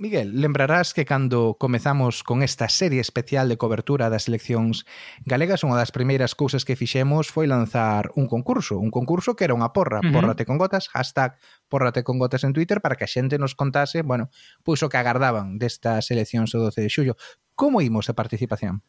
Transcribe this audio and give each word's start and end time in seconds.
Miguel, 0.00 0.40
lembrarás 0.40 0.94
que 0.94 1.04
cando 1.04 1.58
comezamos 1.60 2.22
con 2.22 2.42
esta 2.42 2.70
serie 2.70 3.02
especial 3.02 3.50
de 3.50 3.58
cobertura 3.58 4.08
das 4.08 4.32
eleccións 4.32 4.88
galegas, 5.28 5.60
unha 5.60 5.76
das 5.76 5.92
primeiras 5.92 6.32
cousas 6.32 6.64
que 6.64 6.72
fixemos 6.72 7.28
foi 7.28 7.44
lanzar 7.44 8.08
un 8.16 8.24
concurso, 8.24 8.80
un 8.80 8.88
concurso 8.88 9.36
que 9.36 9.44
era 9.44 9.52
unha 9.52 9.76
porra, 9.76 10.00
uh 10.00 10.08
-huh. 10.08 10.16
porrate 10.16 10.48
con 10.48 10.56
gotas, 10.56 10.88
hashtag 10.88 11.36
porrate 11.68 12.00
con 12.00 12.16
gotas 12.16 12.48
en 12.48 12.56
Twitter, 12.56 12.80
para 12.80 12.96
que 12.96 13.04
a 13.04 13.12
xente 13.12 13.36
nos 13.36 13.52
contase, 13.52 14.00
bueno, 14.00 14.32
pois 14.64 14.80
o 14.80 14.88
que 14.88 14.96
agardaban 14.96 15.60
destas 15.60 16.08
eleccións 16.08 16.56
o 16.56 16.64
12 16.64 16.80
de 16.80 16.88
xullo. 16.88 17.14
Como 17.52 17.84
imos 17.84 18.08
a 18.08 18.16
participación? 18.16 18.80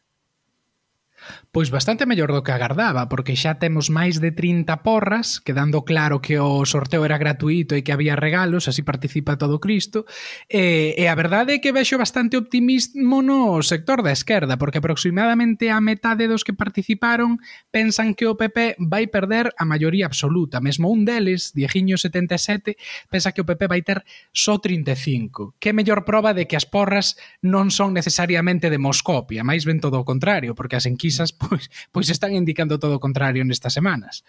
Pois 1.52 1.68
bastante 1.68 2.08
mellor 2.08 2.32
do 2.32 2.40
que 2.40 2.52
agardaba, 2.52 3.12
porque 3.12 3.36
xa 3.36 3.60
temos 3.60 3.92
máis 3.92 4.18
de 4.18 4.32
30 4.32 4.80
porras, 4.82 5.38
quedando 5.38 5.84
claro 5.84 6.24
que 6.24 6.40
o 6.40 6.64
sorteo 6.64 7.04
era 7.04 7.20
gratuito 7.20 7.76
e 7.76 7.84
que 7.84 7.92
había 7.92 8.16
regalos, 8.16 8.72
así 8.72 8.80
participa 8.80 9.36
todo 9.36 9.60
Cristo, 9.60 10.08
e, 10.48 10.96
e 10.96 11.04
a 11.06 11.14
verdade 11.14 11.56
é 11.56 11.60
que 11.60 11.76
vexo 11.76 12.00
bastante 12.00 12.40
optimismo 12.40 13.20
no 13.20 13.60
sector 13.60 14.00
da 14.00 14.16
esquerda, 14.16 14.56
porque 14.56 14.80
aproximadamente 14.80 15.68
a 15.68 15.78
metade 15.84 16.24
dos 16.24 16.40
que 16.40 16.56
participaron 16.56 17.36
pensan 17.68 18.16
que 18.16 18.24
o 18.24 18.34
PP 18.40 18.80
vai 18.80 19.12
perder 19.12 19.52
a 19.60 19.68
maioría 19.68 20.08
absoluta, 20.08 20.58
mesmo 20.64 20.88
un 20.88 21.04
deles, 21.04 21.52
Diegiño 21.52 22.00
77, 22.00 22.80
pensa 23.12 23.36
que 23.36 23.44
o 23.44 23.48
PP 23.48 23.68
vai 23.68 23.84
ter 23.84 24.00
só 24.32 24.56
35. 24.56 25.60
Que 25.60 25.76
mellor 25.76 26.08
proba 26.08 26.32
de 26.32 26.48
que 26.48 26.56
as 26.56 26.64
porras 26.64 27.20
non 27.44 27.68
son 27.68 27.92
necesariamente 27.92 28.72
demoscopia, 28.72 29.44
máis 29.44 29.68
ben 29.68 29.84
todo 29.84 30.00
o 30.00 30.08
contrario, 30.08 30.56
porque 30.56 30.80
as 30.80 30.88
enquisas 30.88 31.11
pesquisas 31.12 31.32
pois, 31.40 31.70
pois 31.92 32.08
están 32.08 32.32
indicando 32.32 32.78
todo 32.78 32.96
o 32.96 33.02
contrario 33.02 33.44
nestas 33.44 33.76
semanas. 33.76 34.24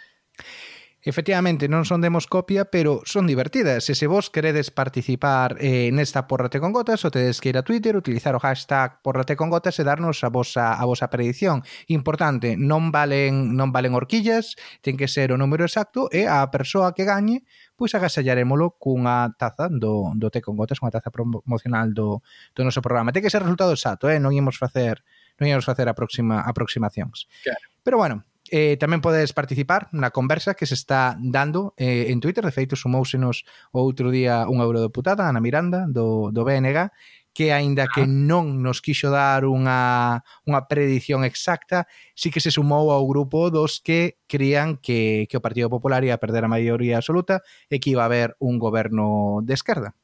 Efectivamente, 1.04 1.68
non 1.68 1.84
son 1.84 2.00
demoscopia, 2.00 2.72
pero 2.72 3.04
son 3.04 3.28
divertidas. 3.28 3.92
E 3.92 3.94
se 3.94 4.08
vos 4.08 4.32
queredes 4.32 4.72
participar 4.72 5.60
eh, 5.60 5.92
nesta 5.92 6.32
Porrate 6.32 6.64
con 6.64 6.72
Gotas, 6.72 7.04
o 7.04 7.12
tedes 7.12 7.44
que 7.44 7.52
ir 7.52 7.60
a 7.60 7.68
Twitter, 7.68 8.00
utilizar 8.00 8.40
o 8.40 8.40
hashtag 8.40 9.04
Porrate 9.04 9.36
con 9.36 9.52
Gotas 9.52 9.76
e 9.76 9.84
darnos 9.84 10.24
a 10.24 10.32
vosa, 10.32 10.80
a 10.80 10.84
vosa 10.88 11.12
predicción. 11.12 11.60
Importante, 11.92 12.56
non 12.56 12.88
valen, 12.96 13.52
non 13.52 13.76
valen 13.76 14.00
horquillas, 14.00 14.56
ten 14.80 14.96
que 14.96 15.12
ser 15.12 15.36
o 15.36 15.40
número 15.40 15.68
exacto 15.68 16.08
e 16.08 16.24
a 16.24 16.48
persoa 16.48 16.96
que 16.96 17.04
gañe 17.04 17.44
pois 17.76 17.92
agasallarémolo 18.00 18.80
cunha 18.80 19.34
taza 19.36 19.68
do, 19.68 20.16
do 20.16 20.32
Té 20.32 20.40
con 20.40 20.56
Gotas, 20.56 20.80
cunha 20.80 20.94
taza 20.96 21.12
promocional 21.12 21.92
do, 21.92 22.24
do 22.56 22.62
noso 22.64 22.80
programa. 22.80 23.12
Ten 23.12 23.20
que 23.20 23.34
ser 23.34 23.44
resultado 23.44 23.76
exacto, 23.76 24.08
eh? 24.08 24.24
non 24.24 24.32
imos 24.32 24.56
facer 24.56 25.04
non 25.44 25.52
íamos 25.52 25.68
facer 25.68 25.92
aproxima, 25.92 26.40
aproximacións. 26.48 27.28
Claro. 27.44 27.68
Pero 27.84 28.00
bueno, 28.00 28.24
eh, 28.48 28.80
tamén 28.80 29.04
podes 29.04 29.36
participar 29.36 29.92
na 29.92 30.16
conversa 30.16 30.56
que 30.56 30.64
se 30.64 30.80
está 30.80 31.20
dando 31.20 31.76
eh, 31.76 32.08
en 32.08 32.24
Twitter, 32.24 32.48
de 32.48 32.56
feito 32.56 32.80
sumousenos 32.80 33.44
outro 33.76 34.08
día 34.08 34.48
unha 34.48 34.64
eurodeputada, 34.64 35.28
Ana 35.28 35.44
Miranda, 35.44 35.84
do, 35.92 36.32
do 36.32 36.48
BNG, 36.48 36.88
que 37.34 37.52
aínda 37.52 37.90
que 37.90 38.06
ah. 38.06 38.10
non 38.10 38.62
nos 38.62 38.80
quixo 38.80 39.10
dar 39.10 39.50
unha, 39.50 40.22
unha 40.46 40.62
predición 40.70 41.26
exacta, 41.26 41.90
sí 42.14 42.30
que 42.30 42.40
se 42.40 42.54
sumou 42.54 42.94
ao 42.94 43.04
grupo 43.10 43.50
dos 43.50 43.82
que 43.82 44.22
crían 44.30 44.78
que, 44.78 45.26
que 45.26 45.42
o 45.42 45.44
Partido 45.44 45.68
Popular 45.68 46.06
ia 46.06 46.22
perder 46.22 46.46
a 46.46 46.54
maioría 46.54 47.02
absoluta 47.02 47.42
e 47.74 47.82
que 47.82 47.92
iba 47.98 48.06
a 48.06 48.10
haber 48.10 48.38
un 48.38 48.62
goberno 48.62 49.42
de 49.42 49.58
esquerda. 49.58 49.98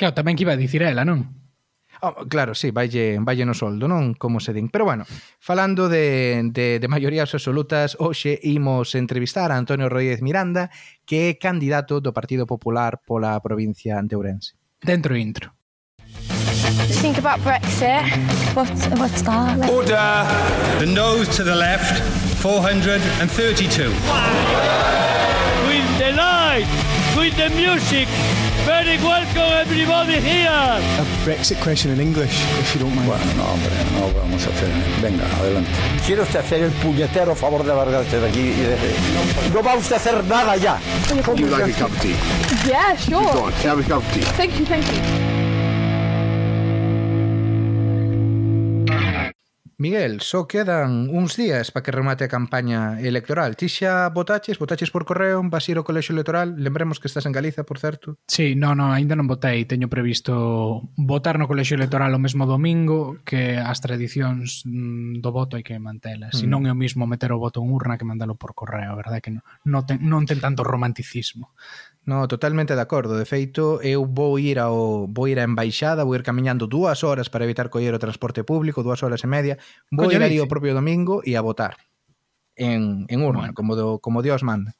Claro, 0.00 0.16
tamén 0.16 0.40
que 0.40 0.48
iba 0.48 0.56
a 0.56 0.60
dicir 0.60 0.80
ela, 0.80 1.04
non? 1.04 1.45
Oh, 2.02 2.26
claro, 2.28 2.54
sí, 2.54 2.70
valle, 2.70 3.18
valle 3.20 3.44
no 3.44 3.54
soldo, 3.54 3.88
non 3.88 4.14
como 4.14 4.40
se 4.40 4.52
din. 4.52 4.68
Pero 4.68 4.84
bueno, 4.84 5.04
falando 5.40 5.88
de, 5.88 6.42
de, 6.52 6.78
de 6.78 6.88
maiorías 6.88 7.32
absolutas, 7.32 7.96
hoxe 7.98 8.38
imos 8.42 8.94
entrevistar 8.94 9.52
a 9.52 9.56
Antonio 9.56 9.88
Rodríguez 9.88 10.20
Miranda, 10.20 10.70
que 11.04 11.30
é 11.30 11.38
candidato 11.40 12.00
do 12.00 12.12
Partido 12.12 12.44
Popular 12.46 13.00
pola 13.04 13.40
provincia 13.40 14.00
de 14.02 14.16
Ourense. 14.16 14.54
Dentro 14.80 15.16
intro. 15.16 15.56
Think 17.00 17.18
about 17.18 17.40
Brexit. 17.40 18.02
What, 18.54 18.68
what's 18.98 19.22
that? 19.22 19.58
Like? 19.58 19.70
Order! 19.72 20.26
The 20.78 20.86
nose 20.86 21.28
to 21.36 21.44
the 21.44 21.54
left, 21.54 22.02
432. 22.42 23.90
With 25.66 25.98
the 25.98 26.12
light, 26.12 26.66
with 27.16 27.36
the 27.36 27.50
music, 27.50 28.08
Very 28.64 28.96
welcome 28.98 29.52
everybody 29.52 30.20
here. 30.20 30.48
A 30.48 31.04
Brexit 31.24 31.60
question 31.62 31.90
in 31.92 32.00
English, 32.00 32.42
if 32.58 32.74
you 32.74 32.80
don't 32.80 32.94
mind. 32.94 33.08
Bueno, 33.08 33.24
no, 33.36 33.44
hombre, 33.44 33.70
no 33.94 34.20
vamos 34.20 34.46
a 34.46 34.50
hacer. 34.50 34.68
Venga, 35.02 35.24
adelante. 35.38 35.70
¿Quiere 36.04 36.22
usted 36.22 36.40
hacer 36.40 36.62
el 36.62 36.70
puñetero 36.72 37.34
favor 37.34 37.64
de 37.64 37.74
largarse 37.74 38.18
de 38.18 38.28
aquí 38.28 38.40
y 38.40 38.62
de... 38.62 38.76
No 39.52 39.62
va 39.62 39.74
usted 39.74 39.94
a 39.94 39.98
hacer 39.98 40.24
nada 40.24 40.56
ya. 40.56 40.78
You 41.36 41.46
like 41.46 41.70
a 41.70 41.78
cup 41.78 41.90
of 41.90 42.00
tea? 42.00 42.14
Yeah, 42.66 42.96
sure. 42.96 43.32
Go 43.32 43.44
on, 43.44 43.52
have 43.52 43.78
a 43.78 43.82
cup 43.82 44.02
of 44.02 44.12
tea. 44.12 44.22
Thank 44.36 44.58
you, 44.58 44.64
thank 44.64 44.84
you. 44.86 45.25
Miguel, 49.78 50.24
só 50.24 50.48
quedan 50.48 51.12
uns 51.12 51.36
días 51.36 51.68
para 51.68 51.84
que 51.84 51.92
remate 51.92 52.24
a 52.24 52.32
campaña 52.32 52.96
electoral. 52.96 53.60
Ti 53.60 53.68
xa 53.68 54.08
votaches, 54.08 54.56
votaches 54.56 54.88
por 54.88 55.04
correo, 55.04 55.44
vas 55.44 55.68
ir 55.68 55.76
ao 55.76 55.84
colexo 55.84 56.16
electoral. 56.16 56.56
Lembremos 56.56 56.96
que 56.96 57.12
estás 57.12 57.28
en 57.28 57.36
Galiza, 57.36 57.68
por 57.68 57.76
certo. 57.76 58.16
Sí, 58.24 58.56
no, 58.56 58.72
no, 58.72 58.88
aínda 58.88 59.12
non 59.12 59.28
votei. 59.28 59.68
Teño 59.68 59.92
previsto 59.92 60.80
votar 60.96 61.36
no 61.36 61.44
colexo 61.44 61.76
electoral 61.76 62.08
o 62.16 62.22
mesmo 62.24 62.48
domingo, 62.48 63.20
que 63.20 63.60
as 63.60 63.84
tradicións 63.84 64.64
mm, 64.64 65.20
do 65.20 65.28
voto 65.28 65.60
hai 65.60 65.64
que 65.66 65.76
mantelas. 65.76 66.32
Se 66.32 66.40
Si 66.40 66.48
mm. 66.48 66.56
non 66.56 66.64
é 66.64 66.72
o 66.72 66.78
mismo 66.80 67.04
meter 67.04 67.36
o 67.36 67.42
voto 67.42 67.60
en 67.60 67.68
urna 67.68 68.00
que 68.00 68.08
mandalo 68.08 68.32
por 68.40 68.56
correo, 68.56 68.96
verdad 68.96 69.20
que 69.20 69.36
non, 69.36 69.44
non, 69.68 69.84
ten, 69.84 70.00
non 70.00 70.24
ten 70.24 70.40
tanto 70.40 70.64
romanticismo. 70.64 71.52
No, 72.06 72.28
totalmente 72.28 72.74
de 72.74 72.80
acordo. 72.80 73.18
De 73.18 73.26
feito, 73.26 73.82
eu 73.82 74.06
vou 74.06 74.38
ir 74.38 74.62
ao 74.62 75.10
vou 75.10 75.26
ir 75.26 75.42
á 75.42 75.44
embaixada, 75.44 76.06
vou 76.06 76.14
ir 76.14 76.22
camiñando 76.22 76.70
dúas 76.70 77.02
horas 77.02 77.26
para 77.26 77.42
evitar 77.42 77.66
coller 77.68 77.92
o 77.94 77.98
transporte 77.98 78.46
público, 78.46 78.86
dúas 78.86 79.02
horas 79.02 79.26
e 79.26 79.28
media. 79.28 79.58
Vou 79.90 80.06
Coño, 80.06 80.16
ir 80.16 80.22
ali 80.22 80.38
o 80.38 80.46
propio 80.46 80.70
domingo 80.70 81.18
e 81.26 81.34
a 81.34 81.42
votar 81.42 81.74
en, 82.54 83.10
en 83.10 83.18
urna, 83.26 83.50
bueno. 83.50 83.54
como, 83.54 83.74
do, 83.74 83.98
como 83.98 84.22
Dios 84.22 84.46
manda. 84.46 84.78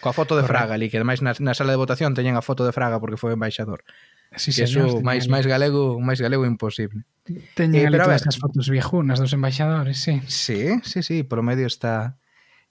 Coa 0.00 0.16
foto 0.16 0.40
de 0.40 0.42
Correcto. 0.42 0.72
Fraga 0.72 0.74
ali, 0.80 0.88
que 0.88 0.96
ademais 0.96 1.20
na, 1.20 1.36
na 1.36 1.52
sala 1.52 1.74
de 1.74 1.80
votación 1.84 2.16
teñen 2.16 2.38
a 2.38 2.42
foto 2.42 2.64
de 2.64 2.72
Fraga 2.72 2.96
porque 2.96 3.20
foi 3.20 3.36
embaixador. 3.36 3.84
Sí, 4.32 4.56
que 4.56 4.64
eso 4.64 5.04
máis 5.04 5.28
máis 5.28 5.44
galego, 5.44 6.00
máis 6.00 6.16
galego 6.16 6.48
imposible. 6.48 7.04
Teñen 7.52 7.84
eh, 7.84 7.88
ali 7.92 8.00
todas 8.00 8.24
as 8.24 8.40
fotos 8.40 8.72
viejunas 8.72 9.20
dos 9.20 9.36
embaixadores, 9.36 10.00
sí. 10.00 10.22
Sí, 10.24 10.80
sí, 10.80 11.04
sí, 11.04 11.28
por 11.28 11.42
o 11.42 11.44
medio 11.44 11.68
está 11.68 12.16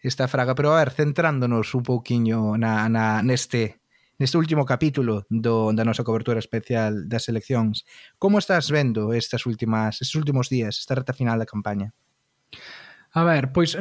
esta 0.08 0.28
fraga. 0.28 0.56
Pero 0.56 0.74
a 0.74 0.80
ver, 0.80 0.92
centrándonos 0.92 1.74
un 1.76 1.84
pouquiño 1.84 2.58
na, 2.58 2.90
na, 2.90 3.22
neste 3.22 3.82
neste 4.18 4.38
último 4.38 4.66
capítulo 4.66 5.30
do, 5.30 5.70
da 5.74 5.86
nosa 5.86 6.02
cobertura 6.02 6.42
especial 6.42 7.06
das 7.06 7.30
eleccións. 7.30 7.86
Como 8.18 8.42
estás 8.42 8.74
vendo 8.74 9.14
estas 9.14 9.46
últimas, 9.46 10.02
estes 10.02 10.18
últimos 10.18 10.50
días, 10.50 10.82
esta 10.82 10.98
reta 10.98 11.14
final 11.14 11.38
da 11.38 11.46
campaña? 11.46 11.94
A 13.14 13.22
ver, 13.24 13.54
pois 13.54 13.78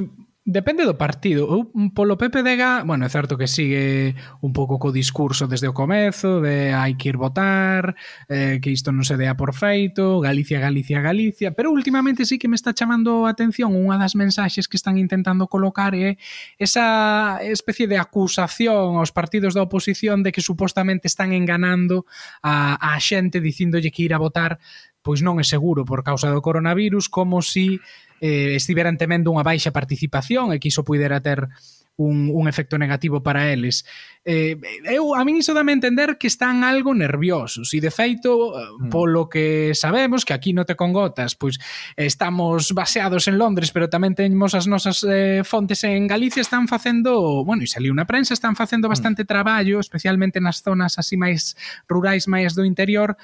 Depende 0.49 0.87
do 0.87 0.95
partido. 0.95 1.51
Eu, 1.51 1.71
mm, 1.75 1.91
polo 1.91 2.15
Pepe 2.15 2.47
Dega, 2.47 2.87
bueno, 2.87 3.03
é 3.03 3.11
certo 3.11 3.35
que 3.35 3.51
sigue 3.51 4.15
un 4.47 4.55
pouco 4.55 4.79
co 4.79 4.95
discurso 4.95 5.51
desde 5.51 5.67
o 5.67 5.75
comezo, 5.75 6.39
de 6.39 6.71
hai 6.71 6.95
que 6.95 7.11
ir 7.11 7.19
votar, 7.19 7.99
eh, 8.31 8.63
que 8.63 8.71
isto 8.71 8.95
non 8.95 9.03
se 9.03 9.19
dea 9.19 9.35
por 9.35 9.59
feito, 9.59 10.23
Galicia, 10.23 10.63
Galicia, 10.63 11.03
Galicia, 11.03 11.51
pero 11.51 11.75
últimamente 11.75 12.23
sí 12.23 12.39
que 12.39 12.47
me 12.47 12.55
está 12.55 12.71
chamando 12.71 13.27
a 13.27 13.35
atención 13.35 13.75
unha 13.75 13.99
das 13.99 14.15
mensaxes 14.15 14.71
que 14.71 14.79
están 14.79 15.03
intentando 15.03 15.51
colocar 15.51 15.99
é 15.99 16.15
esa 16.63 17.43
especie 17.43 17.91
de 17.91 17.99
acusación 17.99 19.03
aos 19.03 19.11
partidos 19.11 19.51
da 19.51 19.67
oposición 19.67 20.23
de 20.23 20.31
que 20.31 20.47
supostamente 20.47 21.11
están 21.11 21.35
enganando 21.35 22.07
a, 22.39 22.79
a 22.79 22.95
xente 23.03 23.43
dicíndolle 23.43 23.91
que 23.91 24.07
ir 24.07 24.15
a 24.15 24.23
votar 24.23 24.63
pois 25.07 25.23
non 25.23 25.39
é 25.39 25.47
seguro 25.47 25.87
por 25.87 26.03
causa 26.03 26.35
do 26.35 26.43
coronavirus, 26.43 27.07
como 27.07 27.39
si 27.39 27.79
eh, 28.21 28.57
estiveran 28.57 28.97
temendo 28.97 29.33
unha 29.33 29.45
baixa 29.45 29.75
participación 29.75 30.53
e 30.53 30.61
que 30.61 30.73
iso 30.73 30.87
pudera 30.87 31.21
ter 31.21 31.49
un, 31.97 32.31
un 32.33 32.49
efecto 32.49 32.79
negativo 32.79 33.23
para 33.23 33.53
eles. 33.53 33.85
Eh, 34.29 34.59
eu, 34.91 35.15
a 35.15 35.23
min 35.23 35.39
iso 35.39 35.55
dame 35.55 35.71
entender 35.71 36.19
que 36.19 36.27
están 36.27 36.67
algo 36.67 36.91
nerviosos 36.99 37.71
e, 37.73 37.79
de 37.79 37.95
feito, 37.95 38.59
eh, 38.59 38.91
mm. 38.91 38.91
polo 38.91 39.31
que 39.31 39.71
sabemos 39.71 40.27
que 40.27 40.35
aquí 40.35 40.51
no 40.51 40.67
te 40.67 40.75
congotas, 40.75 41.39
pois 41.39 41.63
estamos 41.95 42.75
baseados 42.75 43.31
en 43.31 43.39
Londres, 43.39 43.71
pero 43.71 43.87
tamén 43.87 44.19
temos 44.19 44.59
as 44.59 44.67
nosas 44.67 45.07
eh, 45.07 45.47
fontes 45.47 45.87
en 45.87 46.11
Galicia, 46.11 46.43
están 46.43 46.67
facendo, 46.67 47.47
bueno, 47.47 47.63
e 47.63 47.71
saliu 47.71 47.95
na 47.95 48.03
prensa, 48.03 48.35
están 48.35 48.59
facendo 48.59 48.91
mm. 48.91 48.93
bastante 48.93 49.23
mm. 49.23 49.31
traballo, 49.31 49.79
especialmente 49.79 50.43
nas 50.43 50.59
zonas 50.59 50.99
así 50.99 51.15
máis 51.15 51.55
rurais, 51.87 52.27
máis 52.27 52.59
do 52.59 52.67
interior, 52.67 53.15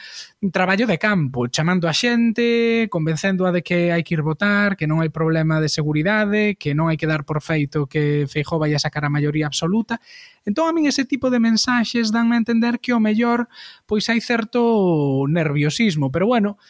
traballo 0.55 0.87
de 0.87 1.03
campo, 1.03 1.51
chamando 1.51 1.91
a 1.91 1.95
xente, 1.99 2.87
convencéndoa 2.95 3.51
de 3.51 3.67
que 3.67 3.91
hai 3.91 4.07
que 4.07 4.15
ir 4.15 4.23
votar, 4.23 4.79
que 4.79 4.87
non 4.87 5.03
hai 5.03 5.11
problema 5.11 5.59
de 5.59 5.67
seguridade, 5.67 6.55
que 6.55 6.79
non 6.79 6.87
hai 6.87 6.97
que 6.97 7.11
dar 7.11 7.27
por 7.27 7.43
feito 7.43 7.91
que 7.91 8.31
Feijó 8.31 8.62
vai 8.63 8.71
a 8.75 8.79
sacar 8.79 9.03
a 9.03 9.11
maioría 9.11 9.51
absoluta. 9.51 9.99
Entón 10.47 10.71
a 10.71 10.73
min 10.73 10.87
ese 10.87 11.03
tipo 11.03 11.27
de 11.35 11.43
mensaxes 11.43 12.15
danme 12.15 12.39
a 12.39 12.43
entender 12.43 12.79
que 12.79 12.95
o 12.95 13.03
mellor 13.03 13.51
pois 13.91 14.07
hai 14.07 14.23
certo 14.23 15.27
nerviosismo, 15.27 16.15
pero 16.15 16.31
bueno, 16.31 16.63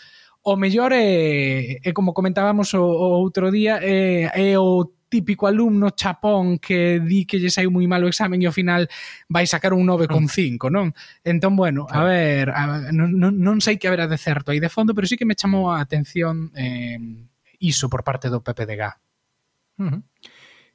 o 0.42 0.56
mellor 0.56 0.96
é, 0.96 1.78
é 1.84 1.90
como 1.92 2.16
comentábamos 2.16 2.74
o, 2.74 2.82
o 2.82 3.20
outro 3.20 3.52
día, 3.52 3.78
é, 3.78 4.32
é 4.32 4.58
o 4.58 4.90
típico 5.12 5.46
alumno 5.46 5.90
chapón 5.94 6.58
que 6.58 6.98
di 7.04 7.28
que 7.28 7.36
lle 7.36 7.52
saiu 7.52 7.68
moi 7.68 7.84
mal 7.84 8.00
o 8.00 8.08
examen 8.08 8.40
e 8.40 8.48
ao 8.48 8.56
final 8.56 8.88
vai 9.28 9.44
sacar 9.44 9.76
un 9.76 9.84
9,5, 9.84 10.72
non? 10.72 10.96
Entón, 11.20 11.52
bueno, 11.52 11.84
a 11.84 12.00
ver, 12.00 12.48
a, 12.48 12.88
non, 12.96 13.12
non 13.20 13.60
sei 13.60 13.76
que 13.76 13.92
haberá 13.92 14.08
de 14.08 14.16
certo 14.16 14.50
aí 14.50 14.58
de 14.58 14.72
fondo, 14.72 14.96
pero 14.96 15.04
sí 15.04 15.20
que 15.20 15.28
me 15.28 15.36
chamou 15.36 15.68
a 15.68 15.84
atención 15.84 16.48
eh, 16.56 16.96
iso 17.60 17.92
por 17.92 18.08
parte 18.08 18.32
do 18.32 18.40
PPDG. 18.40 18.82
Uh 19.76 19.84
-huh. 19.84 20.00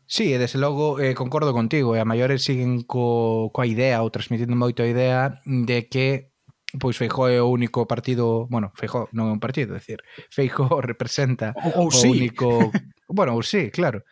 Sí, 0.08 0.32
e 0.32 0.40
desde 0.40 0.56
logo 0.58 1.04
eh, 1.04 1.12
concordo 1.14 1.52
contigo 1.52 1.92
e 1.92 2.00
a 2.00 2.08
maiores 2.08 2.48
siguen 2.48 2.88
co, 2.88 3.52
coa 3.52 3.68
idea 3.68 4.00
ou 4.00 4.08
transmitindo 4.08 4.56
moito 4.56 4.80
a 4.80 4.88
idea 4.88 5.44
de 5.44 5.92
que 5.92 6.32
pois 6.80 6.96
Feijó 6.96 7.28
é 7.28 7.44
o 7.44 7.52
único 7.52 7.84
partido, 7.92 8.48
bueno, 8.48 8.72
Feijó 8.72 9.12
non 9.12 9.28
é 9.28 9.34
un 9.36 9.44
partido, 9.44 9.76
é 9.76 9.84
dicir, 9.84 10.00
Feijó 10.32 10.80
representa 10.80 11.52
ou, 11.60 11.88
ou 11.88 11.88
o 11.92 11.96
sí. 11.96 12.08
único, 12.08 12.72
bueno, 13.12 13.36
ou 13.36 13.44
sí, 13.44 13.68
claro. 13.68 14.02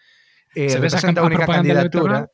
Eh, 0.55 0.71
Se 0.71 0.79
representa 0.79 1.19
a, 1.19 1.23
a 1.23 1.27
única 1.27 1.43
candidatura 1.43 2.31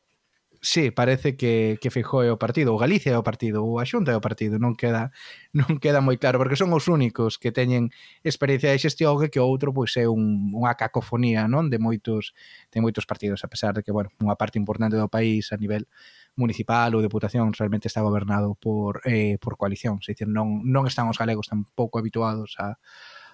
sí, 0.62 0.90
parece 0.92 1.36
que, 1.36 1.76
que 1.82 1.90
Fijó 1.90 2.22
é 2.22 2.30
o 2.30 2.38
partido, 2.38 2.72
o 2.72 2.78
Galicia 2.78 3.12
é 3.12 3.18
o 3.18 3.26
partido, 3.26 3.66
ou 3.66 3.82
a 3.82 3.84
Xunta 3.84 4.14
é 4.14 4.16
o 4.16 4.22
partido, 4.22 4.62
non 4.62 4.78
queda 4.78 5.10
non 5.58 5.82
queda 5.82 6.00
moi 6.00 6.16
claro, 6.16 6.38
porque 6.38 6.54
son 6.54 6.70
os 6.70 6.86
únicos 6.86 7.36
que 7.36 7.50
teñen 7.50 7.90
experiencia 8.22 8.70
de 8.70 8.78
xestión 8.78 9.18
e 9.20 9.28
que 9.28 9.42
o 9.42 9.46
outro 9.50 9.74
pois 9.74 9.92
é 9.98 10.06
un, 10.06 10.54
unha 10.54 10.78
cacofonía, 10.78 11.50
non, 11.50 11.66
de 11.68 11.82
moitos 11.82 12.32
de 12.70 12.78
moitos 12.78 13.04
partidos, 13.04 13.42
a 13.42 13.50
pesar 13.50 13.74
de 13.74 13.82
que, 13.82 13.90
bueno, 13.90 14.14
unha 14.22 14.38
parte 14.38 14.56
importante 14.56 14.94
do 14.94 15.10
país 15.10 15.50
a 15.50 15.58
nivel 15.58 15.90
municipal 16.38 16.94
ou 16.94 17.04
deputación 17.04 17.52
realmente 17.52 17.90
está 17.90 18.00
gobernado 18.00 18.54
por 18.56 19.02
eh, 19.04 19.36
por 19.42 19.58
coalición, 19.58 19.98
é 20.06 20.14
dicir, 20.14 20.30
non 20.30 20.62
non 20.62 20.86
están 20.86 21.10
os 21.10 21.18
galegos 21.18 21.50
tampouco 21.50 21.98
habituados 21.98 22.54
a 22.62 22.78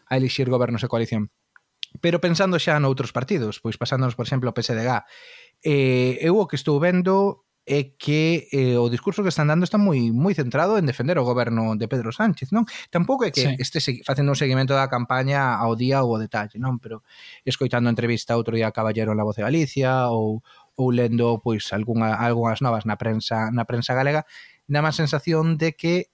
a 0.08 0.16
elixir 0.16 0.48
gobernos 0.48 0.80
de 0.80 0.88
coalición. 0.88 1.30
Pero 2.04 2.20
pensando 2.20 2.60
xa 2.60 2.76
noutros 2.76 3.16
partidos, 3.16 3.64
pois 3.64 3.80
pasándonos, 3.80 4.12
por 4.12 4.28
exemplo, 4.28 4.52
ao 4.52 4.56
PSDG, 4.56 5.08
eh, 5.62 6.18
eu 6.20 6.38
o 6.38 6.46
que 6.46 6.56
estou 6.56 6.78
vendo 6.80 7.44
é 7.68 7.92
que 7.98 8.48
eh, 8.50 8.78
o 8.78 8.88
discurso 8.88 9.22
que 9.22 9.28
están 9.28 9.46
dando 9.46 9.68
está 9.68 9.76
moi 9.76 10.08
moi 10.08 10.32
centrado 10.32 10.80
en 10.80 10.88
defender 10.88 11.20
o 11.20 11.28
goberno 11.28 11.76
de 11.76 11.84
Pedro 11.84 12.16
Sánchez, 12.16 12.48
non? 12.48 12.64
Tampouco 12.88 13.28
é 13.28 13.30
que 13.30 13.44
sí. 13.44 13.52
este 13.60 13.78
facendo 14.08 14.32
un 14.32 14.40
seguimento 14.40 14.72
da 14.72 14.88
campaña 14.88 15.52
ao 15.60 15.76
día 15.76 16.00
ou 16.00 16.16
ao 16.16 16.22
detalle, 16.22 16.56
non? 16.56 16.80
Pero 16.80 17.04
escoitando 17.44 17.92
entrevista 17.92 18.40
outro 18.40 18.56
día 18.56 18.72
a 18.72 18.74
Caballero 18.74 19.12
en 19.12 19.20
La 19.20 19.28
Voz 19.28 19.36
de 19.36 19.44
Galicia 19.44 20.08
ou 20.08 20.40
ou 20.80 20.88
lendo 20.94 21.44
pois 21.44 21.68
algunha, 21.76 22.16
algunhas 22.16 22.64
novas 22.64 22.88
na 22.88 22.96
prensa 22.96 23.52
na 23.52 23.68
prensa 23.68 23.92
galega, 23.92 24.24
dá 24.64 24.80
má 24.80 24.88
sensación 24.96 25.60
de 25.60 25.76
que 25.76 26.08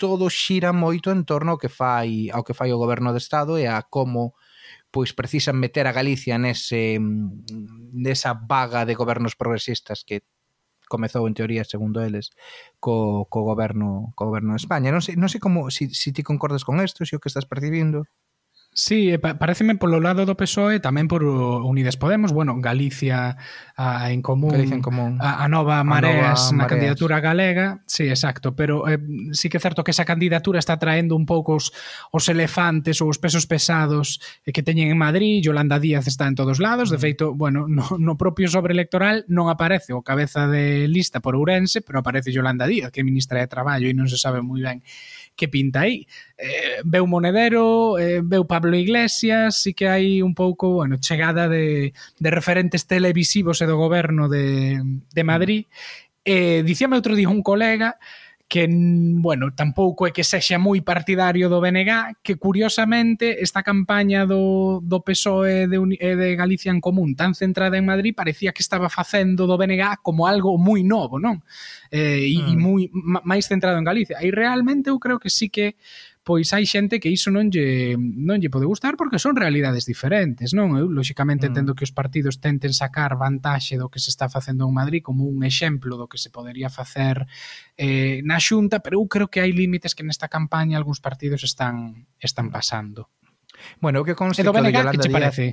todo 0.00 0.32
xira 0.32 0.72
moito 0.72 1.12
en 1.12 1.28
torno 1.28 1.54
ao 1.54 1.60
que 1.60 1.68
fai 1.68 2.32
ao 2.32 2.40
que 2.40 2.56
fai 2.56 2.72
o 2.72 2.80
goberno 2.80 3.12
de 3.12 3.20
Estado 3.20 3.60
e 3.60 3.68
a 3.68 3.84
como 3.84 4.32
pois 4.94 5.10
precisan 5.10 5.58
meter 5.58 5.90
a 5.90 5.96
Galicia 5.98 6.38
nese 6.38 7.02
nesa 7.02 8.38
vaga 8.38 8.86
de 8.86 8.94
gobernos 8.94 9.34
progresistas 9.34 10.06
que 10.06 10.22
comezou 10.86 11.26
en 11.26 11.34
teoría, 11.34 11.66
segundo 11.66 11.98
eles, 11.98 12.30
co, 12.78 13.26
co 13.26 13.42
goberno 13.42 14.14
co 14.14 14.30
goberno 14.30 14.54
de 14.54 14.62
España. 14.62 14.94
Non 14.94 15.02
sei, 15.02 15.18
non 15.18 15.26
sei 15.26 15.42
como 15.42 15.66
si, 15.74 15.90
si 15.90 16.14
ti 16.14 16.22
concordas 16.22 16.62
con 16.62 16.78
isto, 16.78 17.02
se 17.02 17.10
si 17.10 17.14
o 17.18 17.20
que 17.22 17.26
estás 17.26 17.50
percibindo. 17.50 18.06
Sí, 18.74 19.14
eh, 19.14 19.22
pareceme 19.22 19.78
polo 19.78 20.02
lado 20.02 20.26
do 20.26 20.34
PSOE 20.34 20.82
tamén 20.82 21.06
por 21.06 21.22
Unides 21.22 21.94
Podemos, 21.94 22.34
bueno, 22.34 22.58
Galicia 22.58 23.38
a, 23.78 24.10
en 24.10 24.18
común, 24.18 24.50
Galicia 24.50 24.74
en 24.74 24.82
común. 24.82 25.14
A, 25.22 25.46
a 25.46 25.46
Nova 25.46 25.78
Mareas 25.86 26.50
Nova 26.50 26.58
na 26.58 26.66
Mareas. 26.66 26.70
candidatura 26.74 27.22
galega, 27.22 27.86
sí, 27.86 28.10
exacto, 28.10 28.58
pero 28.58 28.90
eh, 28.90 28.98
sí 29.30 29.46
que 29.46 29.58
é 29.58 29.64
certo 29.64 29.86
que 29.86 29.94
esa 29.94 30.02
candidatura 30.02 30.58
está 30.58 30.74
traendo 30.74 31.14
un 31.14 31.22
pouco 31.22 31.54
os, 31.54 31.70
os 32.10 32.26
elefantes 32.26 32.98
ou 32.98 33.06
os 33.06 33.22
pesos 33.22 33.46
pesados 33.46 34.18
eh, 34.42 34.50
que 34.50 34.66
teñen 34.66 34.90
en 34.90 34.98
Madrid, 34.98 35.38
Yolanda 35.38 35.78
Díaz 35.78 36.10
está 36.10 36.26
en 36.26 36.34
todos 36.34 36.58
lados, 36.58 36.90
de 36.90 36.98
feito, 36.98 37.30
bueno, 37.30 37.70
no, 37.70 37.94
no 37.94 38.18
propio 38.18 38.50
sobre 38.50 38.74
electoral 38.74 39.22
non 39.30 39.46
aparece 39.54 39.94
o 39.94 40.02
cabeza 40.02 40.50
de 40.50 40.90
lista 40.90 41.22
por 41.22 41.38
Ourense, 41.38 41.78
pero 41.78 42.02
aparece 42.02 42.34
Yolanda 42.34 42.66
Díaz, 42.66 42.90
que 42.90 43.00
é 43.00 43.06
ministra 43.06 43.38
de 43.38 43.46
Traballo 43.46 43.86
e 43.86 43.94
non 43.94 44.10
se 44.10 44.18
sabe 44.18 44.42
moi 44.42 44.58
ben 44.58 44.82
que 45.36 45.48
pinta 45.48 45.80
aí. 45.80 46.06
Eh, 46.38 46.82
veu 46.84 47.06
Monedero, 47.06 47.98
eh, 47.98 48.22
veu 48.22 48.46
Pablo 48.46 48.74
Iglesias, 48.74 49.62
sí 49.62 49.74
que 49.74 49.86
hai 49.86 50.22
un 50.22 50.34
pouco, 50.34 50.70
bueno, 50.70 50.96
chegada 50.98 51.48
de, 51.48 51.92
de 52.18 52.30
referentes 52.30 52.86
televisivos 52.86 53.60
e 53.60 53.66
do 53.66 53.76
goberno 53.76 54.28
de, 54.28 54.78
de 55.10 55.22
Madrid. 55.24 55.66
Mm. 55.66 56.04
Eh, 56.24 56.62
dicíame 56.64 56.96
outro 56.96 57.12
día 57.12 57.28
un 57.28 57.44
colega 57.44 58.00
que, 58.46 58.68
bueno, 58.70 59.52
tampouco 59.54 60.06
é 60.06 60.12
que 60.12 60.22
sexa 60.22 60.60
moi 60.60 60.84
partidario 60.84 61.48
do 61.48 61.58
BNG, 61.64 62.20
que 62.20 62.36
curiosamente 62.36 63.40
esta 63.40 63.64
campaña 63.64 64.28
do, 64.28 64.84
do 64.84 65.00
PSOE 65.00 65.66
de, 65.66 65.78
e 65.98 66.10
de 66.14 66.28
Galicia 66.36 66.70
en 66.70 66.78
Común 66.84 67.16
tan 67.16 67.34
centrada 67.34 67.80
en 67.80 67.88
Madrid 67.88 68.14
parecía 68.14 68.52
que 68.52 68.62
estaba 68.62 68.92
facendo 68.92 69.48
do 69.48 69.56
BNG 69.56 70.04
como 70.04 70.28
algo 70.28 70.60
moi 70.60 70.84
novo, 70.84 71.16
non? 71.16 71.40
Eh, 71.88 72.30
e 72.30 72.38
mm. 72.38 72.60
moi 72.60 72.86
máis 73.24 73.48
centrado 73.48 73.80
en 73.80 73.88
Galicia. 73.88 74.20
E 74.20 74.28
realmente 74.30 74.92
eu 74.92 75.00
creo 75.00 75.16
que 75.18 75.32
sí 75.32 75.48
que 75.48 75.74
pois 76.24 76.56
hai 76.56 76.64
xente 76.64 76.96
que 76.98 77.12
iso 77.12 77.28
non 77.28 77.52
lle, 77.52 78.00
non 78.00 78.40
lle 78.40 78.48
pode 78.48 78.64
gustar 78.64 78.96
porque 78.96 79.20
son 79.20 79.36
realidades 79.36 79.84
diferentes, 79.84 80.56
non? 80.56 80.72
Eu, 80.80 80.88
lóxicamente, 80.88 81.44
mm. 81.44 81.50
entendo 81.52 81.76
que 81.76 81.84
os 81.84 81.92
partidos 81.92 82.40
tenten 82.40 82.72
sacar 82.72 83.12
vantaxe 83.20 83.76
do 83.76 83.92
que 83.92 84.00
se 84.00 84.08
está 84.08 84.32
facendo 84.32 84.64
en 84.64 84.72
Madrid 84.72 85.04
como 85.04 85.28
un 85.28 85.44
exemplo 85.44 86.00
do 86.00 86.08
que 86.08 86.16
se 86.16 86.32
podería 86.32 86.72
facer 86.72 87.28
eh, 87.76 88.24
na 88.24 88.40
xunta, 88.40 88.80
pero 88.80 88.96
eu 88.96 89.04
creo 89.04 89.28
que 89.28 89.44
hai 89.44 89.52
límites 89.52 89.92
que 89.92 90.02
nesta 90.02 90.32
campaña 90.32 90.80
algúns 90.80 91.04
partidos 91.04 91.44
están 91.44 92.08
están 92.16 92.48
mm. 92.48 92.56
pasando. 92.56 93.12
Bueno, 93.78 94.00
o 94.00 94.04
que 94.08 94.16
consta 94.16 94.40
que 94.40 94.48
o 94.48 94.56
de 94.56 94.72
Yolanda 94.72 94.96
que 94.96 95.04
che 95.04 95.12
Díaz, 95.12 95.20
parece? 95.20 95.46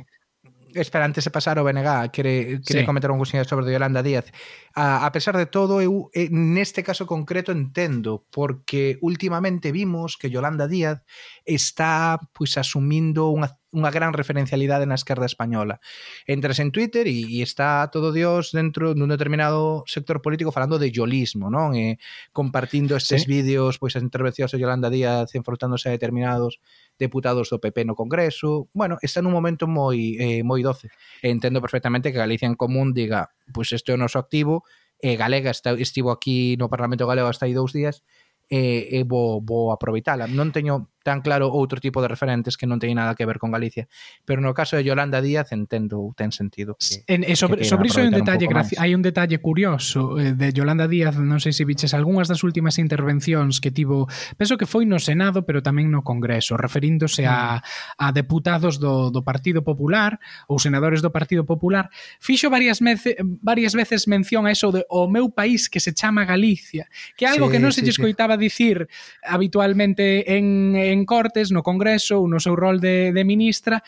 espera, 0.75 1.05
antes 1.05 1.23
de 1.23 1.31
pasar 1.31 1.57
ao 1.57 1.65
BNG, 1.65 2.11
quere, 2.11 2.61
quere 2.61 2.81
sí. 2.81 2.85
comentar 2.85 3.11
un 3.11 3.19
cousinho 3.19 3.43
sobre 3.43 3.65
o 3.65 3.71
Yolanda 3.71 4.03
Díaz. 4.03 4.31
A, 4.73 5.05
a 5.05 5.11
pesar 5.11 5.35
de 5.37 5.45
todo, 5.45 5.81
eu 5.81 6.09
eh, 6.13 6.29
neste 6.31 6.83
caso 6.83 7.05
concreto 7.05 7.51
entendo, 7.51 8.25
porque 8.31 8.97
últimamente 9.01 9.71
vimos 9.71 10.17
que 10.17 10.29
Yolanda 10.29 10.67
Díaz 10.67 11.03
está 11.45 12.19
pois 12.33 12.57
asumindo 12.57 13.31
unha 13.31 13.61
unha 13.71 13.87
gran 13.87 14.11
referencialidade 14.11 14.83
na 14.83 14.99
esquerda 14.99 15.23
española. 15.23 15.79
Entras 16.27 16.59
en 16.59 16.75
Twitter 16.75 17.07
e, 17.07 17.23
e 17.23 17.39
está 17.39 17.87
todo 17.87 18.11
Dios 18.11 18.51
dentro 18.51 18.91
dun 18.91 19.07
determinado 19.07 19.87
sector 19.87 20.19
político 20.19 20.51
falando 20.51 20.75
de 20.75 20.91
yolismo, 20.91 21.47
non? 21.47 21.71
E 21.79 21.95
compartindo 22.35 22.99
estes 22.99 23.23
sí. 23.23 23.31
vídeos, 23.31 23.79
pois 23.79 23.95
as 23.95 24.03
intervencións 24.03 24.51
de 24.51 24.59
Yolanda 24.59 24.91
Díaz 24.91 25.31
enfrontándose 25.39 25.87
a 25.87 25.95
determinados 25.95 26.59
deputados 27.01 27.49
do 27.49 27.57
PP 27.57 27.89
no 27.89 27.97
Congreso. 27.97 28.69
Bueno, 28.77 29.01
está 29.01 29.25
nun 29.25 29.33
momento 29.33 29.65
moi 29.65 30.21
eh, 30.21 30.45
moi 30.45 30.61
doce. 30.61 30.93
E 31.25 31.33
entendo 31.33 31.57
perfectamente 31.57 32.13
que 32.13 32.21
Galicia 32.21 32.45
en 32.45 32.53
Común 32.53 32.93
diga, 32.93 33.33
pois 33.49 33.73
pues 33.73 33.81
este 33.81 33.89
é 33.89 33.97
o 33.97 34.01
noso 34.01 34.21
activo, 34.21 34.61
eh, 35.01 35.17
Galega 35.17 35.49
está, 35.49 35.73
estivo 35.73 36.13
aquí 36.13 36.53
no 36.61 36.69
Parlamento 36.69 37.09
Galego 37.09 37.25
hasta 37.25 37.49
aí 37.49 37.57
dous 37.57 37.73
días, 37.73 38.05
e, 38.51 38.57
eh, 38.57 38.81
e 38.93 38.99
eh, 39.01 39.03
vou, 39.03 39.41
vou 39.41 39.73
aproveitala. 39.73 40.29
Non 40.29 40.53
teño 40.53 40.93
tan 41.03 41.21
claro 41.21 41.49
outro 41.49 41.81
tipo 41.81 42.01
de 42.01 42.07
referentes 42.07 42.55
que 42.57 42.69
non 42.69 42.77
teñen 42.77 43.01
nada 43.01 43.17
que 43.17 43.25
ver 43.25 43.41
con 43.41 43.49
Galicia. 43.49 43.89
Pero 44.25 44.41
no 44.41 44.53
caso 44.53 44.77
de 44.77 44.85
Yolanda 44.85 45.21
Díaz 45.21 45.51
entendo, 45.51 46.13
ten 46.13 46.31
sentido. 46.31 46.77
Que, 46.77 47.01
eh, 47.01 47.17
en, 47.17 47.21
e 47.25 47.33
sobre, 47.35 47.65
que 47.65 47.69
sobre 47.69 47.89
iso 47.89 47.99
hai 48.01 48.09
un 48.09 48.17
detalle, 48.17 48.45
un 48.45 48.57
hai 48.57 48.91
un 48.93 49.01
detalle 49.01 49.41
curioso 49.41 50.21
eh, 50.21 50.37
de 50.37 50.53
Yolanda 50.53 50.85
Díaz, 50.85 51.17
non 51.17 51.41
sei 51.41 51.53
se 51.57 51.65
biches 51.65 51.97
algunhas 51.97 52.29
das 52.29 52.45
últimas 52.45 52.77
intervencións 52.77 53.57
que 53.57 53.73
tivo, 53.73 54.05
penso 54.37 54.55
que 54.61 54.69
foi 54.69 54.85
no 54.85 55.01
Senado, 55.01 55.41
pero 55.41 55.65
tamén 55.65 55.89
no 55.89 56.05
Congreso, 56.05 56.53
referíndose 56.55 57.25
a, 57.25 57.57
mm. 57.57 58.05
a 58.05 58.07
deputados 58.13 58.77
do, 58.77 59.09
do 59.09 59.25
Partido 59.25 59.65
Popular 59.65 60.21
ou 60.45 60.61
senadores 60.61 61.01
do 61.01 61.09
Partido 61.09 61.43
Popular, 61.43 61.89
fixo 62.21 62.53
varias, 62.53 62.79
mece, 62.79 63.17
varias 63.41 63.73
veces 63.73 64.05
mención 64.05 64.45
a 64.45 64.53
eso 64.53 64.69
de 64.69 64.85
o 64.85 65.09
meu 65.09 65.33
país 65.33 65.65
que 65.65 65.81
se 65.81 65.93
chama 65.97 66.29
Galicia, 66.29 66.85
que 67.17 67.25
é 67.25 67.29
algo 67.33 67.49
sí, 67.49 67.57
que 67.57 67.61
non 67.63 67.73
se 67.73 67.81
sí, 67.81 67.89
lle 67.89 67.93
escoitaba 67.95 68.37
sí. 68.37 68.45
dicir 68.45 68.85
habitualmente 69.25 70.29
en 70.37 70.77
eh, 70.77 70.90
en 70.91 71.07
Cortes, 71.07 71.51
no 71.51 71.63
Congreso 71.63 72.19
ou 72.19 72.27
no 72.27 72.43
seu 72.43 72.55
rol 72.55 72.83
de, 72.83 73.15
de 73.15 73.23
ministra, 73.23 73.81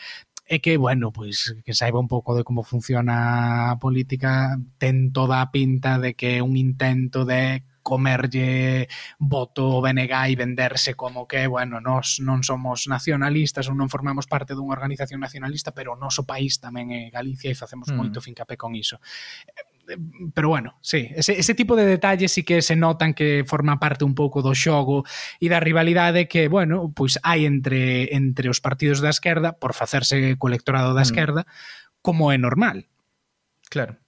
e 0.44 0.60
que, 0.60 0.76
bueno, 0.76 1.08
pois 1.08 1.56
que 1.64 1.72
saiba 1.72 2.00
un 2.00 2.08
pouco 2.08 2.36
de 2.36 2.44
como 2.44 2.64
funciona 2.64 3.72
a 3.72 3.80
política, 3.80 4.60
ten 4.76 5.08
toda 5.12 5.40
a 5.40 5.48
pinta 5.48 5.96
de 5.96 6.12
que 6.12 6.36
é 6.36 6.44
un 6.44 6.56
intento 6.60 7.24
de 7.24 7.64
comerlle 7.84 8.88
voto 9.20 9.78
o 9.78 9.82
BNG 9.84 10.32
e 10.32 10.36
venderse 10.36 10.96
como 10.96 11.28
que, 11.28 11.46
bueno, 11.46 11.80
nós 11.80 12.20
non 12.20 12.40
somos 12.44 12.88
nacionalistas 12.88 13.68
ou 13.68 13.76
non 13.76 13.92
formamos 13.92 14.28
parte 14.28 14.56
dunha 14.56 14.76
organización 14.76 15.20
nacionalista, 15.20 15.72
pero 15.72 15.96
o 15.96 16.00
noso 16.00 16.24
país 16.24 16.60
tamén 16.60 16.92
é 16.92 17.12
Galicia 17.12 17.52
e 17.52 17.56
facemos 17.56 17.92
mm. 17.92 17.96
moito 17.96 18.24
fincapé 18.24 18.56
con 18.56 18.76
iso 18.76 19.00
pero 20.34 20.48
bueno, 20.48 20.78
sí, 20.80 21.10
ese, 21.14 21.38
ese 21.38 21.54
tipo 21.54 21.76
de 21.76 21.86
detalles 21.86 22.32
sí 22.32 22.42
que 22.42 22.62
se 22.62 22.76
notan 22.76 23.14
que 23.14 23.44
forma 23.46 23.78
parte 23.78 24.04
un 24.04 24.14
pouco 24.14 24.42
do 24.42 24.54
xogo 24.54 25.04
e 25.40 25.46
da 25.48 25.60
rivalidade 25.60 26.28
que, 26.28 26.48
bueno, 26.48 26.92
pois 26.92 27.20
hai 27.22 27.44
entre 27.44 28.12
entre 28.14 28.48
os 28.48 28.60
partidos 28.60 29.00
da 29.00 29.12
esquerda 29.12 29.56
por 29.56 29.74
facerse 29.74 30.36
co 30.36 30.48
electorado 30.48 30.92
da 30.92 31.04
mm. 31.04 31.08
esquerda, 31.08 31.40
mm. 31.44 31.50
como 32.00 32.32
é 32.32 32.38
normal. 32.38 32.86
Claro. 33.68 34.03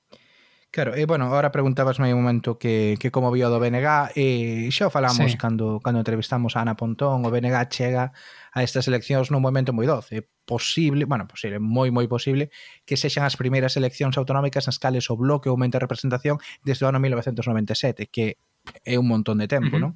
Claro, 0.77 0.95
e 0.95 1.07
bueno, 1.07 1.25
agora 1.25 1.51
preguntabasme 1.53 2.13
un 2.13 2.21
momento 2.21 2.59
que, 2.59 3.01
que 3.01 3.09
como 3.11 3.33
vio 3.33 3.49
do 3.49 3.57
BNG 3.57 4.13
e 4.13 4.69
eh, 4.69 4.69
xa 4.69 4.85
o 4.85 4.93
falamos 4.93 5.33
sí. 5.33 5.41
cando, 5.41 5.81
cando 5.81 6.05
entrevistamos 6.05 6.53
a 6.53 6.61
Ana 6.61 6.77
Pontón, 6.77 7.25
o 7.25 7.33
BNG 7.33 7.57
chega 7.73 8.13
a 8.53 8.61
estas 8.61 8.85
eleccións 8.85 9.33
nun 9.33 9.41
momento 9.41 9.73
moi 9.73 9.89
doce. 9.89 10.29
Posible, 10.45 11.09
bueno, 11.09 11.25
posible, 11.25 11.57
moi 11.65 11.89
moi 11.89 12.05
posible 12.13 12.53
que 12.85 13.01
sexan 13.01 13.25
as 13.25 13.41
primeiras 13.41 13.81
eleccións 13.81 14.21
autonómicas 14.21 14.69
nas 14.69 14.77
cales 14.77 15.09
o 15.09 15.17
bloque 15.17 15.49
aumenta 15.49 15.81
a 15.81 15.85
representación 15.89 16.37
desde 16.61 16.85
o 16.85 16.93
ano 16.93 17.01
1997, 17.01 18.13
que 18.13 18.37
é 18.85 19.01
un 19.01 19.09
montón 19.09 19.41
de 19.41 19.49
tempo, 19.49 19.73
uh 19.73 19.81
-huh. 19.81 19.85
non? 19.89 19.93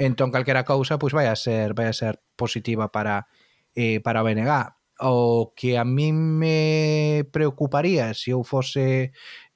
Entón, 0.00 0.32
calquera 0.32 0.64
cousa, 0.64 0.96
pois 0.96 1.12
vai 1.12 1.28
a 1.28 1.36
ser, 1.36 1.76
vai 1.76 1.92
a 1.92 1.94
ser 2.00 2.24
positiva 2.40 2.88
para, 2.88 3.28
eh, 3.76 4.00
para 4.00 4.24
o 4.24 4.24
BNG 4.24 4.48
o 5.02 5.52
que 5.56 5.78
a 5.78 5.84
mí 5.84 6.12
me 6.12 7.28
preocuparía 7.32 8.14
se 8.14 8.30
eu 8.30 8.44
fose 8.44 9.12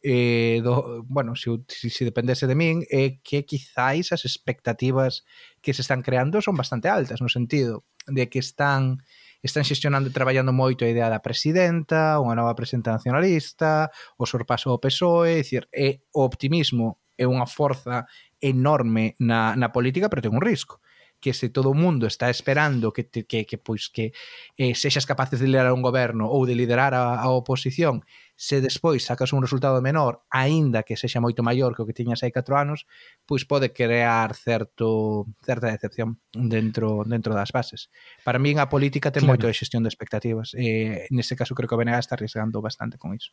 eh, 0.08 0.60
do, 0.62 1.02
bueno, 1.08 1.34
se, 1.34 1.50
se, 1.66 1.90
se 1.90 2.04
dependese 2.04 2.46
de 2.46 2.54
min, 2.54 2.86
é 2.86 3.02
eh, 3.02 3.10
que 3.26 3.42
quizáis 3.42 4.14
as 4.14 4.22
expectativas 4.22 5.26
que 5.58 5.74
se 5.74 5.82
están 5.82 6.06
creando 6.06 6.38
son 6.38 6.54
bastante 6.54 6.86
altas, 6.86 7.18
no 7.18 7.26
sentido 7.26 7.82
de 8.06 8.30
que 8.30 8.38
están 8.38 9.02
están 9.42 9.66
xestionando 9.66 10.06
e 10.06 10.14
traballando 10.14 10.54
moito 10.54 10.86
a 10.86 10.90
idea 10.90 11.10
da 11.10 11.22
presidenta, 11.26 12.22
unha 12.22 12.38
nova 12.38 12.54
presidenta 12.54 12.94
nacionalista, 12.94 13.90
o 14.14 14.30
sorpaso 14.30 14.70
ao 14.70 14.78
PSOE, 14.78 15.34
é 15.34 15.42
dicir, 15.42 15.66
é, 15.74 15.98
o 16.14 16.22
optimismo 16.22 17.02
é 17.18 17.26
unha 17.26 17.50
forza 17.50 18.06
enorme 18.38 19.18
na, 19.18 19.58
na 19.58 19.74
política, 19.74 20.06
pero 20.06 20.22
ten 20.22 20.38
un 20.38 20.42
risco 20.42 20.78
que 21.20 21.32
se 21.32 21.48
todo 21.48 21.70
o 21.70 21.74
mundo 21.74 22.06
está 22.06 22.30
esperando 22.30 22.92
que, 22.92 23.04
te, 23.04 23.26
que, 23.26 23.46
que 23.46 23.58
pois 23.58 23.88
que 23.88 24.12
eh, 24.56 24.74
sexas 24.74 25.06
capaces 25.06 25.40
de 25.40 25.46
liderar 25.46 25.72
un 25.72 25.82
goberno 25.82 26.28
ou 26.28 26.46
de 26.46 26.54
liderar 26.54 26.94
a, 26.94 27.18
a 27.18 27.28
oposición 27.32 28.04
se 28.36 28.60
despois 28.60 29.02
sacas 29.02 29.32
un 29.32 29.40
resultado 29.40 29.80
menor, 29.80 30.22
aínda 30.28 30.84
que 30.84 31.00
sexa 31.00 31.24
moito 31.24 31.40
maior 31.40 31.72
que 31.72 31.80
o 31.82 31.88
que 31.88 31.96
tiñas 31.96 32.20
hai 32.20 32.30
4 32.30 32.52
anos, 32.52 32.84
pois 33.24 33.48
pode 33.48 33.72
crear 33.72 34.36
certo 34.36 35.24
certa 35.40 35.72
decepción 35.72 36.20
dentro 36.36 37.00
dentro 37.08 37.32
das 37.32 37.48
bases. 37.48 37.88
Para 38.20 38.36
min 38.36 38.60
a 38.60 38.68
política 38.68 39.08
ten 39.08 39.24
claro. 39.24 39.40
moito 39.40 39.48
de 39.48 39.56
xestión 39.56 39.80
de 39.82 39.90
expectativas. 39.90 40.52
Eh, 40.52 41.08
neste 41.08 41.32
caso 41.32 41.56
creo 41.56 41.66
que 41.66 41.74
o 41.74 41.80
BNG 41.80 41.96
está 41.96 42.14
arriesgando 42.14 42.60
bastante 42.60 43.00
con 43.00 43.16
iso. 43.16 43.32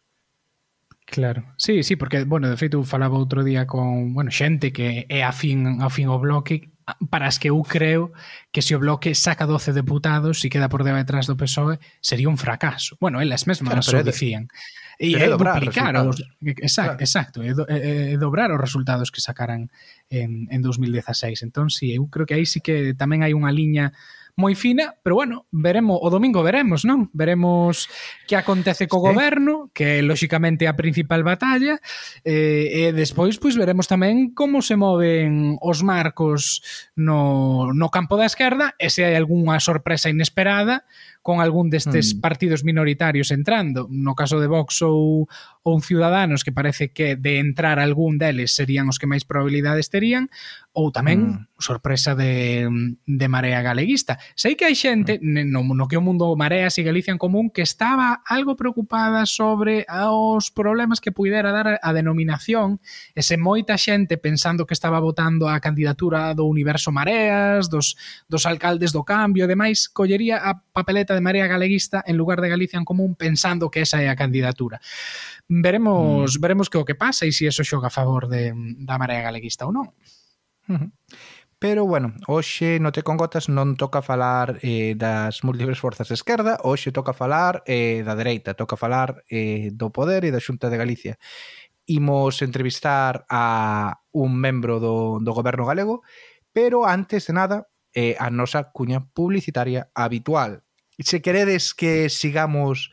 Claro. 1.05 1.53
Sí, 1.57 1.83
sí, 1.83 1.95
porque, 1.95 2.23
bueno, 2.23 2.49
de 2.49 2.57
feito 2.57 2.81
falaba 2.87 3.19
outro 3.19 3.43
día 3.43 3.67
con, 3.67 4.15
bueno, 4.15 4.31
xente 4.31 4.71
que 4.71 5.03
é 5.11 5.19
afín 5.21 5.83
afín 5.83 6.07
fin 6.07 6.15
ao 6.15 6.17
bloque 6.17 6.72
para 7.09 7.27
as 7.27 7.39
que 7.39 7.49
eu 7.49 7.61
creo 7.63 8.11
que 8.51 8.61
se 8.61 8.75
o 8.75 8.79
Bloque 8.79 9.15
saca 9.15 9.45
12 9.45 9.71
deputados 9.71 10.43
e 10.43 10.49
queda 10.51 10.67
por 10.67 10.83
detrás 10.83 11.27
do 11.27 11.39
PSOE 11.39 11.79
sería 12.03 12.27
un 12.27 12.37
fracaso. 12.37 12.97
Bueno, 12.99 13.21
elas 13.21 13.47
mesmas 13.47 13.87
claro, 13.87 14.03
o 14.03 14.03
dicían. 14.03 14.47
E 14.99 15.17
é 15.17 15.25
duplicar 15.25 15.95
os, 16.05 16.21
exact, 16.41 16.95
claro. 16.95 17.01
exacto, 17.01 17.37
é, 17.41 17.51
do, 17.53 17.65
é, 17.65 18.13
é 18.13 18.17
dobrar 18.17 18.53
os 18.53 18.61
resultados 18.61 19.09
que 19.09 19.21
sacaran 19.21 19.71
en, 20.09 20.47
en 20.51 20.59
2016. 20.61 21.41
Entón, 21.43 21.73
si 21.73 21.89
sí, 21.91 21.95
eu 21.97 22.05
creo 22.07 22.29
que 22.29 22.37
aí 22.37 22.45
sí 22.45 22.61
que 22.61 22.93
tamén 22.93 23.25
hai 23.25 23.33
unha 23.33 23.49
liña 23.49 23.91
moi 24.35 24.57
fina, 24.57 24.97
pero 25.05 25.13
bueno, 25.13 25.45
veremos 25.53 26.01
o 26.01 26.09
domingo 26.09 26.41
veremos, 26.41 26.81
non? 26.89 27.13
Veremos 27.13 27.85
que 28.25 28.33
acontece 28.33 28.89
co 28.89 28.97
sí. 28.97 29.13
goberno, 29.13 29.69
que 29.77 30.01
lóxicamente 30.01 30.65
é 30.65 30.73
a 30.73 30.79
principal 30.79 31.21
batalla, 31.21 31.77
eh, 32.25 32.89
e 32.89 32.95
despois 32.97 33.37
pois 33.37 33.53
veremos 33.53 33.85
tamén 33.85 34.33
como 34.33 34.65
se 34.65 34.73
moven 34.73 35.61
os 35.61 35.85
marcos 35.85 36.65
no, 36.97 37.69
no 37.77 37.93
campo 37.93 38.17
da 38.17 38.25
esquerda, 38.25 38.73
e 38.81 38.89
se 38.89 39.05
hai 39.05 39.13
algunha 39.13 39.61
sorpresa 39.61 40.09
inesperada 40.09 40.81
con 41.23 41.39
algún 41.39 41.71
destes 41.71 42.13
mm. 42.13 42.19
partidos 42.19 42.63
minoritarios 42.67 43.31
entrando, 43.31 43.87
no 43.89 44.13
caso 44.13 44.43
de 44.43 44.51
Vox 44.51 44.83
ou, 44.83 45.25
ou 45.63 45.79
Ciudadanos, 45.79 46.43
que 46.43 46.51
parece 46.51 46.91
que 46.91 47.15
de 47.15 47.39
entrar 47.39 47.79
algún 47.79 48.19
deles 48.19 48.51
serían 48.51 48.91
os 48.91 48.99
que 48.99 49.07
máis 49.07 49.23
probabilidades 49.23 49.87
terían, 49.87 50.27
ou 50.75 50.91
tamén 50.91 51.47
mm. 51.47 51.63
sorpresa 51.63 52.11
de, 52.11 52.67
de 53.07 53.27
Marea 53.31 53.63
Galeguista. 53.63 54.19
Sei 54.35 54.59
que 54.59 54.67
hai 54.67 54.75
xente 54.75 55.15
mm. 55.23 55.47
no, 55.47 55.63
no 55.63 55.87
que 55.87 55.95
o 55.95 56.03
mundo 56.03 56.35
Mareas 56.35 56.75
e 56.75 56.83
Galicia 56.83 57.15
en 57.15 57.21
común 57.21 57.47
que 57.53 57.63
estaba 57.63 58.19
algo 58.27 58.59
preocupada 58.59 59.23
sobre 59.23 59.87
os 59.87 60.51
problemas 60.51 60.99
que 60.99 61.15
puidera 61.15 61.55
dar 61.55 61.79
a 61.79 61.89
denominación 61.95 62.83
e 63.15 63.23
se 63.23 63.39
moita 63.39 63.79
xente 63.79 64.19
pensando 64.19 64.67
que 64.67 64.75
estaba 64.75 64.99
votando 64.99 65.47
a 65.47 65.63
candidatura 65.63 66.35
do 66.35 66.49
universo 66.49 66.91
Mareas, 66.91 67.71
dos, 67.71 67.95
dos 68.27 68.43
alcaldes 68.43 68.91
do 68.91 69.07
cambio 69.07 69.47
e 69.47 69.51
demais, 69.53 69.87
collería 69.87 70.43
a 70.43 70.59
papeleta 70.59 71.12
candidata 71.13 71.15
de 71.15 71.21
Marea 71.21 71.47
Galeguista 71.47 72.03
en 72.05 72.17
lugar 72.17 72.41
de 72.41 72.49
Galicia 72.49 72.77
en 72.77 72.85
Común 72.85 73.15
pensando 73.15 73.69
que 73.69 73.81
esa 73.81 74.01
é 74.01 74.09
a 74.09 74.15
candidatura. 74.15 74.81
Veremos, 75.47 76.37
mm. 76.37 76.41
veremos 76.41 76.69
que 76.69 76.77
o 76.77 76.85
que 76.85 76.95
pasa 76.95 77.25
e 77.25 77.31
se 77.31 77.37
si 77.37 77.47
eso 77.47 77.63
xoga 77.63 77.87
a 77.87 77.93
favor 77.93 78.27
de, 78.27 78.53
da 78.81 78.97
Marea 78.97 79.21
Galeguista 79.21 79.65
ou 79.65 79.73
non. 79.73 79.93
Pero, 81.59 81.85
bueno, 81.87 82.11
hoxe 82.27 82.79
no 82.79 82.91
Te 82.91 83.03
con 83.03 83.15
Gotas 83.15 83.47
non 83.47 83.79
toca 83.79 84.03
falar 84.03 84.59
eh, 84.63 84.99
das 84.99 85.47
múltiples 85.47 85.79
forzas 85.79 86.11
de 86.11 86.19
esquerda, 86.19 86.59
hoxe 86.59 86.91
toca 86.91 87.15
falar 87.15 87.63
eh, 87.63 88.03
da 88.03 88.19
dereita, 88.19 88.51
toca 88.51 88.75
falar 88.75 89.23
eh, 89.31 89.71
do 89.71 89.87
poder 89.87 90.27
e 90.27 90.33
da 90.35 90.43
Xunta 90.43 90.67
de 90.67 90.75
Galicia. 90.75 91.15
Imos 91.87 92.43
entrevistar 92.43 93.23
a 93.31 93.99
un 94.11 94.35
membro 94.35 94.79
do, 94.83 95.19
do 95.23 95.31
goberno 95.31 95.63
galego, 95.63 96.03
pero 96.51 96.83
antes 96.83 97.27
de 97.27 97.33
nada, 97.35 97.57
eh, 97.95 98.15
a 98.19 98.27
nosa 98.29 98.71
cuña 98.75 99.07
publicitaria 99.13 99.87
habitual 99.95 100.62
se 100.99 101.21
queredes 101.21 101.73
que 101.73 102.09
sigamos 102.09 102.91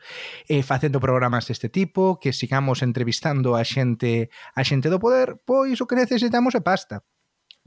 eh, 0.49 0.63
facendo 0.63 0.99
programas 0.99 1.45
deste 1.47 1.69
tipo, 1.69 2.17
que 2.19 2.33
sigamos 2.33 2.81
entrevistando 2.81 3.53
a 3.53 3.63
xente 3.63 4.33
a 4.57 4.65
xente 4.65 4.89
do 4.89 4.97
poder, 4.97 5.37
pois 5.45 5.77
o 5.81 5.87
que 5.87 5.99
necesitamos 5.99 6.57
é 6.57 6.61
pasta 6.65 7.05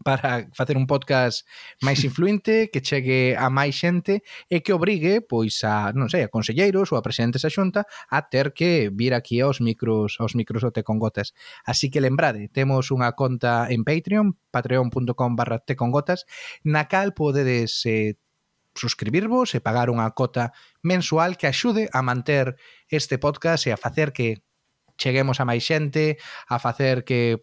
para 0.02 0.50
facer 0.52 0.76
un 0.76 0.86
podcast 0.86 1.46
máis 1.84 2.02
influente, 2.08 2.70
que 2.72 2.82
chegue 2.82 3.38
a 3.38 3.46
máis 3.52 3.78
xente 3.78 4.26
e 4.50 4.64
que 4.64 4.74
obrigue, 4.74 5.22
pois 5.22 5.62
a, 5.62 5.94
non 5.94 6.10
sei, 6.10 6.26
a 6.26 6.32
conselleiros 6.32 6.90
ou 6.90 6.98
a 6.98 7.04
presidentes 7.04 7.46
da 7.46 7.52
Xunta 7.52 7.86
a 8.10 8.26
ter 8.26 8.56
que 8.56 8.90
vir 8.90 9.14
aquí 9.14 9.38
aos 9.38 9.62
micros, 9.62 10.18
aos 10.18 10.34
micros 10.34 10.66
do 10.66 10.74
Te 10.74 10.82
con 10.82 10.98
Gotas. 10.98 11.30
Así 11.62 11.92
que 11.92 12.02
lembrade, 12.02 12.50
temos 12.50 12.90
unha 12.90 13.14
conta 13.14 13.70
en 13.70 13.86
Patreon, 13.86 14.34
patreon.com/tecongotas, 14.50 16.26
na 16.66 16.90
cal 16.90 17.14
podedes 17.14 17.86
eh, 17.86 18.18
suscribirvos 18.74 19.54
e 19.54 19.62
pagar 19.62 19.88
unha 19.88 20.10
cota 20.12 20.52
mensual 20.82 21.38
que 21.38 21.46
axude 21.46 21.86
a 21.94 22.02
manter 22.02 22.58
este 22.90 23.16
podcast 23.22 23.66
e 23.66 23.72
a 23.72 23.80
facer 23.80 24.10
que 24.10 24.42
cheguemos 24.98 25.38
a 25.38 25.46
máis 25.46 25.62
xente, 25.62 26.18
a 26.50 26.58
facer 26.58 27.06
que 27.06 27.42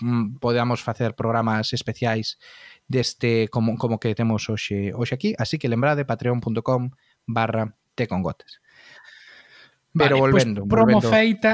mm, 0.00 0.38
podamos 0.38 0.84
facer 0.84 1.16
programas 1.16 1.72
especiais 1.72 2.36
deste 2.86 3.48
como, 3.48 3.76
como 3.76 3.98
que 3.98 4.14
temos 4.14 4.48
hoxe, 4.48 4.92
hoxe 4.92 5.14
aquí, 5.16 5.30
así 5.40 5.58
que 5.58 5.68
lembrade 5.72 6.04
patreon.com 6.04 6.92
barra 7.26 7.74
tecongotes. 7.96 8.60
Pero 9.96 10.20
vale, 10.20 10.20
pois 10.20 10.44
volvendo, 10.44 10.60
pues, 10.62 10.70
promo 10.70 11.00
volvendo... 11.00 11.10
feita, 11.10 11.52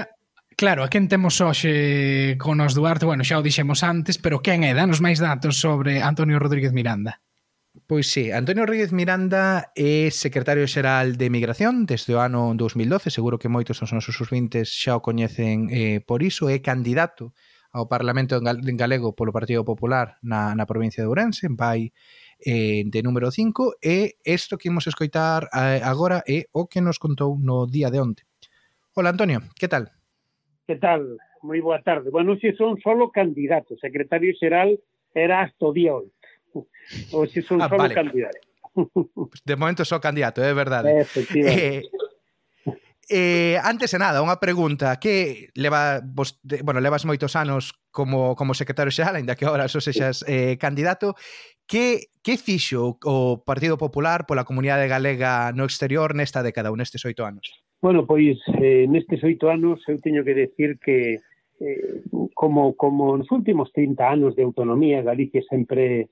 Claro, 0.52 0.84
a 0.84 0.92
quen 0.92 1.08
temos 1.08 1.40
hoxe 1.40 2.36
con 2.36 2.60
os 2.60 2.76
Duarte? 2.76 3.08
Bueno, 3.08 3.24
xa 3.24 3.40
o 3.40 3.42
dixemos 3.42 3.80
antes, 3.80 4.20
pero 4.20 4.44
quen 4.44 4.68
é? 4.68 4.76
Danos 4.76 5.00
máis 5.00 5.16
datos 5.16 5.56
sobre 5.56 6.04
Antonio 6.04 6.36
Rodríguez 6.36 6.76
Miranda. 6.76 7.24
Pois 7.92 8.10
sí, 8.10 8.32
Antonio 8.32 8.64
Ríguez 8.64 8.90
Miranda 8.90 9.68
é 9.76 10.08
secretario 10.08 10.64
xeral 10.64 11.20
de 11.20 11.28
Migración 11.28 11.84
desde 11.84 12.16
o 12.16 12.24
ano 12.24 12.56
2012, 12.56 13.12
seguro 13.12 13.36
que 13.36 13.52
moitos 13.52 13.84
dos 13.84 13.92
nosos 13.92 14.16
subvintes 14.16 14.72
xa 14.72 14.96
o 14.96 15.04
coñecen 15.04 15.68
eh, 15.68 16.00
por 16.00 16.24
iso, 16.24 16.48
é 16.48 16.64
candidato 16.64 17.36
ao 17.68 17.92
Parlamento 17.92 18.40
en 18.40 18.80
galego 18.80 19.12
polo 19.12 19.28
Partido 19.28 19.60
Popular 19.68 20.16
na, 20.24 20.56
na 20.56 20.64
provincia 20.64 21.04
de 21.04 21.08
Ourense, 21.12 21.44
en 21.44 21.60
Pai 21.60 21.92
eh, 22.40 22.80
de 22.88 23.00
número 23.04 23.28
5, 23.28 23.76
e 23.84 24.16
isto 24.24 24.56
que 24.56 24.72
imos 24.72 24.88
escoitar 24.88 25.52
eh, 25.52 25.84
agora 25.84 26.24
é 26.24 26.48
o 26.56 26.72
que 26.72 26.80
nos 26.80 26.96
contou 26.96 27.36
no 27.36 27.68
día 27.68 27.92
de 27.92 28.00
onte. 28.00 28.24
Hola, 28.96 29.12
Antonio, 29.12 29.44
que 29.52 29.68
tal? 29.68 29.92
Que 30.64 30.80
tal? 30.80 31.20
Moi 31.44 31.60
boa 31.60 31.84
tarde. 31.84 32.08
Bueno, 32.08 32.40
se 32.40 32.56
si 32.56 32.56
son 32.56 32.80
solo 32.80 33.12
candidatos, 33.12 33.84
secretario 33.84 34.32
xeral 34.40 34.80
era 35.12 35.44
hasta 35.44 35.68
o 35.68 35.76
día 35.76 35.92
11 35.92 36.21
ou 37.12 37.26
se 37.26 37.42
son 37.42 37.60
ah, 37.60 37.68
só 37.68 37.76
vale. 37.76 37.94
candidato. 37.94 38.38
De 39.44 39.56
momento 39.56 39.84
só 39.84 40.00
candidato, 40.00 40.40
é 40.40 40.52
verdade. 40.54 40.88
Efectivamente. 41.00 41.88
Eh, 41.88 42.10
Eh, 43.14 43.58
antes 43.62 43.90
de 43.90 43.98
nada, 43.98 44.22
unha 44.22 44.38
pregunta 44.38 44.94
que 45.02 45.50
leva 45.58 45.98
vos, 46.00 46.38
bueno, 46.62 46.78
levas 46.78 47.02
moitos 47.02 47.34
anos 47.34 47.74
como, 47.90 48.38
como 48.38 48.54
secretario 48.54 48.94
xeral, 48.94 49.18
aínda 49.18 49.34
que 49.34 49.44
agora 49.44 49.66
só 49.66 49.82
sexas 49.82 50.22
eh, 50.24 50.54
candidato, 50.56 51.18
que, 51.66 52.14
que 52.22 52.38
fixo 52.38 52.96
o 53.02 53.42
Partido 53.42 53.76
Popular 53.76 54.24
pola 54.24 54.46
comunidade 54.46 54.86
galega 54.86 55.50
no 55.50 55.66
exterior 55.66 56.14
nesta 56.14 56.46
década 56.46 56.70
ou 56.70 56.78
nestes 56.78 57.02
oito 57.02 57.26
anos? 57.26 57.50
Bueno, 57.82 58.06
pois 58.06 58.38
eh, 58.62 58.86
nestes 58.86 59.20
oito 59.26 59.50
anos 59.50 59.82
eu 59.90 59.98
teño 59.98 60.22
que 60.22 60.38
decir 60.38 60.78
que 60.78 61.18
eh, 61.58 62.06
como, 62.32 62.78
como 62.78 63.18
nos 63.18 63.28
últimos 63.34 63.74
30 63.74 63.98
anos 64.08 64.32
de 64.38 64.46
autonomía 64.46 65.02
Galicia 65.02 65.42
sempre 65.50 66.08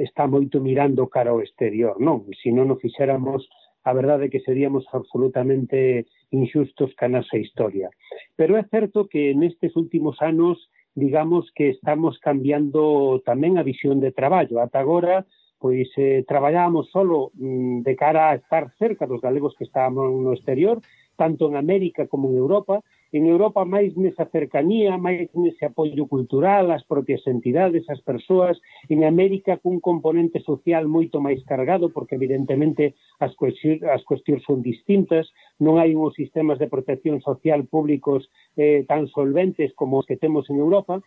está 0.00 0.26
moito 0.26 0.60
mirando 0.60 1.06
cara 1.12 1.30
ao 1.30 1.44
exterior, 1.44 2.00
non? 2.00 2.24
Se 2.40 2.48
non 2.48 2.72
o 2.72 2.80
fixéramos, 2.80 3.44
a 3.84 3.92
verdade 3.92 4.26
é 4.26 4.32
que 4.32 4.40
seríamos 4.40 4.88
absolutamente 4.94 6.08
injustos 6.32 6.94
ca 6.96 7.12
nosa 7.12 7.36
historia. 7.36 7.92
Pero 8.36 8.56
é 8.56 8.64
certo 8.72 9.04
que 9.04 9.36
nestes 9.36 9.76
últimos 9.76 10.16
anos, 10.24 10.70
digamos 10.96 11.52
que 11.52 11.68
estamos 11.76 12.16
cambiando 12.18 13.20
tamén 13.28 13.60
a 13.60 13.66
visión 13.66 14.00
de 14.00 14.16
traballo. 14.16 14.64
Ata 14.64 14.80
agora, 14.80 15.28
pois 15.60 15.90
eh, 16.00 16.24
traballábamos 16.26 16.90
solo 16.90 17.30
mm, 17.34 17.82
de 17.84 17.94
cara 17.94 18.32
a 18.32 18.38
estar 18.40 18.72
cerca 18.78 19.06
dos 19.06 19.20
galegos 19.20 19.54
que 19.58 19.68
estábamos 19.68 20.08
no 20.08 20.32
exterior, 20.32 20.80
tanto 21.16 21.46
en 21.50 21.56
América 21.60 22.08
como 22.08 22.30
en 22.30 22.40
Europa, 22.40 22.80
en 23.12 23.26
Europa 23.28 23.68
máis 23.68 23.92
nesa 23.94 24.24
cercanía, 24.32 24.96
máis 24.96 25.28
nese 25.36 25.68
apoio 25.68 26.08
cultural 26.08 26.72
ás 26.72 26.82
propias 26.88 27.20
entidades, 27.28 27.84
ás 27.92 28.00
persoas, 28.00 28.56
en 28.88 29.04
América 29.04 29.60
cun 29.60 29.84
componente 29.84 30.40
social 30.40 30.88
moito 30.88 31.20
máis 31.20 31.44
cargado, 31.44 31.92
porque 31.92 32.16
evidentemente 32.16 32.96
as 33.20 33.36
cuestións, 33.36 33.84
as 33.84 34.02
cuestións 34.08 34.40
son 34.48 34.64
distintas, 34.64 35.28
non 35.60 35.76
hai 35.76 35.92
uns 35.92 36.16
sistemas 36.16 36.56
de 36.56 36.72
protección 36.72 37.20
social 37.20 37.68
públicos 37.68 38.32
eh, 38.56 38.88
tan 38.88 39.04
solventes 39.12 39.76
como 39.76 40.00
os 40.00 40.08
que 40.08 40.16
temos 40.16 40.48
en 40.48 40.56
Europa, 40.56 41.04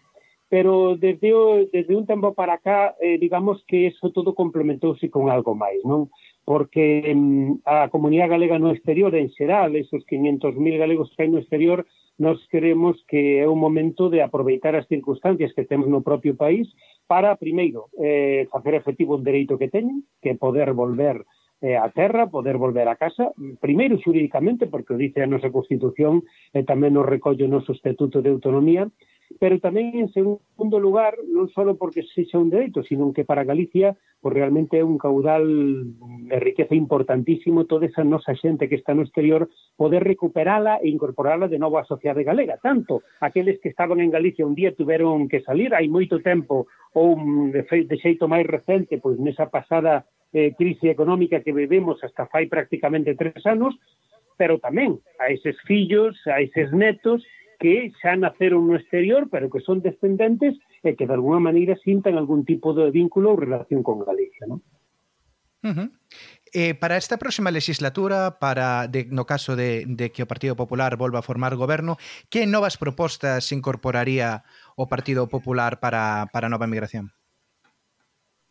pero 0.47 0.95
desde, 0.95 1.33
o, 1.33 1.65
desde 1.73 1.95
un 1.95 2.05
tempo 2.05 2.33
para 2.37 2.59
cá, 2.59 2.95
eh, 3.01 3.17
digamos 3.17 3.63
que 3.65 3.87
eso 3.87 4.11
todo 4.11 4.37
complementouse 4.37 5.09
con 5.09 5.33
algo 5.33 5.57
máis, 5.57 5.81
non? 5.81 6.13
porque 6.45 7.11
mm, 7.13 7.65
a 7.65 7.89
comunidade 7.89 8.37
galega 8.37 8.61
no 8.61 8.69
exterior 8.69 9.11
en 9.17 9.33
xeral, 9.33 9.75
esos 9.75 10.05
500.000 10.05 10.77
galegos 10.77 11.09
que 11.17 11.25
hai 11.25 11.29
no 11.33 11.41
exterior, 11.41 11.89
nos 12.21 12.39
creemos 12.47 12.95
que 13.09 13.41
é 13.41 13.47
o 13.49 13.57
momento 13.57 14.07
de 14.07 14.21
aproveitar 14.21 14.77
as 14.77 14.87
circunstancias 14.87 15.51
que 15.51 15.67
temos 15.67 15.89
no 15.89 16.05
propio 16.05 16.37
país 16.37 16.69
para, 17.09 17.35
primeiro, 17.35 17.91
eh, 17.99 18.47
facer 18.53 18.77
efectivo 18.77 19.17
un 19.17 19.25
dereito 19.25 19.57
que 19.57 19.67
teñen, 19.67 20.05
que 20.21 20.31
é 20.31 20.35
poder 20.37 20.71
volver 20.71 21.25
eh, 21.65 21.75
a 21.75 21.89
terra, 21.89 22.29
poder 22.29 22.61
volver 22.61 22.87
a 22.87 22.95
casa, 22.95 23.33
primeiro 23.59 23.97
xurídicamente, 23.99 24.69
porque 24.69 24.93
o 24.93 25.01
dice 25.01 25.25
a 25.25 25.27
nosa 25.27 25.51
Constitución 25.51 26.23
e 26.53 26.61
eh, 26.61 26.63
tamén 26.63 26.93
nos 26.93 27.09
recolle 27.09 27.43
o 27.43 27.51
noso 27.51 27.73
Estatuto 27.73 28.21
de 28.21 28.31
Autonomía, 28.31 28.87
pero 29.39 29.59
tamén, 29.59 29.97
en 29.97 30.09
segundo 30.13 30.77
lugar, 30.77 31.17
non 31.25 31.49
só 31.51 31.65
porque 31.75 32.05
sexa 32.13 32.39
un 32.39 32.53
dereito, 32.53 32.85
sino 32.85 33.11
que 33.11 33.25
para 33.25 33.43
Galicia 33.43 33.97
pues, 34.21 34.33
realmente 34.33 34.77
é 34.77 34.83
un 34.85 34.97
caudal 35.01 35.43
enriquece 36.29 36.75
importantísimo 36.75 37.65
toda 37.65 37.85
esa 37.85 38.03
nosa 38.03 38.35
xente 38.35 38.69
que 38.69 38.75
está 38.75 38.93
no 38.93 39.03
exterior 39.03 39.49
poder 39.75 40.03
recuperala 40.03 40.79
e 40.81 40.89
incorporala 40.89 41.47
de 41.47 41.59
novo 41.59 41.77
á 41.77 41.83
sociedade 41.85 42.23
galega. 42.23 42.57
Tanto 42.61 43.03
aqueles 43.21 43.59
que 43.61 43.69
estaban 43.69 43.99
en 43.99 44.11
Galicia 44.11 44.45
un 44.45 44.55
día 44.55 44.73
tiveron 44.73 45.27
que 45.27 45.41
salir 45.41 45.73
hai 45.73 45.87
moito 45.87 46.21
tempo 46.21 46.67
ou 46.95 47.15
de 47.51 47.97
xeito 47.99 48.25
máis 48.31 48.47
recente, 48.47 48.97
pois 48.97 49.19
nesa 49.19 49.51
pasada 49.51 50.07
eh, 50.33 50.53
crise 50.57 50.89
económica 50.91 51.41
que 51.41 51.53
vivimos 51.53 52.03
hasta 52.03 52.27
fai 52.27 52.47
prácticamente 52.47 53.15
tres 53.15 53.39
anos, 53.45 53.75
pero 54.35 54.59
tamén 54.59 54.99
a 55.19 55.31
eses 55.31 55.55
fillos, 55.63 56.15
a 56.27 56.43
eses 56.43 56.71
netos 56.75 57.23
que 57.59 57.91
xa 58.03 58.19
naceron 58.19 58.67
no 58.67 58.75
exterior, 58.75 59.31
pero 59.31 59.47
que 59.47 59.63
son 59.63 59.79
descendentes 59.79 60.59
e 60.83 60.93
que 60.93 61.07
de 61.07 61.15
alguna 61.15 61.39
maneira 61.39 61.79
sintan 61.79 62.19
algún 62.19 62.43
tipo 62.43 62.75
de 62.75 62.91
vínculo 62.91 63.31
ou 63.31 63.39
relación 63.39 63.79
con 63.81 64.03
Galicia, 64.03 64.43
non? 64.45 64.59
Uh 65.65 65.73
-huh. 65.73 65.89
Eh, 66.53 66.73
para 66.73 66.95
esta 66.95 67.17
próxima 67.17 67.49
legislatura, 67.51 68.37
para 68.39 68.87
de, 68.87 69.09
no 69.09 69.25
caso 69.25 69.57
de, 69.57 69.83
de 69.89 70.13
que 70.13 70.23
o 70.23 70.29
Partido 70.29 70.55
Popular 70.55 70.95
volva 70.95 71.19
a 71.19 71.27
formar 71.27 71.57
goberno, 71.57 71.97
que 72.29 72.45
novas 72.45 72.77
propostas 72.77 73.51
incorporaría 73.51 74.45
o 74.77 74.85
Partido 74.87 75.27
Popular 75.27 75.81
para, 75.81 76.29
para 76.31 76.47
a 76.47 76.53
nova 76.53 76.69
migración? 76.69 77.11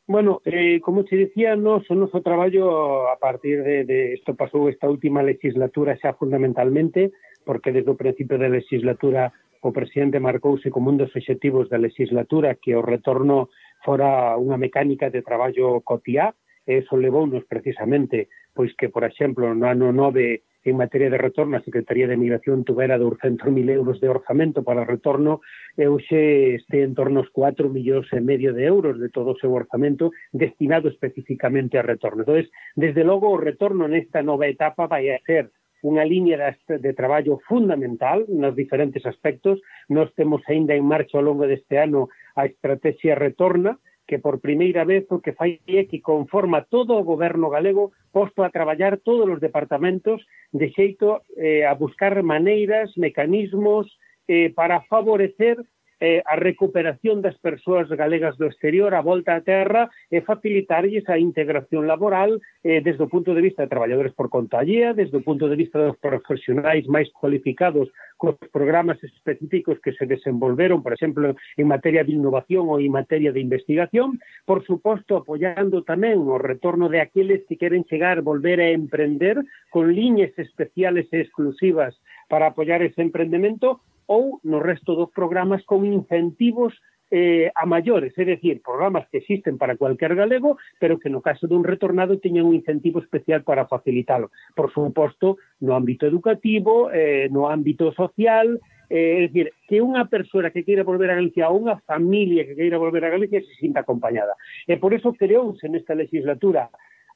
Bueno, 0.06 0.42
eh, 0.44 0.85
como 0.85 1.06
te 1.09 1.16
decía, 1.16 1.56
nos, 1.56 1.88
o 1.88 1.97
noso 1.97 2.21
traballo 2.21 3.09
a 3.09 3.16
partir 3.16 3.64
de, 3.64 3.88
de 3.88 4.21
esto 4.21 4.37
pasou 4.37 4.68
esta 4.68 4.85
última 4.85 5.25
legislatura 5.25 5.97
xa 5.97 6.12
fundamentalmente, 6.12 7.14
porque 7.49 7.73
desde 7.73 7.88
o 7.88 7.97
principio 7.97 8.37
da 8.37 8.52
legislatura 8.52 9.33
o 9.64 9.73
presidente 9.73 10.21
marcouse 10.21 10.68
como 10.68 10.92
un 10.92 11.00
dos 11.00 11.09
obxectivos 11.16 11.73
da 11.73 11.80
legislatura 11.80 12.61
que 12.61 12.76
o 12.76 12.85
retorno 12.85 13.49
fora 13.80 14.37
unha 14.37 14.61
mecánica 14.61 15.09
de 15.09 15.25
traballo 15.25 15.80
cotiá, 15.80 16.37
e 16.66 16.83
eso 16.83 16.97
levounos 16.97 17.44
precisamente 17.44 18.28
pois 18.54 18.73
que, 18.76 18.88
por 18.88 19.04
exemplo, 19.04 19.52
no 19.54 19.66
ano 19.66 19.92
9 19.92 20.42
en 20.64 20.76
materia 20.76 21.11
de 21.11 21.18
retorno, 21.18 21.59
a 21.59 21.62
Secretaría 21.62 22.09
de 22.09 22.16
Migración 22.16 22.64
tuvera 22.64 22.97
200.000 22.97 23.68
euros 23.71 24.00
de 24.00 24.09
orzamento 24.09 24.64
para 24.64 24.85
retorno, 24.85 25.42
e 25.76 25.85
hoxe 25.85 26.56
este 26.56 26.80
en 26.80 26.97
torno 26.97 27.21
aos 27.21 27.30
4 27.35 27.68
millóns 27.68 28.09
e 28.16 28.21
medio 28.25 28.56
de 28.56 28.64
euros 28.64 28.97
de 28.97 29.12
todo 29.12 29.37
o 29.37 29.40
seu 29.42 29.52
orzamento 29.52 30.09
destinado 30.33 30.88
especificamente 30.88 31.76
a 31.76 31.85
retorno. 31.85 32.25
Entón, 32.25 32.49
desde 32.80 33.04
logo, 33.04 33.28
o 33.28 33.37
retorno 33.37 33.85
nesta 33.85 34.25
nova 34.25 34.49
etapa 34.49 34.88
vai 34.88 35.12
a 35.12 35.21
ser 35.28 35.52
unha 35.85 36.09
liña 36.09 36.40
de, 36.40 36.81
de 36.81 36.92
traballo 36.96 37.44
fundamental 37.44 38.24
nos 38.33 38.57
diferentes 38.57 39.05
aspectos. 39.05 39.61
Nós 39.92 40.09
temos 40.16 40.40
aínda 40.48 40.72
en 40.72 40.88
marcha 40.88 41.20
ao 41.20 41.29
longo 41.29 41.44
deste 41.44 41.77
ano 41.77 42.09
a 42.40 42.48
estrategia 42.48 43.12
retorna, 43.12 43.77
que 44.06 44.18
por 44.18 44.40
primeira 44.40 44.84
vez 44.84 45.04
o 45.10 45.20
que 45.20 45.32
fai 45.32 45.60
é 45.66 45.84
que 45.84 46.00
conforma 46.00 46.66
todo 46.68 46.94
o 46.94 47.04
goberno 47.04 47.48
galego 47.48 47.92
posto 48.12 48.42
a 48.42 48.50
traballar 48.50 48.98
todos 48.98 49.28
os 49.28 49.40
departamentos 49.40 50.24
de 50.52 50.70
xeito 50.70 51.22
eh, 51.36 51.64
a 51.64 51.74
buscar 51.74 52.22
maneiras, 52.22 52.92
mecanismos 52.96 53.88
eh, 54.28 54.50
para 54.54 54.82
favorecer 54.82 55.56
eh, 56.04 56.20
a 56.26 56.36
recuperación 56.36 57.24
das 57.24 57.40
persoas 57.40 57.88
galegas 57.88 58.36
do 58.36 58.44
exterior, 58.44 58.92
a 58.92 59.00
volta 59.00 59.32
á 59.32 59.40
terra 59.40 59.88
e 60.12 60.20
facilitarlles 60.20 61.08
a 61.08 61.16
integración 61.16 61.88
laboral 61.88 62.44
eh, 62.60 62.84
desde 62.84 63.08
o 63.08 63.08
punto 63.08 63.32
de 63.32 63.40
vista 63.40 63.64
de 63.64 63.72
traballadores 63.72 64.12
por 64.12 64.28
conta 64.28 64.60
allea, 64.60 64.92
desde 64.92 65.16
o 65.16 65.24
punto 65.24 65.48
de 65.48 65.56
vista 65.56 65.80
dos 65.80 65.96
profesionais 65.96 66.84
máis 66.92 67.08
cualificados 67.16 67.88
cos 68.20 68.36
programas 68.52 69.00
específicos 69.00 69.80
que 69.80 69.96
se 69.96 70.04
desenvolveron, 70.04 70.84
por 70.84 70.92
exemplo, 70.92 71.32
en 71.56 71.66
materia 71.72 72.04
de 72.04 72.12
innovación 72.12 72.68
ou 72.68 72.76
en 72.76 72.92
materia 72.92 73.32
de 73.32 73.40
investigación, 73.40 74.20
por 74.44 74.60
suposto 74.68 75.24
apoiando 75.24 75.88
tamén 75.88 76.20
o 76.28 76.36
retorno 76.36 76.92
de 76.92 77.00
aqueles 77.00 77.48
que 77.48 77.56
queren 77.56 77.88
chegar, 77.88 78.20
volver 78.20 78.60
a 78.60 78.76
emprender 78.76 79.40
con 79.72 79.88
liñas 79.88 80.36
especiales 80.36 81.08
e 81.16 81.24
exclusivas 81.24 81.96
para 82.28 82.52
apoiar 82.52 82.84
ese 82.84 83.00
emprendemento 83.00 83.80
ou 84.06 84.40
no 84.42 84.60
resto 84.60 84.94
dos 84.94 85.10
programas 85.10 85.64
con 85.64 85.84
incentivos 85.84 86.74
eh, 87.10 87.52
a 87.54 87.66
maiores, 87.66 88.16
é 88.18 88.24
dicir, 88.24 88.62
programas 88.62 89.06
que 89.06 89.18
existen 89.18 89.58
para 89.58 89.76
cualquier 89.76 90.14
galego, 90.14 90.58
pero 90.80 90.98
que 90.98 91.12
no 91.12 91.22
caso 91.22 91.46
dun 91.46 91.62
retornado 91.62 92.18
teñan 92.18 92.48
un 92.48 92.58
incentivo 92.58 92.98
especial 92.98 93.46
para 93.46 93.70
facilitalo. 93.70 94.34
Por 94.56 94.72
suposto, 94.74 95.38
no 95.60 95.78
ámbito 95.78 96.10
educativo, 96.10 96.90
eh, 96.90 97.28
no 97.30 97.46
ámbito 97.46 97.92
social, 97.94 98.58
eh, 98.90 99.22
é 99.22 99.30
dicir, 99.30 99.54
que 99.68 99.78
unha 99.78 100.10
persoa 100.10 100.50
que 100.50 100.66
queira 100.66 100.82
volver 100.82 101.12
a 101.12 101.18
Galicia 101.20 101.52
ou 101.52 101.62
unha 101.62 101.78
familia 101.86 102.48
que 102.48 102.58
queira 102.58 102.82
volver 102.82 103.04
a 103.06 103.14
Galicia 103.14 103.46
se 103.46 103.54
sinta 103.62 103.86
acompañada. 103.86 104.34
E 104.66 104.74
por 104.80 104.90
eso 104.90 105.14
creouse 105.14 105.70
nesta 105.70 105.94
legislatura 105.94 106.66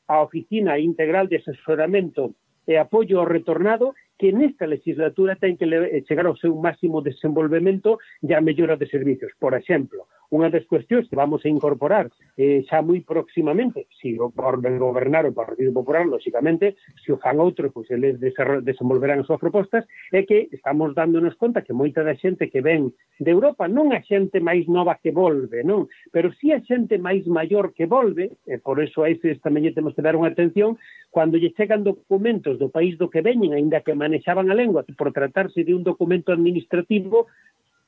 a 0.07 0.23
Oficina 0.23 0.79
Integral 0.79 1.27
de 1.27 1.43
Asesoramento 1.43 2.39
e 2.69 2.77
Apoio 2.77 3.19
ao 3.19 3.27
Retornado 3.27 3.97
que 4.19 4.35
nesta 4.35 4.67
legislatura 4.67 5.39
ten 5.39 5.55
que 5.55 5.65
eh, 5.65 6.03
chegar 6.05 6.27
ao 6.27 6.37
seu 6.37 6.53
máximo 6.59 6.99
desenvolvemento 7.01 8.03
e 8.21 8.35
a 8.35 8.43
mellora 8.43 8.75
de 8.75 8.91
servicios. 8.91 9.31
Por 9.39 9.55
exemplo, 9.55 10.11
unha 10.29 10.53
das 10.53 10.67
cuestións 10.69 11.09
que 11.09 11.17
vamos 11.17 11.41
a 11.45 11.49
incorporar 11.49 12.13
eh, 12.37 12.61
xa 12.69 12.85
moi 12.85 13.01
próximamente, 13.01 13.89
se 13.97 14.13
o 14.21 14.29
orden 14.37 14.77
gobernar 14.77 15.25
o 15.25 15.33
Partido 15.33 15.73
Popular, 15.73 16.05
lóxicamente, 16.05 16.77
se 17.01 17.15
o 17.15 17.17
fan 17.17 17.41
outros, 17.41 17.73
pois 17.73 17.89
eles 17.89 18.21
desenvolverán 18.21 19.25
as 19.25 19.27
súas 19.31 19.41
propostas, 19.41 19.89
é 20.13 20.27
que 20.29 20.53
estamos 20.53 20.93
dándonos 20.93 21.39
conta 21.41 21.65
que 21.65 21.73
moita 21.73 22.05
da 22.05 22.19
xente 22.19 22.53
que 22.53 22.61
ven 22.61 22.93
de 23.17 23.31
Europa 23.33 23.71
non 23.71 23.95
a 23.97 24.05
xente 24.05 24.43
máis 24.43 24.69
nova 24.69 25.01
que 25.01 25.15
volve, 25.15 25.65
non? 25.65 25.89
Pero 26.13 26.29
si 26.37 26.51
sí 26.51 26.53
a 26.53 26.61
xente 26.61 27.01
máis 27.01 27.25
maior 27.25 27.73
que 27.73 27.89
volve, 27.89 28.37
e 28.45 28.61
por 28.61 28.85
eso 28.85 29.07
a 29.07 29.09
ese 29.09 29.33
tamén 29.41 29.73
temos 29.73 29.97
que 29.97 30.05
dar 30.05 30.13
unha 30.13 30.29
atención, 30.29 30.77
cando 31.09 31.41
lle 31.41 31.57
chegan 31.57 31.89
documentos 31.89 32.61
do 32.61 32.69
país 32.69 33.01
do 33.01 33.09
que 33.09 33.25
veñen, 33.25 33.57
aínda 33.57 33.81
que 33.81 33.97
manexaban 34.09 34.51
a 34.51 34.55
lengua, 34.57 34.85
por 34.97 35.13
tratarse 35.13 35.63
de 35.63 35.75
un 35.77 35.85
documento 35.85 36.33
administrativo 36.33 37.29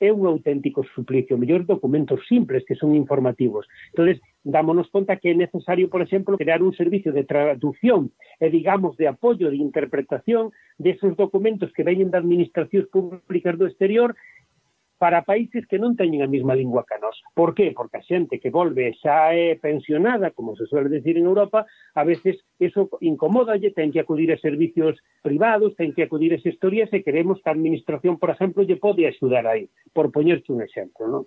é 0.01 0.09
un 0.09 0.25
auténtico 0.25 0.81
suplicio, 0.97 1.37
mellor 1.37 1.69
documentos 1.69 2.25
simples 2.25 2.65
que 2.65 2.75
son 2.75 2.97
informativos. 2.97 3.69
Entonces, 3.93 4.17
dámonos 4.43 4.89
conta 4.89 5.21
que 5.21 5.29
é 5.29 5.37
necesario, 5.37 5.93
por 5.93 6.01
exemplo, 6.01 6.41
crear 6.41 6.65
un 6.65 6.73
servicio 6.73 7.13
de 7.13 7.29
traducción 7.29 8.09
e, 8.41 8.49
digamos, 8.49 8.97
de 8.97 9.13
apoio, 9.13 9.53
de 9.53 9.61
interpretación 9.61 10.57
de 10.81 10.97
esos 10.97 11.13
documentos 11.21 11.69
que 11.77 11.85
veñen 11.85 12.09
de 12.09 12.17
administracións 12.17 12.89
públicas 12.89 13.61
do 13.61 13.69
exterior 13.69 14.17
para 15.01 15.25
países 15.25 15.65
que 15.65 15.81
non 15.81 15.97
teñen 15.97 16.21
a 16.21 16.29
mesma 16.29 16.53
lingua 16.53 16.85
que 16.85 17.01
nós. 17.01 17.17
Por 17.33 17.57
qué? 17.57 17.73
Porque 17.73 17.97
a 17.97 18.05
xente 18.05 18.37
que 18.37 18.53
volve 18.53 18.93
xa 19.01 19.33
é 19.33 19.57
pensionada, 19.57 20.37
como 20.37 20.53
se 20.61 20.69
suele 20.69 20.93
decir 20.93 21.17
en 21.17 21.25
Europa, 21.25 21.65
a 21.97 22.05
veces 22.05 22.37
eso 22.61 22.93
incomodalle, 23.01 23.73
ten 23.73 23.89
que 23.89 24.05
acudir 24.05 24.29
a 24.29 24.37
servicios 24.37 25.01
privados, 25.25 25.73
ten 25.81 25.97
que 25.97 26.05
acudir 26.05 26.37
a 26.37 26.43
historias 26.45 26.93
e 26.93 27.01
queremos 27.01 27.41
que 27.41 27.49
a 27.49 27.57
administración, 27.57 28.21
por 28.21 28.29
exemplo, 28.29 28.61
lle 28.61 28.77
pode 28.77 29.09
axudar 29.09 29.49
aí, 29.49 29.73
por 29.97 30.13
poñerche 30.13 30.53
un 30.53 30.61
exemplo, 30.61 31.09
non? 31.09 31.25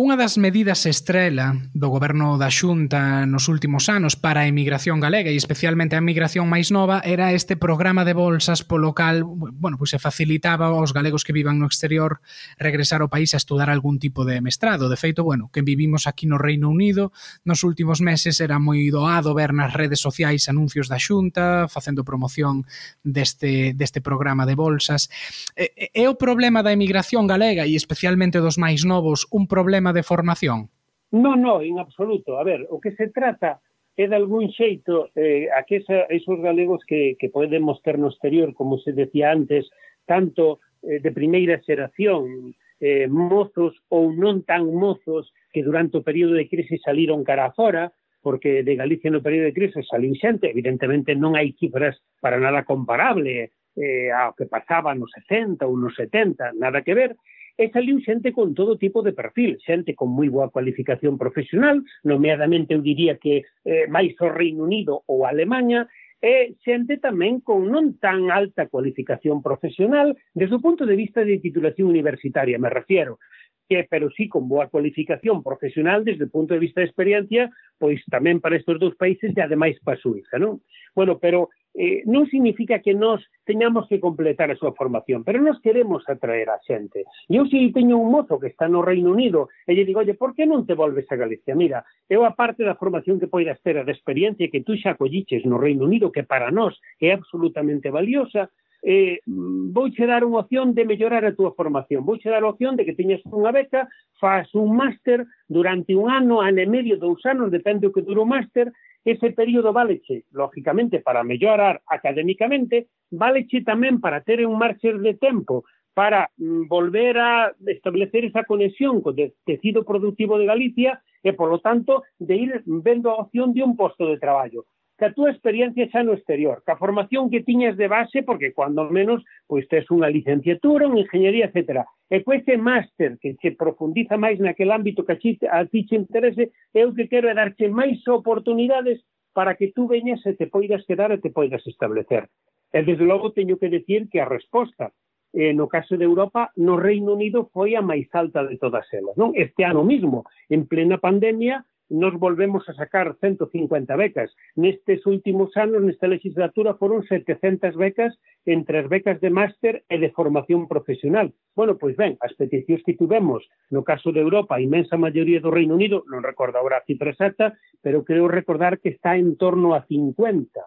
Unha 0.00 0.16
das 0.16 0.40
medidas 0.40 0.88
estrela 0.88 1.60
do 1.76 1.92
goberno 1.92 2.40
da 2.40 2.48
Xunta 2.48 3.28
nos 3.28 3.52
últimos 3.52 3.92
anos 3.92 4.16
para 4.16 4.40
a 4.40 4.48
emigración 4.48 4.96
galega 4.96 5.28
e 5.28 5.36
especialmente 5.36 5.92
a 5.92 6.00
emigración 6.00 6.48
máis 6.48 6.72
nova 6.72 7.04
era 7.04 7.36
este 7.36 7.52
programa 7.52 8.08
de 8.08 8.16
bolsas 8.16 8.64
polo 8.64 8.96
cal, 8.96 9.28
bueno, 9.28 9.76
pois 9.76 9.92
se 9.92 10.00
facilitaba 10.00 10.72
aos 10.72 10.96
galegos 10.96 11.20
que 11.20 11.36
vivan 11.36 11.60
no 11.60 11.68
exterior 11.68 12.24
regresar 12.56 13.04
ao 13.04 13.12
país 13.12 13.36
a 13.36 13.40
estudar 13.44 13.68
algún 13.68 14.00
tipo 14.00 14.24
de 14.24 14.40
mestrado. 14.40 14.88
De 14.88 14.96
feito, 14.96 15.20
bueno, 15.20 15.52
que 15.52 15.60
vivimos 15.60 16.08
aquí 16.08 16.24
no 16.24 16.40
Reino 16.40 16.72
Unido 16.72 17.12
nos 17.44 17.60
últimos 17.60 18.00
meses 18.00 18.40
era 18.40 18.56
moi 18.56 18.80
doado 18.88 19.36
ver 19.36 19.52
nas 19.52 19.76
redes 19.76 20.00
sociais 20.00 20.48
anuncios 20.48 20.88
da 20.88 20.96
Xunta 20.96 21.68
facendo 21.68 22.08
promoción 22.08 22.64
deste, 23.04 23.76
deste 23.76 24.00
programa 24.00 24.48
de 24.48 24.56
bolsas. 24.56 25.12
É, 25.52 25.92
é 25.92 26.08
o 26.08 26.16
problema 26.16 26.64
da 26.64 26.72
emigración 26.72 27.28
galega 27.28 27.68
e 27.68 27.76
especialmente 27.76 28.40
dos 28.40 28.56
máis 28.56 28.88
novos 28.88 29.28
un 29.28 29.44
problema 29.44 29.89
tema 29.90 29.92
de 29.92 30.02
formación? 30.02 30.70
Non, 31.10 31.42
non, 31.42 31.66
en 31.66 31.82
absoluto. 31.82 32.38
A 32.38 32.44
ver, 32.46 32.70
o 32.70 32.78
que 32.78 32.94
se 32.94 33.10
trata 33.10 33.58
é 33.98 34.06
de 34.06 34.14
algún 34.14 34.48
xeito 34.54 35.10
eh, 35.18 35.50
a 35.50 35.66
que 35.66 35.82
esa, 35.82 36.06
esos 36.06 36.38
galegos 36.38 36.86
que, 36.86 37.18
que 37.18 37.28
podemos 37.28 37.82
ter 37.82 37.98
no 37.98 38.08
exterior, 38.08 38.54
como 38.54 38.78
se 38.78 38.94
decía 38.94 39.34
antes, 39.34 39.66
tanto 40.06 40.62
eh, 40.86 41.02
de 41.02 41.10
primeira 41.10 41.58
xeración, 41.66 42.54
eh, 42.78 43.10
mozos 43.10 43.74
ou 43.90 44.14
non 44.14 44.46
tan 44.46 44.70
mozos 44.70 45.34
que 45.50 45.66
durante 45.66 45.98
o 45.98 46.06
período 46.06 46.38
de 46.38 46.46
crise 46.46 46.78
saliron 46.78 47.26
cara 47.26 47.50
fora, 47.50 47.90
porque 48.22 48.62
de 48.62 48.78
Galicia 48.78 49.10
no 49.10 49.24
período 49.24 49.50
de 49.50 49.56
crise 49.58 49.82
salín 49.82 50.14
xente, 50.14 50.48
evidentemente 50.48 51.18
non 51.18 51.34
hai 51.34 51.52
cifras 51.58 51.98
para 52.22 52.38
nada 52.38 52.62
comparable 52.62 53.50
eh, 53.74 54.08
ao 54.14 54.38
que 54.38 54.46
pasaba 54.46 54.94
nos 54.94 55.10
60 55.26 55.66
ou 55.66 55.74
nos 55.74 55.98
70, 55.98 56.54
nada 56.54 56.86
que 56.86 56.94
ver, 56.94 57.18
e 57.60 57.68
saliu 57.68 58.00
xente 58.00 58.32
con 58.32 58.56
todo 58.56 58.80
tipo 58.80 59.04
de 59.04 59.12
perfil, 59.12 59.60
xente 59.60 59.92
con 59.92 60.08
moi 60.08 60.32
boa 60.32 60.48
cualificación 60.48 61.20
profesional, 61.20 61.84
nomeadamente 62.08 62.72
eu 62.72 62.80
diría 62.80 63.20
que 63.20 63.44
eh, 63.68 63.84
máis 63.84 64.16
o 64.24 64.32
Reino 64.32 64.64
Unido 64.64 65.04
ou 65.04 65.28
Alemanha, 65.28 65.84
e 66.24 66.56
xente 66.64 66.96
tamén 66.96 67.44
con 67.44 67.68
non 67.68 68.00
tan 68.00 68.32
alta 68.32 68.64
cualificación 68.72 69.44
profesional 69.44 70.16
desde 70.32 70.56
o 70.56 70.64
punto 70.64 70.88
de 70.88 70.96
vista 70.96 71.20
de 71.20 71.36
titulación 71.36 71.92
universitaria, 71.92 72.56
me 72.56 72.72
refiero, 72.72 73.20
que 73.68 73.84
pero 73.84 74.08
sí 74.08 74.24
con 74.24 74.48
boa 74.48 74.72
cualificación 74.72 75.44
profesional 75.44 76.00
desde 76.00 76.24
o 76.24 76.32
punto 76.32 76.56
de 76.56 76.64
vista 76.64 76.80
de 76.80 76.88
experiencia, 76.88 77.52
pois 77.76 78.00
tamén 78.08 78.40
para 78.40 78.56
estes 78.56 78.80
dous 78.80 78.96
países 78.96 79.36
e 79.36 79.40
ademais 79.44 79.76
para 79.84 80.00
Suiza, 80.00 80.40
non? 80.40 80.64
Bueno, 80.96 81.20
pero 81.20 81.52
eh, 81.74 82.02
non 82.06 82.26
significa 82.26 82.82
que 82.82 82.94
nós 82.94 83.22
teñamos 83.46 83.86
que 83.86 84.02
completar 84.02 84.50
a 84.50 84.58
súa 84.58 84.74
formación, 84.74 85.22
pero 85.22 85.38
nós 85.38 85.58
queremos 85.62 86.02
atraer 86.06 86.50
a 86.50 86.58
xente. 86.66 87.06
E 87.30 87.38
eu 87.38 87.46
se 87.46 87.58
teño 87.70 87.98
un 87.98 88.10
mozo 88.10 88.38
que 88.42 88.50
está 88.50 88.66
no 88.66 88.82
Reino 88.82 89.10
Unido 89.14 89.50
e 89.66 89.74
lle 89.74 89.86
digo, 89.86 90.02
oye, 90.02 90.14
por 90.18 90.34
que 90.34 90.46
non 90.46 90.66
te 90.66 90.74
volves 90.74 91.06
a 91.10 91.16
Galicia? 91.18 91.54
Mira, 91.54 91.86
eu 92.10 92.26
a 92.26 92.34
parte 92.34 92.66
da 92.66 92.78
formación 92.78 93.22
que 93.22 93.30
poidas 93.30 93.62
ter 93.62 93.78
a 93.78 93.86
de 93.86 93.94
experiencia 93.94 94.50
que 94.50 94.62
tú 94.66 94.74
xa 94.74 94.98
acolliches 94.98 95.46
no 95.46 95.58
Reino 95.58 95.86
Unido, 95.86 96.10
que 96.10 96.26
para 96.26 96.50
nós 96.50 96.74
é 96.98 97.14
absolutamente 97.14 97.90
valiosa, 97.90 98.50
eh, 98.82 99.20
vouche 99.26 100.06
dar 100.08 100.24
unha 100.24 100.40
opción 100.40 100.72
de 100.72 100.88
mellorar 100.88 101.24
a 101.28 101.36
túa 101.36 101.52
formación, 101.52 102.04
vouche 102.04 102.32
dar 102.32 102.42
a 102.42 102.52
opción 102.52 102.76
de 102.76 102.88
que 102.88 102.96
teñas 102.96 103.20
unha 103.28 103.52
beca, 103.52 103.86
faz 104.16 104.48
un 104.56 104.72
máster 104.72 105.28
durante 105.48 105.92
un 105.92 106.08
ano, 106.08 106.40
ano 106.40 106.60
e 106.60 106.68
medio, 106.68 106.96
dous 106.96 107.20
anos, 107.28 107.52
depende 107.52 107.88
o 107.88 107.92
que 107.92 108.04
dure 108.04 108.24
o 108.24 108.28
máster, 108.28 108.72
Ese 109.04 109.32
período 109.32 109.72
valeche, 109.72 110.24
lógicamente, 110.30 111.00
para 111.00 111.24
mellorar 111.24 111.80
académicamente, 111.88 112.88
valeche 113.10 113.64
tamén 113.64 113.98
para 113.98 114.20
ter 114.20 114.44
un 114.44 114.60
marxer 114.60 115.00
de 115.00 115.16
tempo 115.16 115.64
para 115.94 116.30
mm, 116.36 116.68
volver 116.68 117.18
a 117.18 117.52
establecer 117.66 118.24
esa 118.24 118.44
conexión 118.44 119.00
co 119.00 119.16
tecido 119.44 119.84
productivo 119.84 120.38
de 120.38 120.46
Galicia 120.46 121.02
e, 121.24 121.32
por 121.32 121.48
lo 121.48 121.60
tanto, 121.60 122.04
de 122.20 122.34
ir 122.36 122.50
vendo 122.64 123.10
a 123.10 123.24
opción 123.24 123.52
de 123.52 123.64
un 123.64 123.76
posto 123.76 124.06
de 124.06 124.20
traballo 124.20 124.64
que 125.00 125.08
a 125.08 125.16
túa 125.16 125.32
experiencia 125.32 125.88
xa 125.88 126.04
no 126.04 126.12
exterior, 126.12 126.60
que 126.60 126.76
a 126.76 126.76
formación 126.76 127.32
que 127.32 127.40
tiñas 127.40 127.80
de 127.80 127.88
base, 127.88 128.20
porque 128.20 128.52
cuando 128.52 128.84
menos, 128.92 129.24
pois 129.48 129.64
tes 129.64 129.88
unha 129.88 130.12
licenciatura, 130.12 130.84
unha 130.84 131.08
ingeniería, 131.08 131.48
etc. 131.48 131.88
E 132.12 132.20
co 132.20 132.36
este 132.36 132.60
máster 132.60 133.16
que 133.16 133.32
se 133.40 133.56
profundiza 133.56 134.20
máis 134.20 134.36
naquele 134.36 134.76
ámbito 134.76 135.08
que 135.08 135.16
a 135.16 135.64
ti 135.64 135.80
te 135.88 135.96
interese, 135.96 136.52
eu 136.76 136.92
que 136.92 137.08
quero 137.08 137.32
é 137.32 137.34
darche 137.34 137.72
máis 137.72 138.04
oportunidades 138.12 139.00
para 139.32 139.56
que 139.56 139.72
tú 139.72 139.88
veñas 139.88 140.20
e 140.28 140.36
te 140.36 140.52
poidas 140.52 140.84
quedar 140.84 141.08
e 141.16 141.22
te 141.24 141.32
poidas 141.32 141.64
establecer. 141.64 142.28
E 142.68 142.84
desde 142.84 143.08
logo 143.08 143.32
teño 143.32 143.56
que 143.56 143.72
decir 143.72 144.12
que 144.12 144.20
a 144.20 144.28
resposta 144.28 144.92
eh, 145.32 145.54
no 145.54 145.68
caso 145.68 145.96
de 145.96 146.04
Europa, 146.04 146.52
no 146.56 146.76
Reino 146.76 147.16
Unido 147.16 147.48
foi 147.54 147.72
a 147.72 147.80
máis 147.80 148.10
alta 148.12 148.44
de 148.44 148.60
todas 148.60 148.84
elas. 148.92 149.16
Non? 149.16 149.32
Este 149.32 149.64
ano 149.64 149.80
mismo, 149.80 150.28
en 150.50 150.66
plena 150.66 150.98
pandemia, 150.98 151.64
nos 151.90 152.14
volvemos 152.14 152.66
a 152.68 152.74
sacar 152.74 153.16
150 153.20 153.96
becas. 153.96 154.30
Nestes 154.54 155.04
últimos 155.04 155.54
anos, 155.58 155.82
nesta 155.82 156.06
legislatura, 156.06 156.78
foron 156.78 157.02
700 157.02 157.74
becas 157.76 158.14
entre 158.46 158.78
as 158.78 158.88
becas 158.88 159.20
de 159.20 159.28
máster 159.28 159.84
e 159.90 159.98
de 159.98 160.14
formación 160.14 160.70
profesional. 160.70 161.34
Bueno, 161.58 161.76
pois 161.76 161.98
ben, 161.98 162.14
as 162.22 162.32
peticións 162.38 162.86
que 162.86 162.94
tivemos 162.94 163.42
no 163.74 163.82
caso 163.82 164.14
de 164.14 164.22
Europa, 164.22 164.56
a 164.56 164.64
imensa 164.64 164.94
maioría 164.96 165.42
do 165.42 165.50
Reino 165.50 165.74
Unido, 165.74 166.06
non 166.06 166.22
recordo 166.22 166.56
agora 166.56 166.78
a 166.78 166.86
cifra 166.86 167.10
exacta, 167.10 167.58
pero 167.82 168.06
creo 168.06 168.30
recordar 168.30 168.78
que 168.78 168.94
está 168.94 169.18
en 169.18 169.34
torno 169.34 169.74
a 169.74 169.82
50. 169.84 170.62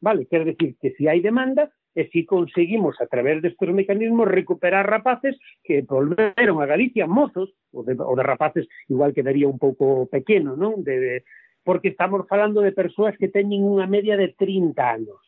Vale, 0.00 0.26
quer 0.30 0.44
decir 0.44 0.76
que 0.78 0.94
se 0.94 0.96
si 0.96 1.04
hai 1.08 1.24
demanda, 1.24 1.72
e 1.98 2.06
si 2.14 2.22
conseguimos 2.22 2.94
a 3.02 3.10
través 3.10 3.42
destes 3.42 3.74
mecanismos 3.74 4.30
recuperar 4.30 4.86
rapaces 4.86 5.34
que 5.66 5.82
volveron 5.82 6.62
a 6.62 6.66
Galicia 6.70 7.10
mozos, 7.10 7.50
o 7.74 7.82
de, 7.82 7.98
o 7.98 8.14
de 8.14 8.22
rapaces 8.22 8.70
igual 8.86 9.10
quedaría 9.10 9.50
un 9.50 9.58
pouco 9.58 10.06
pequeno, 10.06 10.54
non? 10.54 10.86
De, 10.86 10.94
de, 11.02 11.14
porque 11.66 11.90
estamos 11.90 12.22
falando 12.30 12.62
de 12.62 12.70
persoas 12.70 13.18
que 13.18 13.26
teñen 13.26 13.66
unha 13.66 13.90
media 13.90 14.14
de 14.14 14.30
30 14.30 14.78
anos. 14.78 15.18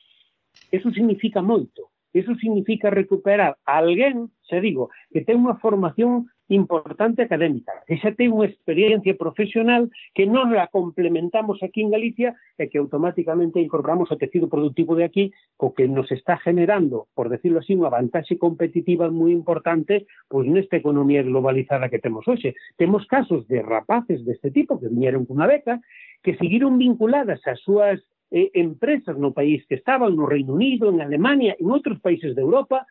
Eso 0.70 0.94
significa 0.94 1.42
moito. 1.42 1.90
Eso 2.14 2.38
significa 2.38 2.86
recuperar 2.86 3.58
a 3.66 3.82
alguén, 3.82 4.30
se 4.46 4.62
digo, 4.62 4.94
que 5.10 5.26
ten 5.26 5.42
unha 5.42 5.58
formación 5.58 6.30
importante 6.50 7.22
académica. 7.22 7.72
que 7.86 7.98
xa 7.98 8.12
ten 8.14 8.34
unha 8.34 8.50
experiencia 8.50 9.14
profesional 9.14 9.90
que 10.14 10.26
non 10.26 10.50
la 10.50 10.66
complementamos 10.66 11.62
aquí 11.62 11.82
en 11.82 11.94
Galicia 11.94 12.34
e 12.58 12.66
que 12.66 12.82
automáticamente 12.82 13.62
incorporamos 13.62 14.10
ao 14.10 14.18
tecido 14.18 14.50
productivo 14.50 14.98
de 14.98 15.06
aquí, 15.06 15.30
co 15.54 15.72
que 15.74 15.86
nos 15.86 16.10
está 16.10 16.36
generando, 16.38 17.06
por 17.14 17.30
decirlo 17.30 17.62
así, 17.62 17.74
unha 17.78 17.90
vantaxe 17.90 18.34
competitiva 18.36 19.08
moi 19.10 19.30
importante 19.30 20.10
pois 20.26 20.46
nesta 20.50 20.78
economía 20.78 21.22
globalizada 21.22 21.90
que 21.90 22.02
temos 22.02 22.26
hoxe. 22.26 22.58
Temos 22.74 23.06
casos 23.06 23.46
de 23.46 23.62
rapaces 23.62 24.26
deste 24.26 24.50
tipo 24.50 24.78
que 24.78 24.90
viñeron 24.90 25.26
cunha 25.26 25.46
beca 25.46 25.78
que 26.22 26.36
seguiron 26.36 26.76
vinculadas 26.76 27.40
ás 27.46 27.62
súas 27.62 28.02
eh, 28.30 28.50
empresas 28.54 29.18
no 29.18 29.32
país 29.32 29.66
que 29.66 29.74
estaban, 29.74 30.14
no 30.14 30.26
Reino 30.26 30.54
Unido, 30.54 30.90
en 30.90 31.00
Alemania, 31.00 31.56
en 31.58 31.66
outros 31.70 31.98
países 31.98 32.34
de 32.34 32.42
Europa, 32.42 32.86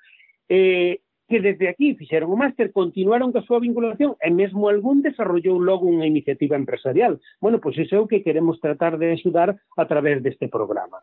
eh, 0.49 0.99
que 1.29 1.39
desde 1.39 1.69
aquí 1.69 1.93
fixeron 1.93 2.33
o 2.33 2.35
máster, 2.35 2.73
continuaron 2.73 3.29
coa 3.29 3.45
súa 3.45 3.61
vinculación 3.61 4.17
e 4.19 4.33
mesmo 4.33 4.67
algún 4.67 5.05
desarrollou 5.05 5.61
logo 5.61 5.85
unha 5.85 6.09
iniciativa 6.09 6.57
empresarial. 6.57 7.21
Bueno, 7.37 7.61
pois 7.61 7.77
iso 7.77 7.95
é 7.95 8.01
o 8.01 8.09
que 8.09 8.25
queremos 8.25 8.57
tratar 8.57 8.97
de 8.97 9.13
axudar 9.13 9.55
a 9.77 9.85
través 9.85 10.19
deste 10.25 10.49
programa. 10.49 10.99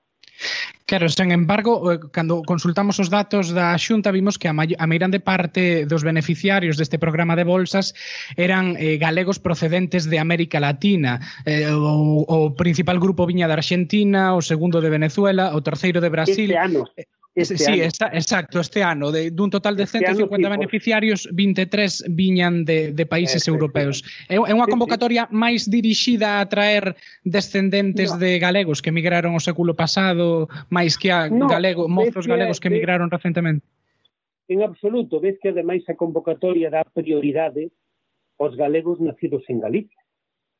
Claro, 0.86 1.10
sen 1.10 1.34
embargo, 1.34 1.90
eh, 1.90 1.98
cando 2.14 2.46
consultamos 2.46 3.02
os 3.02 3.10
datos 3.10 3.50
da 3.50 3.74
Xunta 3.74 4.14
vimos 4.14 4.38
que 4.38 4.46
a, 4.46 4.54
a 4.54 4.86
meirande 4.86 5.18
parte 5.18 5.82
dos 5.82 6.06
beneficiarios 6.06 6.78
deste 6.78 6.94
programa 6.94 7.34
de 7.34 7.42
bolsas 7.42 7.90
eran 8.38 8.78
eh, 8.78 8.94
galegos 8.94 9.42
procedentes 9.42 10.06
de 10.06 10.22
América 10.22 10.62
Latina. 10.62 11.18
Eh, 11.42 11.66
o, 11.74 12.22
o 12.22 12.54
principal 12.54 13.02
grupo 13.02 13.26
viña 13.26 13.50
da 13.50 13.58
Argentina, 13.58 14.38
o 14.38 14.40
segundo 14.40 14.78
de 14.78 14.94
Venezuela, 14.94 15.58
o 15.58 15.60
terceiro 15.66 15.98
de 15.98 16.10
Brasil. 16.10 16.54
Este 16.54 16.62
ano. 16.62 16.86
Eh, 16.94 17.10
Este 17.36 17.58
sí, 17.58 17.80
esta, 17.82 18.06
exacto, 18.06 18.60
este 18.60 18.82
ano, 18.82 19.12
de, 19.12 19.30
dun 19.30 19.50
total 19.50 19.76
de 19.76 19.82
este 19.82 19.98
150 19.98 20.48
beneficiarios, 20.48 21.28
23 21.30 22.06
viñan 22.08 22.64
de, 22.64 22.92
de 22.92 23.04
países 23.04 23.44
este, 23.44 23.50
europeos. 23.50 24.00
É, 24.32 24.40
é 24.40 24.54
unha 24.56 24.64
convocatoria 24.64 25.28
sí, 25.28 25.30
sí. 25.30 25.36
máis 25.36 25.60
dirixida 25.68 26.40
a 26.40 26.48
traer 26.48 26.96
descendentes 27.28 28.16
no. 28.16 28.24
de 28.24 28.40
galegos 28.40 28.80
que 28.80 28.88
emigraron 28.88 29.36
o 29.36 29.44
século 29.44 29.76
pasado, 29.76 30.48
máis 30.72 30.96
que 30.96 31.12
a 31.12 31.28
no, 31.28 31.44
galego, 31.44 31.92
mozos 31.92 32.24
galegos 32.24 32.56
que 32.56 32.72
emigraron 32.72 33.12
recentemente. 33.12 33.68
En 34.48 34.64
absoluto, 34.64 35.20
ves 35.20 35.36
que 35.36 35.52
ademais 35.52 35.84
a 35.92 35.94
convocatoria 35.98 36.72
dá 36.72 36.88
prioridade 36.88 37.68
aos 38.40 38.56
galegos 38.56 38.96
nacidos 38.96 39.44
en 39.52 39.60
Galicia, 39.60 40.00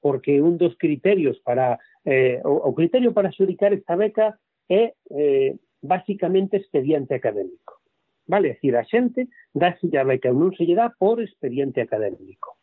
porque 0.05 0.45
un 0.45 0.61
dos 0.61 0.77
criterios 0.77 1.41
para 1.41 1.81
eh, 2.05 2.45
o, 2.45 2.69
o 2.69 2.77
criterio 2.77 3.17
para 3.17 3.33
xudicar 3.33 3.73
esta 3.73 3.97
beca 3.97 4.37
é 4.69 4.93
eh, 5.09 5.57
basicamente 5.87 6.57
expediente 6.57 7.14
académico. 7.14 7.81
Vale, 8.27 8.59
decir, 8.59 8.75
a 8.77 8.85
xente 8.85 9.31
dáse 9.55 9.87
a 9.94 10.05
beca 10.05 10.35
ou 10.35 10.38
non 10.38 10.51
se 10.53 10.66
lle 10.66 10.75
dá 10.75 10.90
por 10.90 11.22
expediente 11.22 11.79
académico. 11.79 12.59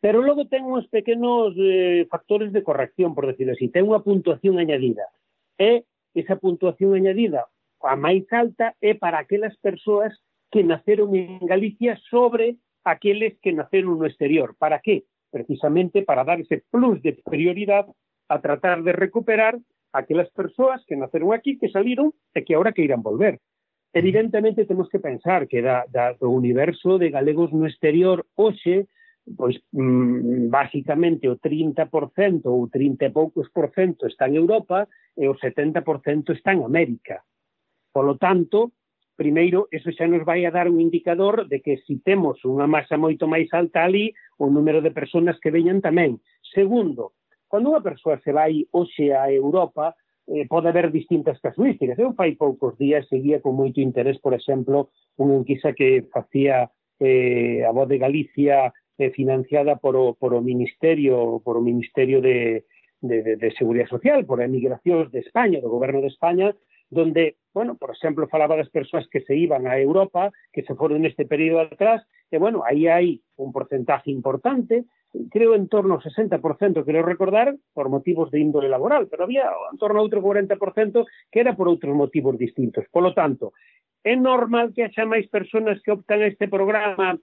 Pero 0.00 0.24
logo 0.24 0.48
ten 0.48 0.64
uns 0.64 0.88
pequenos 0.88 1.52
eh, 1.60 2.06
factores 2.08 2.52
de 2.52 2.62
corrección, 2.64 3.14
por 3.14 3.26
decirlo 3.28 3.52
así. 3.52 3.68
Ten 3.68 3.84
unha 3.84 4.00
puntuación 4.00 4.56
añadida. 4.56 5.04
E 5.60 5.84
esa 6.16 6.40
puntuación 6.40 6.96
añadida, 6.96 7.48
a 7.84 7.96
máis 7.96 8.24
alta, 8.32 8.72
é 8.80 8.96
para 8.96 9.20
aquelas 9.20 9.56
persoas 9.60 10.16
que 10.48 10.64
naceron 10.64 11.12
en 11.12 11.44
Galicia 11.44 12.00
sobre 12.08 12.56
aqueles 12.84 13.36
que 13.44 13.52
naceron 13.52 14.00
no 14.00 14.08
exterior. 14.08 14.56
Para 14.56 14.80
que? 14.80 15.04
Precisamente 15.28 16.00
para 16.00 16.24
dar 16.24 16.40
ese 16.40 16.64
plus 16.70 17.02
de 17.04 17.20
prioridade 17.20 17.92
a 18.28 18.40
tratar 18.40 18.80
de 18.82 18.92
recuperar 18.92 19.58
aquelas 19.96 20.30
persoas 20.30 20.84
que 20.86 20.96
naceron 20.96 21.32
aquí, 21.32 21.58
que 21.58 21.72
saliron 21.72 22.12
e 22.36 22.44
que 22.44 22.54
ahora 22.54 22.72
que 22.76 22.84
irán 22.84 23.00
volver. 23.00 23.40
Evidentemente, 23.96 24.68
temos 24.68 24.88
que 24.92 25.00
pensar 25.00 25.48
que 25.48 25.62
da, 25.64 25.88
da, 25.88 26.12
do 26.12 26.28
universo 26.28 27.00
de 27.00 27.08
galegos 27.08 27.48
no 27.56 27.64
exterior 27.64 28.28
hoxe, 28.36 28.92
pois 29.24 29.56
mm, 29.72 30.52
basicamente 30.52 31.24
o 31.32 31.40
30% 31.40 32.44
ou 32.46 32.68
30 32.68 33.08
e 33.08 33.10
poucos 33.10 33.48
por 33.48 33.72
cento 33.72 34.04
está 34.04 34.28
en 34.28 34.36
Europa 34.36 34.84
e 35.16 35.26
o 35.26 35.34
70% 35.34 35.80
está 36.36 36.52
en 36.52 36.62
América. 36.62 37.24
Polo 37.90 38.20
tanto, 38.20 38.76
primeiro, 39.16 39.66
eso 39.72 39.88
xa 39.96 40.04
nos 40.04 40.28
vai 40.28 40.44
a 40.44 40.52
dar 40.52 40.68
un 40.68 40.78
indicador 40.78 41.48
de 41.48 41.64
que 41.64 41.80
si 41.88 41.96
temos 42.04 42.44
unha 42.44 42.68
masa 42.68 43.00
moito 43.00 43.24
máis 43.24 43.48
alta 43.56 43.82
ali, 43.88 44.12
o 44.36 44.52
número 44.52 44.84
de 44.84 44.92
personas 44.92 45.40
que 45.40 45.48
veñan 45.48 45.80
tamén. 45.80 46.20
Segundo, 46.52 47.16
Cando 47.46 47.70
unha 47.70 47.84
persoa 47.84 48.18
se 48.20 48.34
vai 48.34 48.66
hoxe 48.74 49.14
a 49.14 49.30
Europa, 49.30 49.94
eh, 50.26 50.46
pode 50.50 50.68
haber 50.68 50.90
distintas 50.90 51.38
casuísticas. 51.40 51.98
Eu 51.98 52.12
fai 52.14 52.34
poucos 52.34 52.74
días 52.78 53.06
seguía 53.06 53.38
con 53.40 53.54
moito 53.54 53.78
interés, 53.78 54.18
por 54.18 54.34
exemplo, 54.34 54.90
unha 55.16 55.38
enquisa 55.38 55.70
que 55.72 56.10
facía 56.10 56.70
eh, 56.98 57.62
a 57.62 57.70
voz 57.70 57.86
de 57.86 58.02
Galicia 58.02 58.74
eh, 58.98 59.10
financiada 59.14 59.76
por 59.78 59.94
o, 59.94 60.18
por 60.18 60.34
o 60.34 60.42
Ministerio 60.42 61.38
por 61.44 61.54
o 61.56 61.62
Ministerio 61.62 62.18
de, 62.18 62.66
de, 63.00 63.22
de, 63.22 63.32
de 63.36 63.48
Seguridade 63.54 63.94
Social, 63.94 64.26
por 64.26 64.42
a 64.42 64.48
emigracións 64.50 65.12
de 65.14 65.22
España, 65.22 65.62
do 65.62 65.70
Goberno 65.70 66.02
de 66.02 66.10
España, 66.10 66.50
donde 66.90 67.38
bueno, 67.56 67.78
por 67.78 67.88
exemplo, 67.88 68.28
falaba 68.28 68.54
das 68.54 68.68
persoas 68.68 69.08
que 69.08 69.22
se 69.22 69.34
iban 69.34 69.66
a 69.66 69.80
Europa, 69.80 70.28
que 70.52 70.60
se 70.60 70.76
foron 70.76 71.00
neste 71.00 71.24
período 71.24 71.64
atrás, 71.64 72.04
e, 72.28 72.36
bueno, 72.36 72.60
aí 72.68 72.84
hai 72.84 73.24
un 73.40 73.48
porcentaje 73.48 74.12
importante, 74.12 74.84
creo 75.32 75.56
en 75.56 75.64
torno 75.64 75.96
ao 75.96 76.04
60%, 76.04 76.36
creo 76.84 77.00
recordar, 77.00 77.56
por 77.72 77.88
motivos 77.88 78.28
de 78.28 78.44
índole 78.44 78.68
laboral, 78.68 79.08
pero 79.08 79.24
había 79.24 79.48
en 79.72 79.80
torno 79.80 79.96
a 79.96 80.04
outro 80.04 80.20
40% 80.20 81.08
que 81.32 81.40
era 81.40 81.56
por 81.56 81.72
outros 81.72 81.96
motivos 81.96 82.36
distintos. 82.36 82.84
Polo 82.92 83.16
tanto, 83.16 83.56
é 84.04 84.12
normal 84.20 84.76
que 84.76 84.84
haxa 84.84 85.08
máis 85.08 85.24
persoas 85.32 85.80
que 85.80 85.96
optan 85.96 86.20
a 86.20 86.28
este 86.28 86.52
programa 86.52 87.16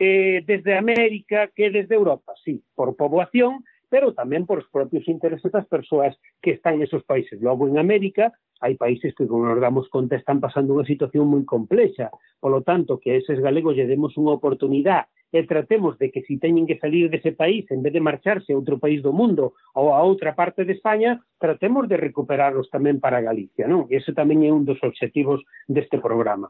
eh, 0.00 0.40
desde 0.48 0.72
América 0.72 1.52
que 1.52 1.68
desde 1.68 2.00
Europa, 2.00 2.32
sí, 2.40 2.64
por 2.72 2.96
poboación, 2.96 3.60
pero 3.88 4.12
tamén 4.12 4.44
por 4.44 4.62
os 4.62 4.68
propios 4.72 5.06
intereses 5.06 5.50
das 5.52 5.66
persoas 5.66 6.14
que 6.42 6.58
están 6.58 6.78
nesos 6.78 7.04
países. 7.04 7.38
Logo, 7.42 7.66
en 7.68 7.78
América, 7.78 8.34
hai 8.60 8.74
países 8.74 9.12
que, 9.14 9.28
como 9.28 9.44
nos 9.46 9.60
damos 9.60 9.86
conta, 9.92 10.16
están 10.16 10.40
pasando 10.40 10.72
unha 10.74 10.88
situación 10.88 11.28
moi 11.28 11.44
complexa. 11.44 12.08
Por 12.40 12.50
lo 12.52 12.60
tanto, 12.64 12.98
que 12.98 13.12
a 13.14 13.18
eses 13.20 13.38
galegos 13.38 13.76
lle 13.76 13.88
demos 13.88 14.16
unha 14.16 14.34
oportunidade 14.34 15.12
e 15.34 15.42
tratemos 15.44 15.98
de 15.98 16.08
que 16.10 16.22
si 16.22 16.38
teñen 16.38 16.64
que 16.64 16.78
salir 16.78 17.10
dese 17.10 17.34
país, 17.34 17.68
en 17.70 17.82
vez 17.82 17.92
de 17.92 18.00
marcharse 18.00 18.54
a 18.54 18.58
outro 18.58 18.78
país 18.80 19.02
do 19.02 19.12
mundo 19.12 19.58
ou 19.76 19.92
a 19.92 20.00
outra 20.00 20.32
parte 20.32 20.64
de 20.64 20.72
España, 20.72 21.20
tratemos 21.36 21.90
de 21.90 22.00
recuperarlos 22.00 22.70
tamén 22.72 23.02
para 23.02 23.20
Galicia, 23.20 23.68
non? 23.68 23.84
E 23.92 24.00
ese 24.00 24.16
tamén 24.16 24.46
é 24.46 24.50
un 24.54 24.64
dos 24.64 24.80
obxectivos 24.80 25.44
deste 25.68 26.00
programa. 26.00 26.48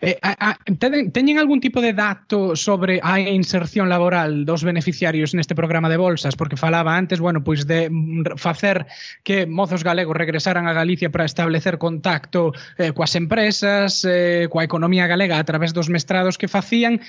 Eh, 0.00 0.18
a, 0.22 0.50
a, 0.50 0.58
teñen, 0.78 1.38
algún 1.38 1.60
tipo 1.60 1.80
de 1.80 1.92
dato 1.92 2.56
sobre 2.56 3.00
a 3.02 3.20
inserción 3.20 3.88
laboral 3.88 4.44
dos 4.44 4.64
beneficiarios 4.64 5.34
neste 5.34 5.54
programa 5.54 5.88
de 5.88 5.96
bolsas? 5.96 6.36
Porque 6.36 6.56
falaba 6.56 6.96
antes, 6.96 7.20
bueno, 7.20 7.44
pois 7.44 7.66
de 7.66 7.90
facer 8.36 8.86
que 9.22 9.46
mozos 9.46 9.84
galegos 9.84 10.16
regresaran 10.16 10.66
a 10.66 10.72
Galicia 10.72 11.10
para 11.10 11.24
establecer 11.24 11.78
contacto 11.78 12.52
eh, 12.78 12.92
coas 12.92 13.14
empresas, 13.14 14.04
eh, 14.04 14.48
coa 14.50 14.66
economía 14.66 15.06
galega 15.06 15.38
a 15.38 15.44
través 15.44 15.72
dos 15.72 15.88
mestrados 15.88 16.38
que 16.38 16.48
facían, 16.48 17.00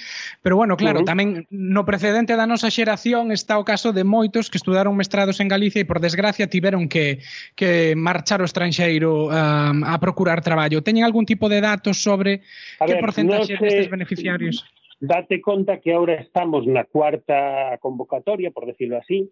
pero 0.42 0.56
bueno, 0.56 0.78
claro, 0.78 1.02
uh 1.02 1.04
-huh. 1.04 1.10
tamén 1.10 1.30
no 1.50 1.84
precedente 1.86 2.38
da 2.38 2.46
nosa 2.46 2.70
xeración 2.70 3.32
está 3.32 3.58
o 3.58 3.68
caso 3.68 3.92
de 3.92 4.04
moitos 4.06 4.50
que 4.50 4.58
estudaron 4.58 4.94
mestrados 4.96 5.42
en 5.42 5.50
Galicia 5.50 5.82
e 5.82 5.90
por 5.90 6.00
desgracia 6.00 6.48
tiveron 6.48 6.88
que 6.88 7.20
que 7.56 7.96
marchar 7.96 8.42
ao 8.42 8.48
estranxeiro 8.48 9.28
um, 9.28 9.84
a 9.84 9.96
procurar 10.00 10.42
traballo. 10.42 10.84
Teñen 10.84 11.04
algún 11.04 11.26
tipo 11.26 11.50
de 11.50 11.62
datos 11.62 12.02
sobre 12.02 12.42
A 12.80 12.86
que 12.86 12.94
ver, 12.94 13.02
porcentaxe 13.02 13.54
no 13.54 13.62
destes 13.62 13.90
beneficiarios? 13.90 14.64
Date 15.00 15.42
conta 15.42 15.80
que 15.80 15.92
ahora 15.92 16.16
estamos 16.16 16.64
na 16.68 16.84
cuarta 16.86 17.78
convocatoria, 17.80 18.52
por 18.52 18.66
decirlo 18.66 18.98
así, 18.98 19.30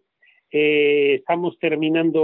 eh, 0.52 1.16
estamos 1.16 1.58
terminando 1.58 2.22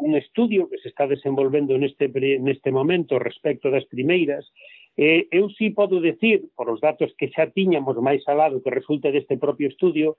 un 0.00 0.16
estudio 0.16 0.70
que 0.70 0.78
se 0.78 0.88
está 0.88 1.06
desenvolvendo 1.06 1.76
neste, 1.76 2.08
neste 2.40 2.70
momento 2.72 3.18
respecto 3.18 3.68
das 3.68 3.84
primeiras. 3.84 4.48
Eh, 4.96 5.28
eu 5.32 5.52
sí 5.52 5.70
podo 5.70 6.00
decir, 6.00 6.48
por 6.56 6.70
os 6.72 6.80
datos 6.80 7.12
que 7.18 7.28
xa 7.28 7.52
tiñamos 7.52 7.96
máis 8.00 8.24
al 8.24 8.40
lado 8.40 8.62
que 8.64 8.72
resulta 8.72 9.12
deste 9.12 9.36
propio 9.36 9.68
estudio, 9.68 10.16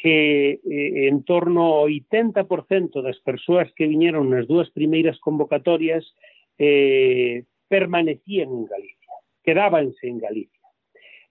que 0.00 0.60
eh, 0.64 1.08
en 1.12 1.20
torno 1.28 1.84
ao 1.84 1.92
80% 1.92 3.04
das 3.04 3.20
persoas 3.20 3.68
que 3.76 3.84
viñeron 3.84 4.32
nas 4.32 4.48
dúas 4.48 4.72
primeiras 4.72 5.20
convocatorias 5.20 6.16
eh, 6.56 7.44
permanecían 7.68 8.48
en 8.48 8.64
Galicia 8.64 8.99
quedábanse 9.50 10.06
en 10.06 10.18
Galicia. 10.18 10.60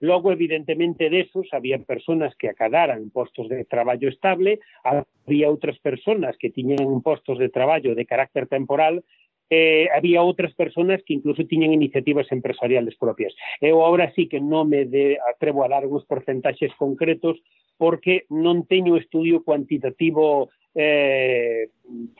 Logo, 0.00 0.32
evidentemente, 0.32 1.08
desos 1.08 1.48
había 1.52 1.78
persoas 1.78 2.34
que 2.36 2.48
acadaran 2.48 3.10
postos 3.10 3.48
de 3.48 3.64
traballo 3.64 4.08
estable, 4.08 4.60
había 4.84 5.48
outras 5.48 5.80
persoas 5.80 6.36
que 6.36 6.52
tiñan 6.52 7.00
postos 7.00 7.40
de 7.40 7.48
traballo 7.48 7.96
de 7.96 8.04
carácter 8.04 8.44
temporal, 8.44 9.04
eh, 9.48 9.88
había 9.92 10.20
outras 10.20 10.52
persoas 10.52 11.00
que 11.04 11.16
incluso 11.16 11.48
tiñan 11.48 11.72
iniciativas 11.72 12.28
empresariales 12.32 12.96
propias. 13.00 13.32
Eu 13.60 13.80
ahora 13.84 14.12
sí 14.12 14.28
que 14.28 14.40
non 14.40 14.68
me 14.68 14.84
de, 14.84 15.16
atrevo 15.20 15.64
a 15.64 15.72
dar 15.72 15.84
uns 15.88 16.04
porcentaxes 16.04 16.72
concretos 16.76 17.40
porque 17.80 18.28
non 18.28 18.68
teño 18.68 19.00
estudio 19.00 19.44
cuantitativo 19.44 20.52
eh, 20.76 21.72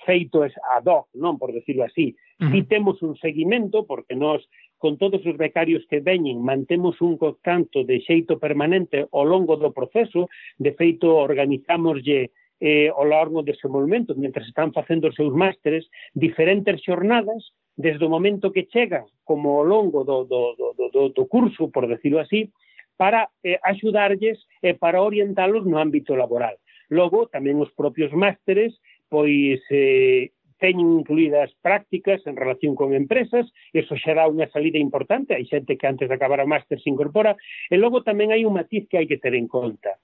feito 0.04 0.44
ad 0.44 0.84
hoc, 0.84 1.12
non 1.16 1.36
por 1.36 1.52
decirlo 1.52 1.84
así. 1.84 2.16
Si 2.40 2.64
temos 2.64 3.04
un 3.04 3.20
seguimento, 3.20 3.84
porque 3.84 4.16
nós 4.16 4.40
con 4.80 4.96
todos 4.96 5.20
os 5.26 5.36
becarios 5.36 5.84
que 5.92 6.00
veñen, 6.00 6.40
mantemos 6.40 7.04
un 7.04 7.20
contacto 7.20 7.84
de 7.84 8.00
xeito 8.00 8.40
permanente 8.40 9.04
ao 9.12 9.28
longo 9.28 9.60
do 9.60 9.76
proceso, 9.76 10.32
de 10.56 10.72
feito 10.72 11.12
organizámoslle 11.20 12.32
eh, 12.64 12.88
ao 12.88 13.04
longo 13.04 13.44
do 13.44 13.52
momento, 13.68 14.16
mentre 14.16 14.40
están 14.48 14.72
facendo 14.72 15.12
os 15.12 15.16
seus 15.20 15.36
másteres, 15.36 15.84
diferentes 16.16 16.80
xornadas, 16.80 17.52
desde 17.76 18.08
o 18.08 18.12
momento 18.12 18.56
que 18.56 18.68
chegan, 18.72 19.04
como 19.20 19.60
ao 19.60 19.68
longo 19.68 20.00
do, 20.00 20.24
do, 20.24 20.56
do, 20.56 20.88
do, 20.88 21.02
do 21.12 21.24
curso, 21.28 21.68
por 21.68 21.84
decirlo 21.84 22.18
así, 22.24 22.48
para 22.96 23.28
eh, 23.44 23.60
axudarlles 23.60 24.40
e 24.64 24.72
eh, 24.72 24.74
para 24.80 25.04
orientalos 25.04 25.68
no 25.68 25.76
ámbito 25.76 26.16
laboral. 26.16 26.56
Logo, 26.88 27.28
tamén 27.28 27.60
os 27.60 27.68
propios 27.76 28.12
másteres 28.16 28.72
pois 29.10 29.60
eh, 29.70 30.30
teñen 30.60 31.00
incluídas 31.00 31.50
prácticas 31.64 32.20
en 32.28 32.36
relación 32.36 32.76
con 32.76 32.92
empresas, 32.94 33.48
eso 33.72 33.96
xa 33.96 34.12
dá 34.14 34.28
unha 34.28 34.46
salida 34.52 34.78
importante, 34.78 35.34
hai 35.34 35.48
xente 35.48 35.80
que 35.80 35.88
antes 35.88 36.06
de 36.06 36.14
acabar 36.14 36.44
o 36.44 36.46
máster 36.46 36.78
se 36.78 36.92
incorpora, 36.92 37.34
e 37.72 37.80
logo 37.80 38.04
tamén 38.04 38.30
hai 38.30 38.44
un 38.44 38.54
matiz 38.60 38.84
que 38.86 39.00
hai 39.00 39.08
que 39.08 39.18
ter 39.18 39.34
en 39.34 39.48
conta. 39.48 39.96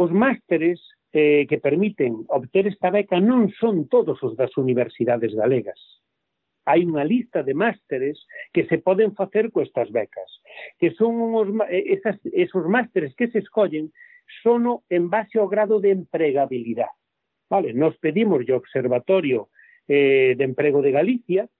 Os 0.00 0.08
másteres 0.08 0.80
eh, 1.12 1.44
que 1.44 1.60
permiten 1.60 2.24
obter 2.32 2.66
esta 2.66 2.88
beca 2.88 3.20
non 3.20 3.52
son 3.60 3.86
todos 3.86 4.16
os 4.24 4.32
das 4.34 4.56
universidades 4.56 5.36
galegas. 5.36 5.78
Hai 6.64 6.86
unha 6.88 7.04
lista 7.04 7.44
de 7.44 7.52
másteres 7.52 8.16
que 8.54 8.64
se 8.70 8.80
poden 8.80 9.12
facer 9.12 9.52
co 9.52 9.60
estas 9.60 9.92
becas, 9.92 10.30
que 10.80 10.96
son 10.96 11.20
unhos, 11.20 11.52
eh, 11.68 12.00
esas, 12.00 12.16
esos 12.32 12.64
másteres 12.64 13.12
que 13.12 13.28
se 13.28 13.44
escollen 13.44 13.92
sono 14.40 14.86
en 14.88 15.10
base 15.10 15.36
ao 15.36 15.50
grado 15.50 15.82
de 15.82 15.90
empregabilidade. 15.90 16.96
Vale, 17.50 17.74
nos 17.74 17.98
pedimos 17.98 18.46
o 18.46 18.54
observatorio 18.54 19.50
eh, 19.90 20.38
de 20.38 20.44
Emprego 20.44 20.82
de 20.82 20.94
Galicia, 20.94 21.50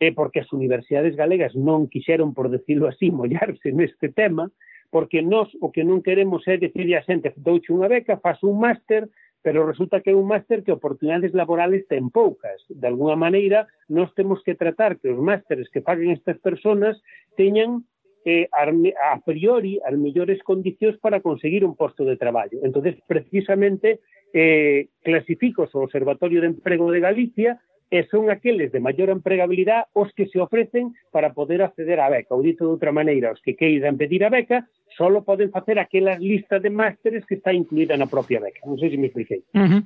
eh, 0.00 0.12
porque 0.12 0.40
as 0.40 0.50
universidades 0.56 1.12
galegas 1.20 1.52
non 1.52 1.84
quixeron, 1.92 2.32
por 2.32 2.48
decirlo 2.48 2.88
así, 2.88 3.12
mollarse 3.12 3.76
neste 3.76 4.08
tema, 4.08 4.48
porque 4.88 5.20
nós 5.20 5.52
o 5.60 5.68
que 5.68 5.84
non 5.84 6.00
queremos 6.00 6.48
é 6.48 6.56
decirle 6.56 6.96
a 6.96 7.04
xente, 7.04 7.36
douche 7.36 7.68
unha 7.68 7.92
beca, 7.92 8.16
faz 8.24 8.40
un 8.40 8.56
máster, 8.56 9.12
pero 9.44 9.68
resulta 9.68 10.00
que 10.00 10.10
é 10.10 10.16
un 10.16 10.24
máster 10.24 10.64
que 10.64 10.72
oportunidades 10.72 11.36
laborales 11.36 11.84
ten 11.92 12.08
poucas. 12.08 12.64
De 12.72 12.88
alguna 12.88 13.20
maneira, 13.20 13.68
nós 13.92 14.08
temos 14.16 14.40
que 14.40 14.56
tratar 14.56 14.96
que 14.96 15.12
os 15.12 15.20
másteres 15.20 15.68
que 15.68 15.84
paguen 15.84 16.16
estas 16.16 16.40
personas 16.40 16.96
teñan 17.36 17.84
eh, 18.24 18.48
a 18.52 19.20
priori 19.20 19.78
as 19.84 19.94
mellores 19.94 20.42
condicións 20.42 20.98
para 20.98 21.20
conseguir 21.20 21.64
un 21.64 21.76
posto 21.76 22.04
de 22.04 22.16
traballo. 22.16 22.58
entonces 22.62 22.96
precisamente, 23.06 24.00
eh, 24.32 24.88
clasifico 25.02 25.64
o 25.64 25.78
Observatorio 25.82 26.40
de 26.40 26.48
Emprego 26.48 26.90
de 26.90 27.00
Galicia 27.00 27.60
e 27.88 28.04
son 28.12 28.28
aqueles 28.28 28.68
de 28.68 28.84
maior 28.84 29.08
empregabilidade 29.08 29.88
os 29.96 30.12
que 30.12 30.28
se 30.28 30.36
ofrecen 30.36 30.92
para 31.08 31.32
poder 31.32 31.64
acceder 31.64 31.96
á 32.00 32.12
beca. 32.12 32.36
Ou 32.36 32.44
dito 32.44 32.68
de 32.68 32.72
outra 32.76 32.92
maneira, 32.92 33.32
os 33.32 33.40
que 33.40 33.56
queiran 33.56 33.96
pedir 33.96 34.20
a 34.24 34.30
beca 34.32 34.68
solo 34.92 35.24
poden 35.24 35.48
facer 35.48 35.80
aquelas 35.80 36.20
listas 36.20 36.60
de 36.60 36.68
másteres 36.68 37.24
que 37.24 37.40
está 37.40 37.52
incluída 37.52 37.96
na 37.96 38.04
propia 38.04 38.44
beca. 38.44 38.60
Non 38.68 38.76
sei 38.76 38.92
se 38.92 39.00
me 39.00 39.08
expliquei. 39.08 39.40
Uh 39.56 39.64
-huh. 39.64 39.82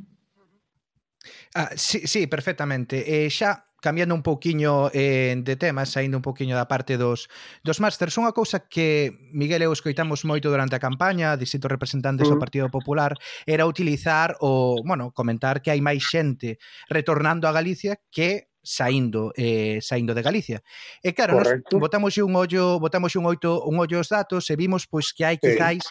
ah, 1.55 1.71
sí, 1.79 2.03
sí, 2.11 2.27
perfectamente. 2.27 3.07
Eh, 3.07 3.31
xa 3.31 3.71
cambiando 3.83 4.15
un 4.15 4.23
pouquiño 4.23 4.89
eh, 4.95 5.35
de 5.37 5.57
tema, 5.57 5.85
saindo 5.85 6.17
un 6.17 6.23
pouquiño 6.23 6.55
da 6.55 6.71
parte 6.71 6.95
dos, 6.95 7.27
dos 7.67 7.83
másters, 7.83 8.15
unha 8.15 8.31
cousa 8.31 8.71
que 8.71 9.11
Miguel 9.35 9.61
e 9.61 9.67
eu 9.67 9.75
escoitamos 9.75 10.23
moito 10.23 10.47
durante 10.49 10.79
a 10.79 10.81
campaña, 10.81 11.35
distintos 11.35 11.69
representantes 11.69 12.31
do 12.31 12.39
mm. 12.39 12.43
Partido 12.43 12.71
Popular, 12.71 13.19
era 13.45 13.67
utilizar 13.67 14.39
o, 14.39 14.79
bueno, 14.87 15.11
comentar 15.11 15.61
que 15.61 15.75
hai 15.75 15.83
máis 15.83 16.07
xente 16.07 16.63
retornando 16.87 17.51
a 17.51 17.53
Galicia 17.53 17.99
que 18.09 18.55
saindo 18.63 19.35
eh, 19.35 19.83
saindo 19.83 20.15
de 20.15 20.23
Galicia. 20.23 20.63
E 21.03 21.11
claro, 21.11 21.43
Correcto. 21.43 21.75
nos 21.75 21.83
botamos 21.83 22.15
un 22.23 22.39
ollo, 22.39 22.79
botamos 22.79 23.19
un 23.19 23.27
oito, 23.27 23.67
un 23.67 23.83
ollo 23.83 23.99
aos 23.99 24.09
datos 24.09 24.47
e 24.49 24.55
vimos 24.55 24.87
pois 24.87 25.11
que 25.11 25.27
hai 25.27 25.37
quizáis 25.43 25.83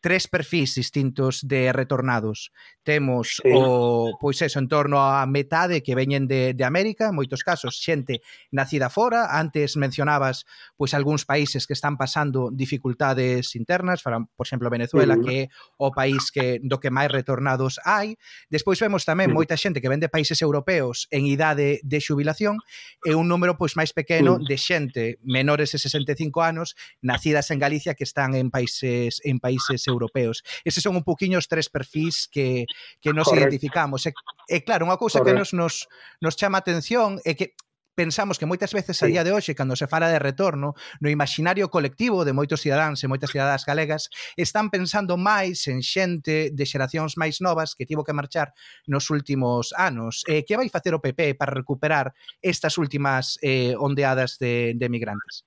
tres 0.00 0.28
perfis 0.28 0.74
distintos 0.74 1.40
de 1.46 1.72
retornados 1.72 2.52
temos 2.90 3.38
sí. 3.40 3.48
o 3.54 4.18
pois 4.18 4.42
eso 4.42 4.58
en 4.58 4.66
torno 4.66 4.98
á 4.98 5.22
metade 5.30 5.78
que 5.78 5.94
veñen 5.94 6.26
de, 6.26 6.58
de 6.58 6.64
América, 6.66 7.06
en 7.06 7.14
moitos 7.14 7.46
casos 7.46 7.78
xente 7.78 8.18
nacida 8.50 8.90
fora, 8.90 9.30
antes 9.30 9.78
mencionabas 9.78 10.42
pois 10.74 10.90
algúns 10.90 11.22
países 11.22 11.70
que 11.70 11.76
están 11.78 11.94
pasando 11.94 12.50
dificultades 12.50 13.54
internas, 13.54 14.02
para, 14.02 14.18
por 14.18 14.42
exemplo, 14.42 14.66
Venezuela, 14.74 15.14
sí. 15.14 15.22
que 15.22 15.34
é 15.38 15.48
o 15.78 15.94
país 15.94 16.34
que 16.34 16.58
do 16.66 16.82
que 16.82 16.90
máis 16.90 17.14
retornados 17.14 17.78
hai. 17.86 18.18
Despois 18.50 18.82
vemos 18.82 19.06
tamén 19.06 19.30
sí. 19.30 19.38
moita 19.38 19.54
xente 19.54 19.78
que 19.78 19.86
vende 19.86 20.10
países 20.10 20.42
europeos 20.42 21.06
en 21.14 21.30
idade 21.30 21.78
de 21.86 21.98
xubilación 22.02 22.58
e 23.06 23.14
un 23.14 23.30
número 23.30 23.54
pois 23.54 23.78
máis 23.78 23.94
pequeno 23.94 24.42
sí. 24.42 24.50
de 24.50 24.56
xente 24.58 25.02
menores 25.22 25.70
de 25.70 25.78
65 25.78 26.42
anos 26.42 26.74
nacidas 26.98 27.54
en 27.54 27.62
Galicia 27.62 27.94
que 27.94 28.02
están 28.02 28.34
en 28.34 28.50
países 28.50 29.22
en 29.22 29.38
países 29.38 29.86
europeos. 29.86 30.42
Eses 30.66 30.82
son 30.82 30.98
un 30.98 31.06
poquinho 31.06 31.38
os 31.38 31.46
tres 31.46 31.70
perfis 31.70 32.26
que 32.26 32.66
que 33.00 33.12
nos 33.12 33.28
Correcto. 33.28 33.48
identificamos. 33.48 34.06
E, 34.06 34.12
e 34.48 34.62
claro, 34.62 34.86
unha 34.86 34.98
cousa 35.00 35.22
que 35.24 35.32
nos, 35.32 35.52
nos, 35.52 35.88
nos 36.20 36.34
chama 36.36 36.58
atención 36.58 37.18
é 37.24 37.34
que 37.34 37.54
pensamos 38.00 38.38
que 38.38 38.48
moitas 38.48 38.72
veces 38.72 38.96
a 39.02 39.06
día 39.12 39.24
de 39.24 39.32
hoxe, 39.32 39.52
cando 39.52 39.76
se 39.76 39.84
fala 39.84 40.08
de 40.08 40.16
retorno, 40.16 40.72
no 41.04 41.12
imaginario 41.12 41.68
colectivo 41.68 42.24
de 42.24 42.32
moitos 42.32 42.64
cidadáns 42.64 43.04
e 43.04 43.10
moitas 43.12 43.28
cidadas 43.28 43.68
galegas, 43.68 44.08
están 44.40 44.72
pensando 44.72 45.20
máis 45.20 45.68
en 45.68 45.84
xente 45.84 46.48
de 46.48 46.64
xeracións 46.64 47.20
máis 47.20 47.44
novas 47.44 47.76
que 47.76 47.84
tivo 47.84 48.00
que 48.00 48.16
marchar 48.16 48.56
nos 48.88 49.12
últimos 49.12 49.76
anos. 49.76 50.24
Eh, 50.24 50.48
que 50.48 50.56
vai 50.56 50.72
facer 50.72 50.96
o 50.96 51.02
PP 51.04 51.36
para 51.36 51.52
recuperar 51.52 52.16
estas 52.40 52.80
últimas 52.80 53.36
eh, 53.44 53.76
ondeadas 53.76 54.40
de, 54.40 54.72
de 54.80 54.86
migrantes? 54.88 55.44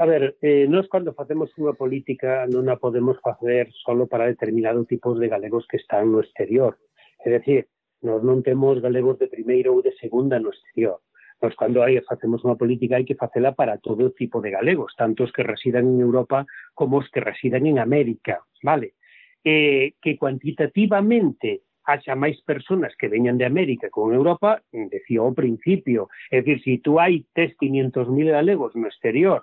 A 0.00 0.06
ver, 0.06 0.36
eh, 0.42 0.68
nós 0.68 0.86
cando 0.86 1.10
facemos 1.10 1.50
unha 1.58 1.74
política 1.74 2.46
non 2.46 2.70
a 2.70 2.78
podemos 2.78 3.18
facer 3.18 3.66
solo 3.82 4.06
para 4.06 4.30
determinado 4.30 4.86
tipos 4.86 5.18
de 5.18 5.26
galegos 5.26 5.66
que 5.66 5.74
están 5.74 6.14
no 6.14 6.22
exterior. 6.22 6.78
É 7.18 7.34
dicir, 7.34 7.66
nós 8.06 8.22
non 8.22 8.46
temos 8.46 8.78
galegos 8.78 9.18
de 9.18 9.26
primeiro 9.26 9.74
ou 9.74 9.82
de 9.82 9.90
segunda 9.98 10.38
no 10.38 10.54
exterior. 10.54 11.02
Nós 11.42 11.50
cando 11.58 11.82
hai 11.82 11.98
facemos 12.06 12.46
unha 12.46 12.54
política 12.54 12.94
hai 12.94 13.02
que 13.02 13.18
facela 13.18 13.58
para 13.58 13.82
todo 13.82 14.14
tipo 14.14 14.38
de 14.38 14.54
galegos, 14.54 14.94
tanto 14.94 15.26
os 15.26 15.34
que 15.34 15.42
residan 15.42 15.90
en 15.90 15.98
Europa 15.98 16.46
como 16.78 17.02
os 17.02 17.10
que 17.10 17.18
residan 17.18 17.66
en 17.66 17.82
América, 17.82 18.46
vale? 18.62 18.94
Eh, 19.42 19.98
que 19.98 20.14
cuantitativamente 20.14 21.66
haxa 21.90 22.14
máis 22.14 22.38
persoas 22.46 22.94
que 22.94 23.10
veñan 23.10 23.34
de 23.34 23.50
América 23.50 23.90
con 23.90 24.14
Europa, 24.14 24.62
decía 24.70 25.26
ao 25.26 25.34
principio, 25.34 26.06
é 26.30 26.38
dicir, 26.38 26.62
se 26.62 26.78
si 26.78 26.86
tú 26.86 27.02
hai 27.02 27.26
500.000 27.34 28.30
galegos 28.30 28.78
no 28.78 28.86
exterior 28.86 29.42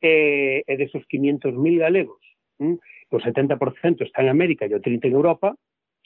e, 0.00 0.62
e 0.66 0.72
desos 0.76 1.04
500.000 1.08 1.80
galegos, 1.80 2.22
mm, 2.58 2.76
o 3.10 3.18
70% 3.20 4.02
está 4.02 4.22
en 4.22 4.30
América 4.30 4.66
e 4.66 4.74
o 4.74 4.82
30% 4.82 5.06
en 5.06 5.14
Europa, 5.14 5.54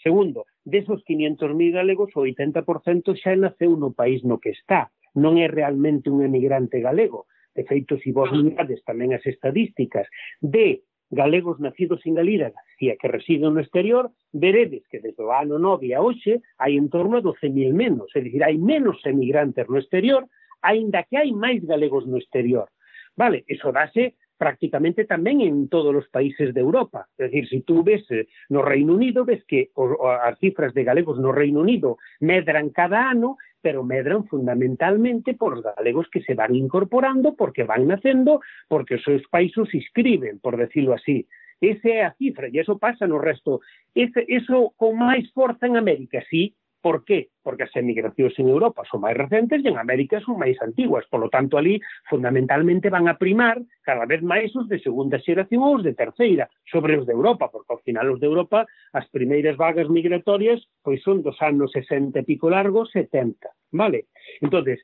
segundo, 0.03 0.45
desos 0.65 1.03
500.000 1.05 1.73
galegos, 1.73 2.11
o 2.17 2.25
80% 2.25 3.17
xa 3.17 3.37
naceu 3.37 3.77
no 3.77 3.93
país 3.93 4.25
no 4.25 4.41
que 4.41 4.53
está, 4.53 4.93
non 5.15 5.37
é 5.41 5.51
realmente 5.51 6.09
un 6.11 6.23
emigrante 6.23 6.79
galego. 6.79 7.27
De 7.51 7.67
feito, 7.67 7.99
se 7.99 8.09
si 8.09 8.11
vos 8.15 8.31
mirades 8.31 8.81
tamén 8.87 9.11
as 9.11 9.27
estadísticas 9.27 10.07
de 10.39 10.87
galegos 11.11 11.59
nacidos 11.59 12.07
en 12.07 12.15
Galida 12.15 12.55
e 12.79 12.95
que 12.95 13.11
residen 13.11 13.59
no 13.59 13.61
exterior, 13.61 14.15
veredes 14.31 14.87
que 14.87 15.03
desde 15.03 15.19
o 15.27 15.35
ano 15.35 15.59
9 15.59 15.91
a 15.93 16.01
hoxe 16.01 16.39
hai 16.63 16.79
en 16.79 16.87
torno 16.87 17.19
a 17.19 17.23
12.000 17.23 17.75
menos, 17.75 18.09
é 18.15 18.23
dicir, 18.23 18.47
hai 18.47 18.55
menos 18.57 19.03
emigrantes 19.03 19.67
no 19.67 19.83
exterior, 19.83 20.31
aínda 20.63 21.03
que 21.03 21.19
hai 21.19 21.35
máis 21.35 21.61
galegos 21.67 22.07
no 22.07 22.17
exterior. 22.17 22.71
Vale, 23.17 23.45
eso 23.47 23.73
dase 23.73 24.17
prácticamente 24.41 25.05
tamén 25.05 25.45
en 25.45 25.69
todos 25.69 25.93
os 25.93 26.09
países 26.09 26.57
de 26.57 26.65
Europa. 26.65 27.05
É 27.21 27.29
dicir, 27.29 27.45
se 27.45 27.61
si 27.61 27.69
tú 27.69 27.85
ves 27.85 28.01
eh, 28.09 28.25
no 28.49 28.65
Reino 28.65 28.97
Unido, 28.97 29.29
ves 29.29 29.45
que 29.45 29.69
as 29.77 30.41
cifras 30.41 30.73
de 30.73 30.81
galegos 30.81 31.21
no 31.21 31.29
Reino 31.29 31.61
Unido 31.61 32.01
medran 32.25 32.73
cada 32.73 33.05
ano, 33.05 33.37
pero 33.61 33.85
medran 33.85 34.25
fundamentalmente 34.25 35.37
por 35.37 35.61
os 35.61 35.63
galegos 35.63 36.09
que 36.09 36.25
se 36.25 36.33
van 36.33 36.57
incorporando, 36.57 37.37
porque 37.37 37.69
van 37.69 37.85
nacendo, 37.85 38.41
porque 38.65 38.97
os 38.97 39.05
seus 39.05 39.21
países 39.29 39.69
inscriben, 39.77 40.41
por 40.41 40.57
decirlo 40.57 40.97
así. 40.97 41.29
Esa 41.61 41.89
é 41.93 42.01
a 42.09 42.17
cifra, 42.17 42.49
e 42.49 42.57
eso 42.57 42.81
pasa 42.81 43.05
no 43.05 43.21
resto. 43.21 43.61
Ese, 43.93 44.25
eso 44.25 44.73
con 44.81 44.97
máis 44.97 45.29
forza 45.37 45.69
en 45.69 45.77
América, 45.77 46.25
sí, 46.33 46.57
Por 46.83 47.05
qué? 47.05 47.29
Porque 47.43 47.65
as 47.65 47.77
emigracións 47.77 48.33
en 48.41 48.49
Europa 48.49 48.83
son 48.89 49.05
máis 49.05 49.17
recentes 49.17 49.61
e 49.61 49.69
en 49.69 49.77
América 49.77 50.17
son 50.25 50.41
máis 50.41 50.57
antiguas. 50.65 51.05
Por 51.13 51.21
lo 51.21 51.29
tanto, 51.29 51.61
ali 51.61 51.77
fundamentalmente 52.09 52.89
van 52.89 53.05
a 53.09 53.21
primar 53.21 53.61
cada 53.85 54.09
vez 54.09 54.25
máis 54.25 54.49
os 54.57 54.65
de 54.65 54.81
segunda 54.81 55.21
xeración 55.21 55.61
ou 55.61 55.77
os 55.77 55.85
de 55.85 55.93
terceira 55.93 56.49
sobre 56.65 56.97
os 56.97 57.05
de 57.05 57.13
Europa, 57.13 57.53
porque 57.53 57.73
ao 57.73 57.85
final 57.85 58.09
os 58.09 58.21
de 58.21 58.29
Europa 58.29 58.65
as 58.97 59.05
primeiras 59.13 59.61
vagas 59.61 59.93
migratorias 59.93 60.65
pois 60.81 61.05
son 61.05 61.21
dos 61.21 61.37
anos 61.45 61.69
60 61.77 62.17
e 62.17 62.25
pico 62.25 62.49
largos 62.49 62.89
70. 62.97 63.45
Vale? 63.77 64.09
entonces 64.41 64.81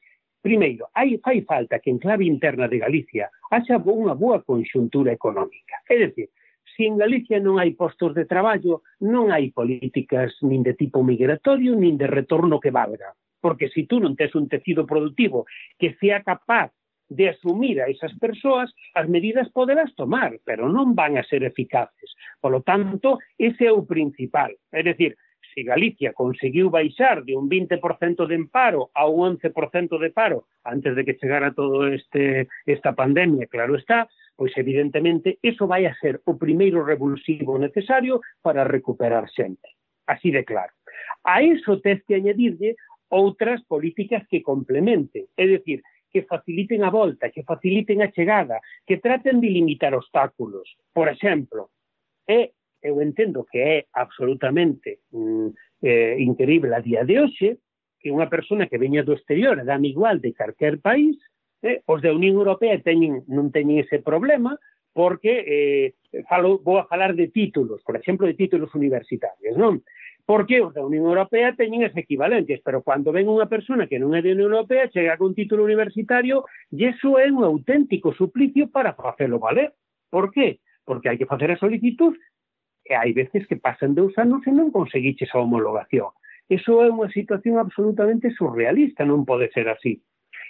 Primeiro, 0.47 0.87
hai, 0.95 1.19
fai 1.19 1.43
falta 1.43 1.81
que 1.81 1.91
en 1.91 1.99
clave 1.99 2.25
interna 2.25 2.69
de 2.71 2.79
Galicia 2.79 3.27
haxa 3.51 3.83
unha 3.83 4.15
boa 4.15 4.47
conxuntura 4.47 5.11
económica. 5.11 5.83
É 5.91 5.99
dicir, 5.99 6.31
se 6.77 6.85
en 6.85 7.01
Galicia 7.01 7.41
non 7.41 7.57
hai 7.57 7.73
postos 7.73 8.12
de 8.12 8.29
traballo, 8.29 8.85
non 9.01 9.33
hai 9.33 9.49
políticas 9.51 10.37
nin 10.45 10.61
de 10.61 10.77
tipo 10.77 11.01
migratorio, 11.01 11.73
nin 11.73 11.97
de 11.97 12.07
retorno 12.07 12.61
que 12.61 12.71
valga. 12.71 13.17
Porque 13.41 13.73
se 13.73 13.83
si 13.83 13.89
tú 13.89 13.97
non 13.99 14.15
tes 14.15 14.37
un 14.37 14.47
tecido 14.47 14.85
productivo 14.85 15.49
que 15.81 15.97
sea 15.97 16.21
capaz 16.21 16.71
de 17.09 17.31
asumir 17.31 17.81
a 17.81 17.87
esas 17.87 18.12
persoas, 18.19 18.75
as 18.95 19.09
medidas 19.09 19.49
poderás 19.55 19.95
tomar, 19.95 20.37
pero 20.45 20.69
non 20.69 20.95
van 20.95 21.17
a 21.17 21.25
ser 21.25 21.47
eficaces. 21.47 22.12
Polo 22.43 22.61
tanto, 22.67 23.23
ese 23.39 23.71
é 23.71 23.73
o 23.73 23.87
principal. 23.87 24.53
É 24.75 24.83
dicir, 24.83 25.17
se 25.55 25.62
Galicia 25.62 26.12
conseguiu 26.12 26.69
baixar 26.69 27.25
de 27.25 27.33
un 27.33 27.49
20% 27.49 28.27
de 28.27 28.35
emparo 28.35 28.91
a 28.93 29.07
un 29.07 29.41
11% 29.41 29.99
de 29.99 30.11
paro 30.11 30.45
antes 30.65 30.95
de 30.95 31.05
que 31.05 31.17
chegara 31.17 31.55
todo 31.55 31.87
este 31.89 32.49
esta 32.67 32.93
pandemia, 32.93 33.47
claro 33.47 33.77
está, 33.77 34.09
pois 34.37 34.53
evidentemente 34.57 35.38
eso 35.42 35.66
vai 35.66 35.88
a 35.88 35.96
ser 35.96 36.20
o 36.29 36.37
primeiro 36.37 36.85
revulsivo 36.85 37.59
necesario 37.59 38.20
para 38.44 38.68
recuperar 38.68 39.27
xente. 39.33 39.75
Así 40.07 40.31
de 40.31 40.44
claro. 40.44 40.72
A 41.25 41.42
eso 41.42 41.81
tens 41.81 42.05
que 42.05 42.14
añadirlle 42.14 42.77
outras 43.09 43.64
políticas 43.64 44.22
que 44.29 44.42
complementen, 44.42 45.27
é 45.37 45.46
dicir, 45.46 45.83
que 46.11 46.22
faciliten 46.22 46.85
a 46.85 46.90
volta, 46.90 47.31
que 47.31 47.42
faciliten 47.42 48.03
a 48.03 48.12
chegada, 48.12 48.61
que 48.87 48.99
traten 48.99 49.40
de 49.40 49.51
limitar 49.51 49.94
obstáculos. 49.94 50.77
Por 50.92 51.09
exemplo, 51.09 51.70
é, 52.27 52.53
eu 52.83 53.03
entendo 53.03 53.44
que 53.44 53.59
é 53.59 53.87
absolutamente 53.92 55.01
mm, 55.12 55.49
eh, 55.83 56.16
increíble 56.18 56.75
a 56.75 56.81
día 56.81 57.05
de 57.05 57.20
hoxe 57.20 57.59
que 58.01 58.12
unha 58.12 58.31
persona 58.31 58.68
que 58.70 58.79
veña 58.79 59.03
do 59.03 59.16
exterior, 59.16 59.59
dame 59.66 59.90
igual 59.90 60.22
de 60.22 60.31
calquer 60.33 60.79
país, 60.79 61.18
Eh, 61.62 61.81
os 61.87 62.03
da 62.05 62.12
Unión 62.12 62.37
Europea 62.37 62.77
teñen, 62.85 63.25
non 63.31 63.49
teñen 63.49 63.81
ese 63.81 64.05
problema 64.05 64.61
porque 64.97 65.45
eh, 65.45 66.25
falo, 66.29 66.59
vou 66.64 66.81
a 66.81 66.88
falar 66.88 67.12
de 67.12 67.29
títulos, 67.29 67.85
por 67.85 67.97
exemplo, 67.97 68.27
de 68.27 68.33
títulos 68.33 68.73
universitarios, 68.73 69.53
non? 69.57 69.85
Porque 70.25 70.64
os 70.64 70.73
da 70.73 70.81
Unión 70.81 71.05
Europea 71.05 71.53
teñen 71.53 71.85
ese 71.85 72.01
equivalentes, 72.01 72.64
pero 72.64 72.81
cando 72.81 73.12
ven 73.12 73.29
unha 73.29 73.45
persona 73.45 73.85
que 73.85 74.01
non 74.01 74.16
é 74.16 74.25
de 74.25 74.33
Unión 74.33 74.57
Europea, 74.57 74.88
chega 74.88 75.21
con 75.21 75.37
título 75.37 75.69
universitario, 75.69 76.49
e 76.73 76.88
iso 76.88 77.21
é 77.21 77.29
un 77.29 77.45
auténtico 77.45 78.16
suplicio 78.16 78.73
para 78.73 78.97
facelo 78.97 79.37
valer. 79.37 79.77
Por 80.09 80.33
qué? 80.33 80.64
Porque 80.88 81.12
hai 81.12 81.21
que 81.21 81.29
facer 81.29 81.53
a 81.53 81.61
solicitud 81.61 82.16
e 82.88 82.97
hai 82.97 83.12
veces 83.12 83.45
que 83.45 83.61
pasan 83.61 83.92
dous 83.92 84.16
anos 84.16 84.49
e 84.49 84.53
non 84.55 84.73
conseguiches 84.73 85.29
a 85.37 85.45
homologación. 85.45 86.09
Eso 86.49 86.81
é 86.81 86.88
unha 86.88 87.12
situación 87.12 87.61
absolutamente 87.61 88.33
surrealista, 88.33 89.05
non 89.05 89.29
pode 89.29 89.53
ser 89.53 89.69
así. 89.69 90.01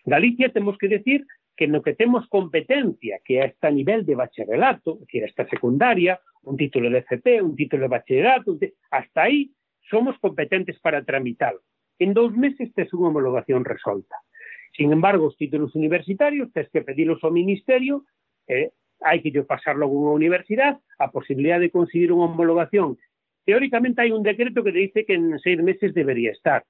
Galicia 0.07 0.53
temos 0.53 0.79
que 0.79 0.87
decir 0.87 1.27
que 1.57 1.67
no 1.67 1.83
que 1.83 1.95
temos 1.95 2.29
competencia, 2.29 3.19
que 3.25 3.43
é 3.43 3.55
a 3.61 3.71
nivel 3.71 4.07
de 4.07 4.15
bacharelato, 4.15 5.03
é 5.03 5.05
dicir, 5.05 5.25
esta 5.25 5.49
secundaria, 5.51 6.21
un 6.45 6.57
título 6.57 6.89
de 6.89 7.03
FP, 7.03 7.43
un 7.43 7.57
título 7.57 7.83
de 7.83 7.89
bacharelato, 7.89 8.55
hasta 8.91 9.23
aí 9.23 9.51
somos 9.91 10.17
competentes 10.19 10.79
para 10.79 11.03
tramitalo. 11.03 11.59
En 11.99 12.15
dous 12.15 12.31
meses 12.31 12.71
tes 12.71 12.87
unha 12.95 13.11
homologación 13.11 13.67
resolta. 13.67 14.15
Sin 14.79 14.95
embargo, 14.95 15.27
os 15.27 15.35
títulos 15.35 15.75
universitarios 15.75 16.55
tes 16.55 16.71
que 16.71 16.87
pedilos 16.87 17.19
ao 17.27 17.35
Ministerio, 17.35 18.07
eh, 18.47 18.71
hai 19.03 19.19
que 19.19 19.35
yo 19.35 19.43
pasarlo 19.43 19.91
a 19.91 19.91
unha 19.91 20.15
universidade, 20.15 20.79
a 21.03 21.11
posibilidad 21.11 21.59
de 21.59 21.75
conseguir 21.75 22.15
unha 22.15 22.31
homologación. 22.31 22.95
Teóricamente 23.43 24.07
hai 24.07 24.15
un 24.15 24.23
decreto 24.23 24.63
que 24.63 24.71
dice 24.71 25.03
que 25.03 25.19
en 25.19 25.35
seis 25.43 25.59
meses 25.59 25.91
debería 25.99 26.31
estar. 26.31 26.63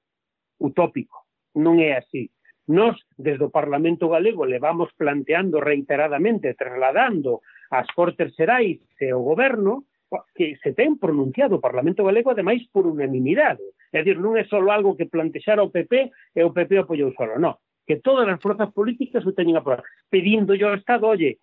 Utópico. 0.57 1.29
Non 1.53 1.77
é 1.77 1.93
así 2.01 2.33
Nos, 2.67 2.99
desde 3.15 3.47
o 3.47 3.49
Parlamento 3.49 4.11
Galego, 4.11 4.43
levamos 4.43 4.91
planteando 4.99 5.63
reiteradamente, 5.63 6.51
trasladando 6.53 7.39
ás 7.71 7.87
Cortes 7.95 8.35
Xerais 8.35 8.83
e 8.99 9.07
o 9.15 9.23
Goberno, 9.23 9.87
que 10.35 10.55
se 10.59 10.75
ten 10.75 10.99
pronunciado 10.99 11.59
o 11.59 11.63
Parlamento 11.63 12.03
Galego, 12.03 12.31
ademais, 12.31 12.67
por 12.71 12.87
unanimidade. 12.87 13.63
É 13.91 14.03
dicir, 14.03 14.19
non 14.19 14.35
é 14.35 14.43
só 14.47 14.59
algo 14.59 14.99
que 14.99 15.07
plantexara 15.07 15.63
o 15.63 15.71
PP 15.71 16.11
e 16.35 16.41
o 16.43 16.51
PP 16.51 16.83
apoiou 16.83 17.15
solo, 17.15 17.39
non. 17.39 17.55
Que 17.87 18.03
todas 18.03 18.27
as 18.27 18.39
forzas 18.43 18.71
políticas 18.75 19.23
o 19.23 19.31
teñen 19.31 19.55
aprobado. 19.55 19.87
Pedindo 20.11 20.51
ao 20.51 20.75
Estado, 20.75 21.07
oye, 21.07 21.39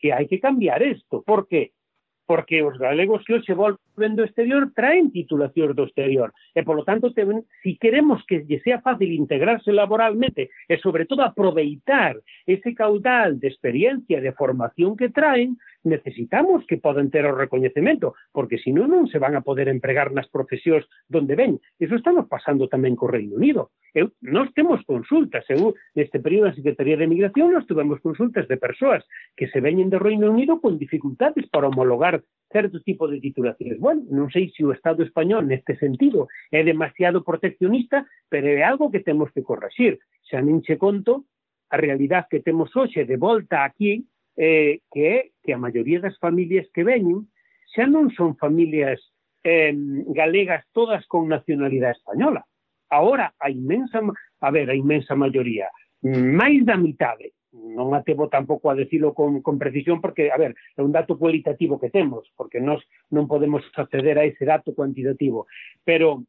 que 0.00 0.08
hai 0.08 0.24
que 0.24 0.40
cambiar 0.40 0.80
isto. 0.80 1.20
Por 1.20 1.44
que? 1.44 1.76
Porque 2.24 2.64
os 2.64 2.80
galegos 2.80 3.24
que 3.28 3.36
hoxe 3.36 3.52
volven 3.52 3.81
do 3.96 4.24
exterior 4.24 4.72
traen 4.74 5.12
titulacións 5.12 5.76
do 5.76 5.84
exterior. 5.84 6.32
E, 6.56 6.64
polo 6.64 6.84
tanto, 6.84 7.12
si 7.12 7.76
queremos 7.76 8.24
que 8.24 8.44
lle 8.44 8.60
sea 8.64 8.80
fácil 8.80 9.12
integrarse 9.12 9.72
laboralmente 9.72 10.48
e, 10.68 10.74
sobre 10.80 11.04
todo, 11.04 11.22
aproveitar 11.22 12.16
ese 12.46 12.74
caudal 12.74 13.38
de 13.38 13.48
experiencia 13.48 14.20
de 14.20 14.32
formación 14.32 14.96
que 14.96 15.12
traen, 15.12 15.56
necesitamos 15.84 16.64
que 16.66 16.78
poden 16.78 17.10
ter 17.10 17.26
o 17.26 17.34
recoñecemento, 17.34 18.14
porque 18.32 18.58
se 18.58 18.70
non 18.70 19.10
se 19.10 19.18
van 19.18 19.34
a 19.34 19.44
poder 19.44 19.68
empregar 19.68 20.14
nas 20.14 20.30
profesións 20.30 20.86
donde 21.10 21.34
ven. 21.34 21.58
Iso 21.78 21.98
estamos 21.98 22.30
pasando 22.30 22.70
tamén 22.70 22.94
co 22.94 23.10
Reino 23.10 23.36
Unido. 23.36 23.74
Eu, 23.92 24.14
nós 24.22 24.48
temos 24.56 24.80
consultas, 24.88 25.44
eu 25.50 25.74
neste 25.94 26.22
período 26.22 26.48
da 26.48 26.56
Secretaría 26.56 26.96
de 26.96 27.10
Migración 27.10 27.52
nós 27.52 27.66
tuvemos 27.66 28.00
consultas 28.00 28.48
de 28.48 28.56
persoas 28.56 29.04
que 29.36 29.50
se 29.52 29.60
veñen 29.60 29.90
do 29.90 30.00
Reino 30.00 30.30
Unido 30.30 30.62
con 30.62 30.78
dificultades 30.78 31.44
para 31.50 31.68
homologar 31.68 32.22
certo 32.52 32.80
tipo 32.80 33.08
de 33.08 33.20
titulacións. 33.20 33.80
Bueno, 33.80 34.06
non 34.12 34.28
sei 34.30 34.52
se 34.52 34.62
o 34.64 34.72
Estado 34.72 35.02
español 35.02 35.48
neste 35.48 35.76
sentido 35.76 36.28
é 36.52 36.62
demasiado 36.62 37.24
proteccionista, 37.24 38.06
pero 38.28 38.46
é 38.48 38.62
algo 38.62 38.92
que 38.92 39.04
temos 39.04 39.28
que 39.32 39.42
corregir. 39.42 40.00
Xa 40.28 40.40
nin 40.40 40.62
che 40.64 40.78
conto 40.80 41.28
a 41.72 41.76
realidade 41.80 42.28
que 42.30 42.44
temos 42.44 42.68
hoxe 42.76 43.04
de 43.08 43.16
volta 43.16 43.64
aquí 43.64 44.04
eh, 44.36 44.80
que 44.90 45.02
é 45.06 45.18
que 45.42 45.52
a 45.52 45.58
maioría 45.58 46.00
das 46.00 46.16
familias 46.18 46.68
que 46.72 46.84
veñen 46.84 47.28
xa 47.72 47.88
non 47.88 48.12
son 48.12 48.36
familias 48.36 49.00
eh, 49.44 49.74
galegas 50.12 50.64
todas 50.72 51.04
con 51.06 51.28
nacionalidade 51.28 51.98
española. 51.98 52.44
Ahora, 52.92 53.32
a 53.40 53.48
inmensa, 53.48 54.04
a 54.40 54.50
ver, 54.50 54.68
a 54.68 54.76
inmensa 54.76 55.16
maioría, 55.16 55.72
máis 56.04 56.60
da 56.68 56.76
mitade, 56.76 57.32
non 57.52 57.92
atebo 57.92 58.32
tampouco 58.32 58.72
a 58.72 58.76
decirlo 58.76 59.12
con, 59.12 59.44
con 59.44 59.60
precisión 59.60 60.00
porque, 60.00 60.32
a 60.32 60.36
ver, 60.40 60.56
é 60.76 60.80
un 60.80 60.92
dato 60.92 61.20
cualitativo 61.20 61.80
que 61.80 61.92
temos, 61.92 62.28
porque 62.36 62.60
nós 62.60 62.80
non 63.12 63.28
podemos 63.28 63.64
acceder 63.76 64.16
a 64.16 64.24
ese 64.24 64.44
dato 64.44 64.72
cuantitativo, 64.72 65.48
pero 65.84 66.24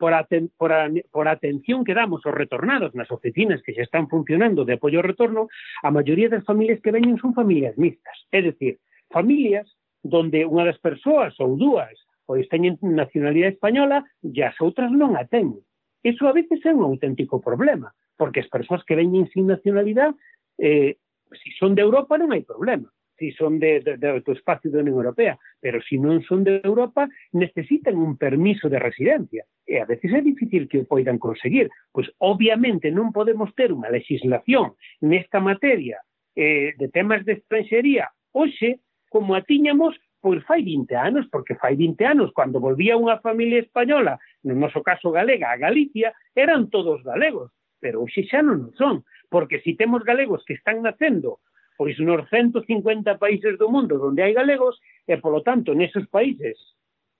por, 0.00 0.14
aten, 0.14 0.50
por, 0.56 0.72
a, 0.72 0.88
por 1.12 1.28
atención 1.28 1.84
que 1.84 1.92
damos 1.92 2.24
aos 2.24 2.34
retornados 2.34 2.96
nas 2.96 3.12
oficinas 3.12 3.60
que 3.60 3.76
xa 3.76 3.84
están 3.84 4.08
funcionando 4.08 4.64
de 4.64 4.80
apoio 4.80 5.04
ao 5.04 5.08
retorno, 5.12 5.52
a 5.84 5.92
maioría 5.92 6.32
das 6.32 6.42
familias 6.48 6.80
que 6.80 6.90
veñen 6.90 7.20
son 7.20 7.36
familias 7.36 7.76
mixtas, 7.76 8.16
é 8.32 8.40
dicir, 8.40 8.80
familias 9.12 9.68
donde 10.00 10.48
unha 10.48 10.64
das 10.64 10.80
persoas 10.80 11.36
ou 11.36 11.60
dúas 11.60 11.92
pois 12.24 12.48
teñen 12.48 12.80
nacionalidade 12.80 13.60
española 13.60 14.06
e 14.24 14.40
as 14.40 14.56
outras 14.64 14.88
non 14.88 15.20
a 15.20 15.28
teñen. 15.28 15.60
Iso 16.00 16.24
a 16.24 16.32
veces 16.32 16.64
é 16.64 16.72
un 16.72 16.86
auténtico 16.88 17.44
problema, 17.44 17.92
porque 18.16 18.40
as 18.40 18.48
persoas 18.48 18.80
que 18.88 18.96
veñen 18.96 19.28
sin 19.28 19.44
nacionalidade, 19.50 20.16
eh, 20.56 20.96
se 21.28 21.44
si 21.44 21.50
son 21.60 21.76
de 21.76 21.84
Europa 21.84 22.16
non 22.16 22.32
hai 22.32 22.40
problema, 22.40 22.88
si 23.20 23.32
son 23.32 23.60
de, 23.60 23.80
de, 23.80 23.98
de, 24.00 24.20
do 24.24 24.32
espacio 24.32 24.72
da 24.72 24.80
Unión 24.80 24.96
Europea, 24.96 25.36
pero 25.60 25.78
se 25.84 25.92
si 25.92 25.96
non 26.00 26.24
son 26.24 26.40
de 26.40 26.64
Europa, 26.64 27.04
necesitan 27.36 28.00
un 28.00 28.16
permiso 28.16 28.72
de 28.72 28.80
residencia. 28.80 29.44
E 29.68 29.76
a 29.76 29.84
veces 29.84 30.08
é 30.16 30.24
difícil 30.24 30.64
que 30.72 30.80
o 30.80 30.88
poidan 30.88 31.20
conseguir. 31.20 31.68
Pois, 31.92 32.08
obviamente, 32.16 32.88
non 32.88 33.12
podemos 33.12 33.52
ter 33.52 33.76
unha 33.76 33.92
legislación 33.92 34.72
nesta 35.04 35.38
materia 35.38 36.00
eh, 36.32 36.72
de 36.80 36.88
temas 36.88 37.28
de 37.28 37.36
estranxería 37.36 38.08
hoxe 38.32 38.80
como 39.12 39.36
a 39.36 39.44
tiñamos 39.44 40.00
pois 40.20 40.44
fai 40.44 40.60
20 40.64 40.96
anos, 40.96 41.24
porque 41.32 41.56
fai 41.56 41.76
20 41.76 42.04
anos, 42.04 42.32
cando 42.36 42.60
volvía 42.60 42.96
unha 42.96 43.20
familia 43.24 43.60
española, 43.60 44.20
no 44.44 44.52
noso 44.52 44.84
caso 44.84 45.08
galega, 45.08 45.48
a 45.48 45.56
Galicia, 45.56 46.12
eran 46.36 46.68
todos 46.68 47.00
galegos, 47.00 47.52
pero 47.80 48.04
hoxe 48.04 48.28
xa 48.28 48.44
non 48.44 48.68
son, 48.76 49.04
porque 49.32 49.64
se 49.64 49.72
si 49.72 49.80
temos 49.80 50.04
galegos 50.04 50.44
que 50.44 50.56
están 50.56 50.84
nacendo 50.84 51.40
pois 51.80 51.96
nos 51.98 52.28
150 52.28 53.16
países 53.16 53.56
do 53.56 53.72
mundo 53.72 53.96
onde 54.04 54.20
hai 54.20 54.36
galegos, 54.36 54.76
e 55.08 55.16
polo 55.16 55.40
tanto 55.40 55.72
neses 55.72 56.04
países 56.12 56.60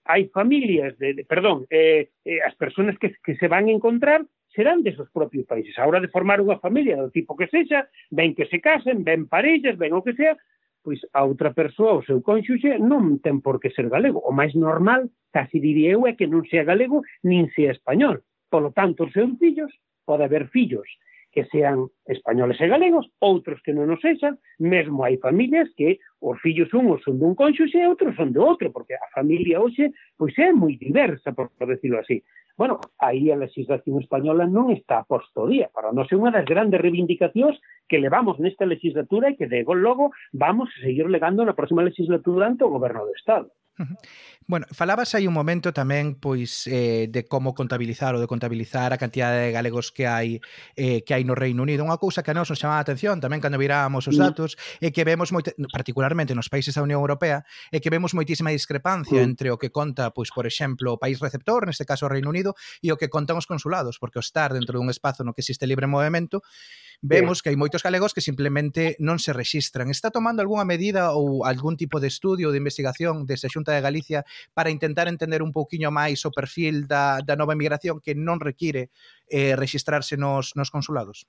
hai 0.05 0.29
familias, 0.29 0.93
de, 1.01 1.17
de 1.17 1.25
perdón, 1.25 1.65
eh, 1.73 2.13
eh, 2.21 2.45
as 2.45 2.53
persoas 2.61 2.93
que, 3.01 3.09
que 3.25 3.33
se 3.41 3.49
van 3.49 3.65
a 3.65 3.73
encontrar 3.73 4.21
serán 4.53 4.85
desos 4.85 5.09
propios 5.09 5.49
países. 5.49 5.73
A 5.81 5.89
hora 5.89 5.97
de 5.97 6.13
formar 6.13 6.37
unha 6.45 6.61
familia 6.61 7.01
do 7.01 7.09
tipo 7.09 7.33
que 7.33 7.49
sexa, 7.49 7.89
ben 8.13 8.37
que 8.37 8.45
se 8.45 8.61
casen, 8.61 9.01
ben 9.01 9.25
parellas, 9.25 9.81
ben 9.81 9.97
o 9.97 10.05
que 10.05 10.13
sea, 10.13 10.37
pois 10.85 11.01
a 11.09 11.25
outra 11.25 11.57
persoa, 11.57 11.97
o 11.97 12.05
seu 12.05 12.21
cónxuxe, 12.21 12.77
non 12.77 13.17
ten 13.17 13.41
por 13.41 13.57
que 13.57 13.73
ser 13.73 13.89
galego. 13.89 14.21
O 14.21 14.29
máis 14.29 14.53
normal, 14.53 15.09
casi 15.33 15.57
diría 15.57 15.97
eu, 15.97 16.05
é 16.05 16.13
que 16.13 16.29
non 16.29 16.45
sea 16.45 16.61
galego 16.61 17.01
nin 17.25 17.49
sea 17.57 17.73
español. 17.73 18.21
Polo 18.53 18.69
tanto, 18.77 19.09
os 19.09 19.13
seus 19.17 19.33
fillos, 19.41 19.73
pode 20.05 20.21
haber 20.21 20.53
fillos 20.53 20.85
que 21.31 21.45
sean 21.47 21.87
españoles 22.05 22.59
e 22.59 22.67
galegos, 22.67 23.07
outros 23.23 23.63
que 23.63 23.71
non 23.71 23.87
nos 23.87 24.03
sexan, 24.03 24.35
mesmo 24.59 25.07
hai 25.07 25.15
familias 25.17 25.71
que 25.79 26.03
os 26.19 26.37
fillos 26.43 26.69
unhos 26.75 26.99
son 27.07 27.17
dun 27.17 27.33
cónxuxe 27.39 27.79
e 27.79 27.87
outros 27.87 28.13
son 28.19 28.35
de 28.35 28.39
outro, 28.43 28.67
porque 28.69 28.99
a 28.99 29.07
familia 29.15 29.63
hoxe 29.63 29.95
pois 30.19 30.35
é 30.37 30.51
moi 30.51 30.75
diversa, 30.75 31.31
por, 31.31 31.49
por 31.55 31.71
decirlo 31.71 32.03
así. 32.03 32.19
Bueno, 32.59 32.83
aí 32.99 33.31
a 33.31 33.39
legislación 33.39 34.03
española 34.03 34.45
non 34.45 34.69
está 34.75 35.01
a 35.01 35.07
posto 35.07 35.47
día, 35.47 35.71
para 35.71 35.95
non 35.95 36.05
ser 36.05 36.19
unha 36.19 36.35
das 36.35 36.45
grandes 36.45 36.83
reivindicacións 36.83 37.55
que 37.87 37.97
levamos 37.97 38.37
nesta 38.37 38.67
legislatura 38.67 39.31
e 39.31 39.37
que 39.39 39.47
de 39.47 39.63
logo 39.63 40.11
vamos 40.35 40.67
a 40.69 40.77
seguir 40.83 41.07
legando 41.07 41.47
na 41.47 41.55
próxima 41.55 41.81
legislatura 41.81 42.51
ante 42.51 42.67
o 42.67 42.73
goberno 42.75 43.07
do 43.07 43.15
Estado. 43.15 43.47
Bueno, 44.47 44.65
falabas 44.71 45.15
aí 45.15 45.27
un 45.27 45.33
momento 45.33 45.71
tamén 45.71 46.19
pois 46.19 46.67
eh, 46.67 47.07
de 47.07 47.23
como 47.23 47.55
contabilizar 47.55 48.11
ou 48.13 48.19
de 48.19 48.27
contabilizar 48.27 48.91
a 48.91 48.99
cantidade 48.99 49.47
de 49.47 49.55
galegos 49.55 49.95
que 49.95 50.03
hai 50.05 50.43
eh, 50.75 51.07
que 51.07 51.15
hai 51.15 51.23
no 51.23 51.39
Reino 51.39 51.63
Unido. 51.63 51.87
Unha 51.87 51.95
cousa 51.95 52.19
que 52.19 52.33
a 52.33 52.37
nós 52.37 52.51
nos 52.51 52.59
chamaba 52.59 52.81
a 52.81 52.85
atención 52.85 53.23
tamén 53.23 53.39
cando 53.39 53.55
virábamos 53.55 54.11
os 54.11 54.17
mm. 54.17 54.21
datos 54.21 54.59
é 54.83 54.91
que 54.91 55.07
vemos 55.07 55.31
moite, 55.31 55.55
particularmente 55.71 56.35
nos 56.35 56.51
países 56.51 56.75
da 56.75 56.83
Unión 56.83 56.99
Europea 56.99 57.47
é 57.71 57.79
que 57.79 57.87
vemos 57.87 58.11
moitísima 58.11 58.51
discrepancia 58.51 59.23
mm. 59.23 59.29
entre 59.29 59.47
o 59.53 59.57
que 59.57 59.71
conta, 59.71 60.11
pois 60.11 60.35
por 60.35 60.43
exemplo, 60.43 60.93
o 60.93 60.99
país 60.99 61.23
receptor, 61.23 61.63
neste 61.63 61.87
caso 61.87 62.05
o 62.05 62.11
Reino 62.11 62.27
Unido, 62.27 62.51
e 62.83 62.91
o 62.91 62.99
que 62.99 63.07
contan 63.07 63.39
os 63.39 63.47
consulados, 63.47 64.03
porque 64.03 64.19
o 64.19 64.23
estar 64.25 64.51
dentro 64.51 64.75
dun 64.75 64.91
espazo 64.91 65.23
no 65.23 65.31
que 65.31 65.45
existe 65.45 65.63
libre 65.63 65.87
movimento 65.87 66.43
vemos 67.01 67.41
que 67.41 67.49
hai 67.49 67.57
moitos 67.57 67.81
galegos 67.81 68.13
que 68.13 68.21
simplemente 68.21 68.93
non 69.01 69.17
se 69.17 69.33
rexistran. 69.33 69.89
Está 69.89 70.13
tomando 70.13 70.45
algunha 70.45 70.69
medida 70.69 71.17
ou 71.17 71.43
algún 71.43 71.73
tipo 71.73 71.97
de 71.97 72.07
estudio 72.07 72.53
de 72.53 72.61
investigación 72.61 73.25
desde 73.25 73.49
a 73.49 73.53
Xunta 73.53 73.73
de 73.73 73.81
Galicia 73.81 74.21
para 74.53 74.69
intentar 74.69 75.09
entender 75.09 75.41
un 75.41 75.49
pouquiño 75.49 75.89
máis 75.89 76.21
o 76.29 76.31
perfil 76.31 76.85
da, 76.85 77.19
da 77.25 77.33
nova 77.33 77.57
emigración 77.57 77.97
que 77.97 78.13
non 78.13 78.37
require 78.37 78.93
eh, 79.25 79.57
registrarse 79.57 80.13
nos, 80.13 80.53
nos 80.53 80.69
consulados? 80.69 81.25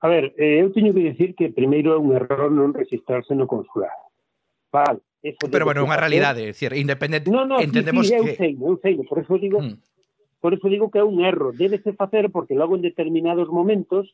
A 0.00 0.08
ver, 0.08 0.32
eh, 0.40 0.64
eu 0.64 0.72
teño 0.72 0.96
que 0.96 1.04
dicir 1.04 1.36
que 1.36 1.52
primeiro 1.52 1.92
é 1.92 1.98
un 2.00 2.16
error 2.16 2.48
non 2.48 2.72
registrarse 2.72 3.36
no 3.36 3.44
consulado. 3.44 4.08
Vale, 4.72 5.04
eso 5.20 5.52
Pero 5.52 5.68
bueno, 5.68 5.84
é 5.84 5.86
unha 5.86 6.00
realidade, 6.00 6.42
é 6.42 6.50
dicir, 6.50 6.72
independente 6.72 7.28
no, 7.28 7.44
no, 7.44 7.60
entendemos 7.60 8.08
sí, 8.08 8.16
sí, 8.16 8.18
que 8.18 8.24
eu 8.24 8.36
sei, 8.40 8.52
eu 8.56 8.74
sei, 8.80 8.94
por 9.04 9.20
eso 9.20 9.36
digo, 9.36 9.60
mm. 9.60 9.76
por 10.40 10.56
eso 10.56 10.66
digo 10.72 10.88
que 10.88 10.98
é 10.98 11.04
un 11.04 11.20
erro, 11.20 11.52
débese 11.52 11.92
facer 11.92 12.32
porque 12.32 12.56
logo 12.56 12.74
en 12.74 12.82
determinados 12.82 13.46
momentos 13.52 14.10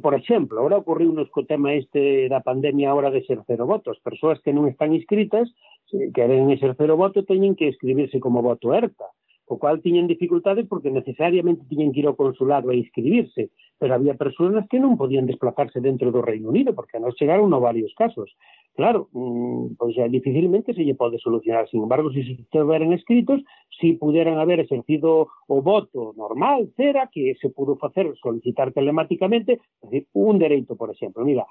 Por 0.00 0.14
exemplo, 0.14 0.56
agora 0.58 0.80
ocorreu 0.80 1.12
nos 1.12 1.28
co 1.28 1.44
tema 1.44 1.76
este 1.76 2.32
da 2.32 2.40
pandemia 2.40 2.88
ahora 2.88 3.12
de 3.12 3.20
ser 3.28 3.44
cero 3.44 3.68
votos. 3.68 4.00
Persoas 4.00 4.40
que 4.40 4.54
non 4.56 4.64
están 4.64 4.96
inscritas, 4.96 5.52
que 5.84 6.08
queren 6.16 6.48
ser 6.56 6.72
cero 6.80 6.96
voto, 6.96 7.28
teñen 7.28 7.52
que 7.52 7.68
escribirse 7.68 8.16
como 8.16 8.40
voto 8.40 8.72
ERTA 8.72 9.04
o 9.52 9.58
cual 9.58 9.82
tiñen 9.82 10.08
dificultades 10.08 10.66
porque 10.66 10.90
necesariamente 10.90 11.68
tiñen 11.68 11.92
que 11.92 12.00
ir 12.00 12.08
ao 12.08 12.16
consulado 12.16 12.72
a 12.72 12.74
inscribirse 12.74 13.52
pero 13.78 13.94
había 13.94 14.14
persoas 14.14 14.66
que 14.70 14.78
non 14.78 14.96
podían 14.96 15.26
desplazarse 15.26 15.82
dentro 15.82 16.14
do 16.14 16.22
Reino 16.22 16.48
Unido, 16.48 16.74
porque 16.74 17.02
nos 17.02 17.16
chegaron 17.18 17.50
no 17.50 17.58
varios 17.58 17.92
casos. 17.98 18.30
Claro, 18.74 19.08
pois 19.12 19.76
pues, 19.76 19.98
eh, 19.98 20.08
dificilmente 20.08 20.72
se 20.72 20.84
lle 20.84 20.94
pode 20.94 21.18
solucionar. 21.18 21.68
Sin 21.68 21.82
embargo, 21.82 22.10
se 22.10 22.24
si 22.24 22.32
estiveran 22.40 22.92
escritos, 22.92 23.44
si 23.68 23.94
puderan 23.94 24.38
haber 24.38 24.60
exercido 24.60 25.28
o 25.46 25.60
voto 25.60 26.14
normal, 26.16 26.72
cera, 26.76 27.10
que 27.12 27.34
se 27.36 27.50
pudo 27.50 27.76
facer 27.76 28.08
solicitar 28.16 28.72
telemáticamente, 28.72 29.60
decir, 29.82 30.06
un 30.12 30.38
dereito, 30.38 30.76
por 30.76 30.90
exemplo. 30.90 31.24
Mira, 31.24 31.44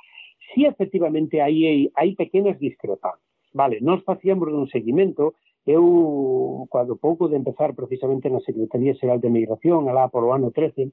si 0.53 0.65
efectivamente 0.65 1.41
hai, 1.41 1.91
hai, 1.93 2.15
pequenas 2.15 2.57
discrepancias. 2.57 3.21
Vale, 3.53 3.81
nos 3.81 4.03
facíamos 4.03 4.47
un 4.47 4.67
seguimento, 4.67 5.35
eu, 5.67 6.65
cando 6.71 6.95
pouco 6.97 7.27
de 7.29 7.37
empezar 7.37 7.75
precisamente 7.75 8.29
na 8.31 8.41
Secretaría 8.41 8.95
Xeral 8.95 9.21
de 9.21 9.29
Migración, 9.29 9.85
alá 9.85 10.09
polo 10.09 10.33
ano 10.33 10.49
13, 10.49 10.89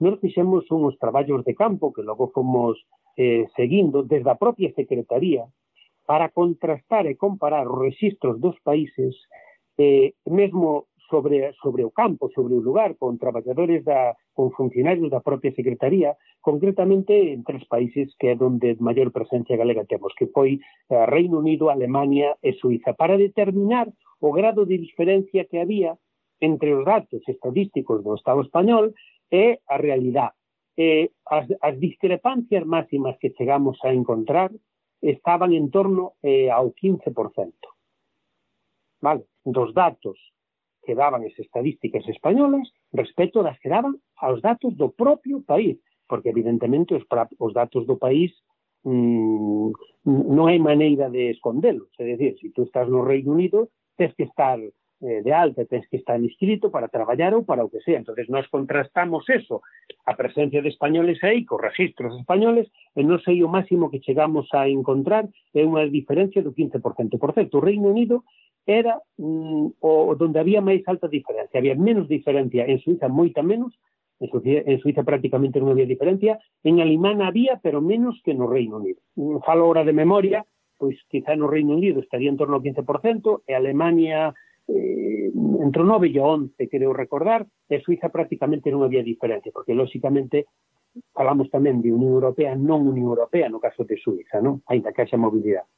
nos 0.00 0.20
fixemos 0.20 0.64
uns 0.70 0.98
traballos 0.98 1.44
de 1.44 1.54
campo 1.54 1.92
que 1.92 2.02
logo 2.02 2.30
fomos 2.34 2.78
eh, 3.16 3.46
seguindo 3.56 4.02
desde 4.02 4.30
a 4.30 4.40
propia 4.40 4.72
Secretaría 4.74 5.46
para 6.06 6.28
contrastar 6.28 7.06
e 7.06 7.16
comparar 7.16 7.66
os 7.68 7.78
registros 7.80 8.40
dos 8.40 8.56
países 8.60 9.14
eh, 9.78 10.12
mesmo 10.26 10.86
sobre, 11.10 11.52
sobre 11.62 11.84
o 11.84 11.90
campo, 11.90 12.30
sobre 12.34 12.54
o 12.54 12.60
lugar, 12.60 12.96
con 12.96 13.18
traballadores 13.18 13.84
da, 13.84 14.16
con 14.32 14.50
funcionarios 14.52 15.10
da 15.10 15.20
propia 15.20 15.52
Secretaría, 15.52 16.16
concretamente 16.40 17.32
en 17.32 17.44
tres 17.44 17.64
países 17.66 18.12
que 18.18 18.32
é 18.32 18.36
onde 18.36 18.76
maior 18.80 19.12
presencia 19.12 19.56
galega 19.56 19.86
temos, 19.86 20.12
que 20.18 20.26
foi 20.28 20.58
eh, 20.58 21.06
Reino 21.06 21.38
Unido, 21.38 21.70
Alemania 21.70 22.36
e 22.42 22.52
Suiza, 22.58 22.92
para 22.92 23.16
determinar 23.16 23.88
o 24.20 24.32
grado 24.32 24.64
de 24.64 24.78
diferencia 24.78 25.44
que 25.44 25.60
había 25.60 25.96
entre 26.40 26.74
os 26.74 26.84
datos 26.84 27.22
estadísticos 27.28 28.02
do 28.02 28.14
Estado 28.14 28.42
español 28.42 28.92
é 29.30 29.60
a 29.68 29.76
realidade. 29.76 30.34
Eh, 30.76 31.10
as, 31.26 31.46
as 31.62 31.78
discrepancias 31.78 32.66
máximas 32.66 33.16
que 33.18 33.30
chegamos 33.38 33.78
a 33.84 33.92
encontrar 33.92 34.50
estaban 35.00 35.52
en 35.52 35.70
torno 35.70 36.14
eh, 36.22 36.50
ao 36.50 36.72
15%. 36.72 37.52
Vale? 39.00 39.24
Dos 39.44 39.74
datos 39.74 40.18
que 40.84 40.94
daban 40.94 41.24
as 41.24 41.36
estadísticas 41.38 42.04
españolas 42.08 42.68
respecto 42.92 43.42
das 43.42 43.58
que 43.60 43.68
daban 43.68 44.00
aos 44.20 44.40
datos 44.40 44.76
do 44.76 44.92
propio 44.92 45.40
país, 45.44 45.80
porque 46.08 46.28
evidentemente 46.28 46.94
os, 46.94 47.04
pra, 47.04 47.28
os 47.38 47.52
datos 47.52 47.86
do 47.86 47.96
país 47.96 48.32
mmm, 48.84 49.72
non 50.04 50.46
hai 50.48 50.60
maneira 50.60 51.08
de 51.08 51.32
escondelos. 51.32 51.88
É 51.96 52.04
dicir, 52.04 52.36
se 52.36 52.48
si 52.48 52.48
tú 52.52 52.68
estás 52.68 52.88
no 52.88 53.04
Reino 53.04 53.32
Unido, 53.32 53.72
tens 53.96 54.12
que 54.14 54.28
estar 54.28 54.60
eh, 55.02 55.22
de 55.22 55.32
alta, 55.32 55.64
tens 55.64 55.86
que 55.88 55.96
estar 55.96 56.20
inscrito 56.20 56.70
para 56.70 56.88
traballar 56.88 57.34
ou 57.34 57.44
para 57.44 57.64
o 57.64 57.70
que 57.70 57.80
sea. 57.80 57.98
entonces 57.98 58.28
nós 58.28 58.46
contrastamos 58.48 59.28
eso, 59.28 59.62
a 60.06 60.14
presencia 60.14 60.62
de 60.62 60.68
españoles 60.68 61.22
aí, 61.24 61.44
cos 61.44 61.60
registros 61.60 62.14
españoles, 62.20 62.70
e 62.94 63.02
non 63.02 63.18
sei 63.24 63.42
o 63.42 63.50
máximo 63.50 63.90
que 63.90 64.04
chegamos 64.04 64.46
a 64.54 64.68
encontrar 64.68 65.26
é 65.52 65.62
unha 65.64 65.88
diferencia 65.90 66.44
do 66.44 66.54
15%. 66.54 67.18
Por 67.18 67.34
certo, 67.34 67.58
o 67.58 67.64
Reino 67.64 67.90
Unido 67.90 68.22
era 68.66 69.00
mm, 69.18 69.80
o 69.80 70.14
donde 70.16 70.40
había 70.40 70.64
máis 70.64 70.86
alta 70.86 71.08
diferencia, 71.08 71.58
había 71.58 71.76
menos 71.76 72.08
diferencia 72.08 72.64
en 72.64 72.80
Suiza, 72.80 73.08
moita 73.08 73.42
menos, 73.42 73.76
en 74.20 74.30
Suiza, 74.30 74.62
en 74.64 74.78
Suiza 74.80 75.02
prácticamente 75.04 75.60
non 75.60 75.74
había 75.74 75.88
diferencia, 75.88 76.40
en 76.64 76.80
Alemán 76.80 77.20
había, 77.20 77.60
pero 77.60 77.84
menos 77.84 78.20
que 78.24 78.32
no 78.32 78.48
Reino 78.48 78.80
Unido. 78.80 79.00
Mm, 79.16 79.44
falo 79.44 79.68
ahora 79.68 79.84
de 79.84 79.92
memoria, 79.92 80.46
pois 80.80 80.96
quizá 81.08 81.36
no 81.36 81.48
Reino 81.48 81.76
Unido 81.76 82.00
estaría 82.00 82.30
en 82.30 82.40
torno 82.40 82.56
ao 82.56 82.64
15%, 82.64 83.44
e 83.44 83.52
Alemania 83.52 84.32
eh, 84.68 85.30
entre 85.60 85.80
o 85.82 85.86
9 85.86 86.08
e 86.08 86.18
o 86.20 86.24
11, 86.24 86.56
creo 86.68 86.92
recordar, 86.92 87.44
e 87.68 87.80
Suiza 87.80 88.08
prácticamente 88.08 88.72
non 88.72 88.84
había 88.84 89.04
diferencia, 89.04 89.52
porque 89.52 89.76
lóxicamente 89.76 90.48
falamos 91.10 91.50
tamén 91.50 91.82
de 91.82 91.90
Unión 91.90 92.14
Europea, 92.16 92.54
non 92.54 92.86
Unión 92.86 93.10
Europea 93.12 93.50
no 93.50 93.58
caso 93.58 93.82
de 93.82 93.98
Suiza, 93.98 94.38
non? 94.38 94.62
Ainda 94.70 94.94
que 94.94 95.02
haxa 95.02 95.18
mobilidade. 95.18 95.68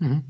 Uh 0.00 0.06
-huh. 0.06 0.22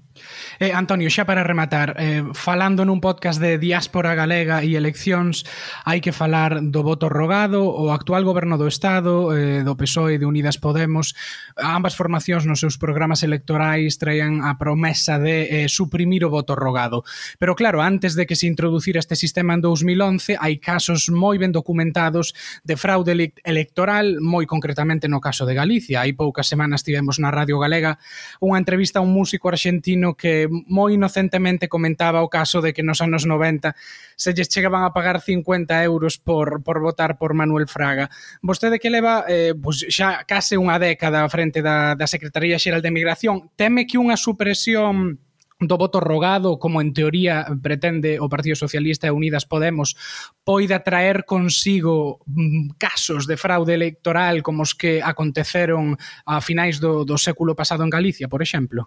Eh, 0.58 0.72
Antonio, 0.72 1.08
xa 1.10 1.24
para 1.24 1.44
rematar, 1.44 1.94
eh, 1.98 2.24
falando 2.34 2.82
nun 2.82 2.98
podcast 2.98 3.38
de 3.38 3.58
diáspora 3.62 4.18
galega 4.18 4.66
e 4.66 4.74
eleccións, 4.74 5.46
hai 5.86 6.02
que 6.02 6.10
falar 6.10 6.58
do 6.58 6.82
voto 6.82 7.06
rogado, 7.06 7.62
o 7.70 7.94
actual 7.94 8.26
goberno 8.26 8.58
do 8.58 8.66
Estado, 8.66 9.30
eh, 9.30 9.62
do 9.62 9.78
PSOE 9.78 10.18
e 10.18 10.20
de 10.20 10.26
Unidas 10.26 10.58
Podemos, 10.58 11.14
ambas 11.54 11.94
formacións 11.94 12.42
nos 12.46 12.58
seus 12.58 12.74
programas 12.76 13.22
electorais 13.22 13.98
traían 13.98 14.42
a 14.42 14.58
promesa 14.58 15.22
de 15.22 15.64
eh, 15.64 15.68
suprimir 15.70 16.26
o 16.26 16.32
voto 16.32 16.58
rogado. 16.58 17.06
Pero 17.38 17.54
claro, 17.54 17.78
antes 17.82 18.18
de 18.18 18.26
que 18.26 18.34
se 18.34 18.50
introducira 18.50 18.98
este 18.98 19.14
sistema 19.14 19.54
en 19.54 19.62
2011, 19.62 20.42
hai 20.42 20.58
casos 20.58 21.06
moi 21.06 21.38
ben 21.38 21.54
documentados 21.54 22.34
de 22.66 22.74
fraude 22.74 23.14
electoral, 23.46 24.18
moi 24.18 24.42
concretamente 24.50 25.06
no 25.06 25.22
caso 25.22 25.46
de 25.46 25.54
Galicia. 25.54 26.02
Hai 26.02 26.18
poucas 26.18 26.50
semanas 26.50 26.82
tivemos 26.82 27.22
na 27.22 27.30
Radio 27.30 27.62
Galega 27.62 28.02
unha 28.42 28.58
entrevista 28.58 28.98
a 28.98 29.06
un 29.06 29.14
músico 29.14 29.46
arxentino 29.58 30.14
que 30.14 30.46
moi 30.70 30.94
inocentemente 30.94 31.66
comentaba 31.66 32.22
o 32.22 32.30
caso 32.30 32.62
de 32.62 32.70
que 32.70 32.86
nos 32.86 33.02
anos 33.02 33.26
90 33.26 33.74
se 34.14 34.30
lles 34.30 34.46
chegaban 34.46 34.86
a 34.86 34.94
pagar 34.94 35.18
50 35.18 35.74
euros 35.82 36.22
por, 36.22 36.62
por 36.62 36.78
votar 36.78 37.18
por 37.18 37.34
Manuel 37.34 37.66
Fraga. 37.66 38.06
Vostede 38.40 38.78
que 38.78 38.94
leva 38.94 39.26
eh, 39.26 39.52
pues 39.58 39.82
xa 39.90 40.22
case 40.22 40.54
unha 40.54 40.78
década 40.78 41.26
frente 41.26 41.58
da, 41.58 41.98
da 41.98 42.06
Secretaría 42.06 42.62
Xeral 42.62 42.80
de 42.80 42.94
Migración, 42.94 43.50
teme 43.58 43.90
que 43.90 43.98
unha 43.98 44.14
supresión 44.14 45.18
do 45.58 45.74
voto 45.74 45.98
rogado, 45.98 46.62
como 46.62 46.78
en 46.78 46.94
teoría 46.94 47.42
pretende 47.58 48.22
o 48.22 48.30
Partido 48.30 48.54
Socialista 48.54 49.10
e 49.10 49.14
Unidas 49.14 49.42
Podemos, 49.42 49.98
poida 50.46 50.86
traer 50.86 51.26
consigo 51.26 52.22
mm, 52.30 52.78
casos 52.78 53.26
de 53.26 53.34
fraude 53.34 53.74
electoral 53.74 54.46
como 54.46 54.62
os 54.62 54.78
que 54.78 55.02
aconteceron 55.02 55.98
a 56.22 56.38
finais 56.38 56.78
do, 56.78 57.02
do 57.02 57.18
século 57.18 57.58
pasado 57.58 57.82
en 57.82 57.90
Galicia, 57.90 58.30
por 58.30 58.38
exemplo? 58.38 58.86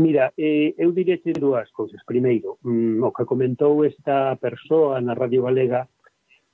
Mira, 0.00 0.32
eh, 0.38 0.72
eu 0.78 0.92
direche 0.92 1.32
dúas 1.36 1.68
cousas. 1.72 2.00
Primeiro, 2.08 2.56
mm, 2.64 3.04
o 3.04 3.12
que 3.12 3.28
comentou 3.28 3.84
esta 3.84 4.34
persoa 4.40 4.96
na 5.04 5.12
Radio 5.12 5.44
Galega, 5.44 5.92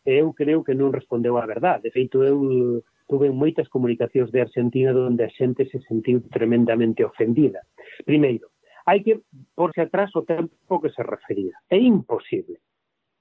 eu 0.05 0.35
creo 0.35 0.67
que 0.67 0.75
non 0.75 0.91
respondeu 0.91 1.39
a 1.39 1.47
verdade. 1.47 1.87
De 1.87 1.95
feito, 1.95 2.27
eu 2.27 2.83
tuve 3.07 3.31
moitas 3.31 3.71
comunicacións 3.71 4.35
de 4.35 4.43
Argentina 4.43 4.91
onde 4.91 5.23
a 5.23 5.31
xente 5.31 5.63
se 5.71 5.79
sentiu 5.87 6.27
tremendamente 6.27 7.07
ofendida. 7.07 7.63
Primeiro, 8.03 8.51
hai 8.83 9.07
que 9.07 9.23
porse 9.55 9.79
atrás 9.79 10.11
o 10.19 10.27
tempo 10.27 10.83
que 10.83 10.91
se 10.91 11.07
refería. 11.07 11.55
É 11.71 11.79
imposible. 11.79 12.59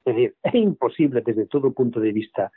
É, 0.05 0.09
decir, 0.09 0.33
é 0.41 0.57
imposible 0.57 1.21
desde 1.21 1.45
todo 1.45 1.69
punto 1.69 2.01
de 2.01 2.09
vista 2.09 2.49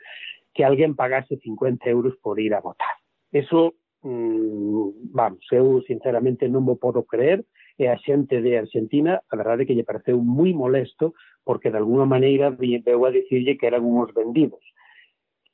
que 0.57 0.65
alguén 0.65 0.97
pagase 0.97 1.37
50 1.37 1.85
euros 1.85 2.17
por 2.17 2.41
ir 2.41 2.57
a 2.57 2.65
votar. 2.65 2.97
Eso 3.29 3.77
mm, 4.01 5.13
vamos, 5.13 5.45
eu 5.53 5.85
sinceramente 5.85 6.49
non 6.49 6.65
vou 6.65 6.81
podo 6.81 7.05
creer 7.05 7.45
e 7.79 7.87
a 7.87 7.95
xente 8.03 8.43
de 8.43 8.59
Argentina, 8.59 9.23
a 9.31 9.35
verdade 9.39 9.63
que 9.63 9.71
lle 9.71 9.87
pareceu 9.87 10.19
moi 10.19 10.51
molesto, 10.51 11.15
porque 11.47 11.71
de 11.71 11.79
alguna 11.79 12.03
maneira 12.03 12.51
veu 12.51 12.99
a 13.07 13.15
dicirlle 13.15 13.55
que 13.55 13.71
eran 13.71 13.87
unhos 13.87 14.11
vendidos. 14.11 14.59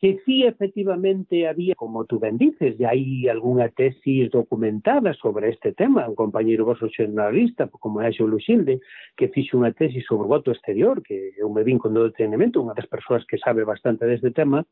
Que 0.01 0.19
sí, 0.25 0.43
efectivamente, 0.43 1.47
había, 1.47 1.73
como 1.75 2.03
tú 2.05 2.19
ben 2.19 2.37
dices, 2.41 2.75
e 2.81 2.83
hai 2.89 3.29
algunha 3.29 3.69
tesis 3.69 4.33
documentada 4.33 5.13
sobre 5.13 5.53
este 5.53 5.71
tema, 5.71 6.09
un 6.09 6.17
compañeiro 6.17 6.65
vosso 6.65 6.89
xornalista, 6.89 7.69
como 7.69 8.01
é 8.01 8.09
Xo 8.09 8.25
Luxilde, 8.25 8.81
que 9.13 9.29
fixe 9.29 9.53
unha 9.53 9.71
tesis 9.71 10.03
sobre 10.09 10.25
o 10.25 10.33
voto 10.33 10.49
exterior, 10.49 11.05
que 11.05 11.37
eu 11.37 11.47
me 11.53 11.61
vin 11.61 11.77
con 11.77 11.93
todo 11.93 12.09
detenimento, 12.09 12.59
unha 12.59 12.75
das 12.75 12.89
persoas 12.89 13.21
que 13.29 13.37
sabe 13.37 13.63
bastante 13.63 14.09
deste 14.09 14.33
tema, 14.33 14.65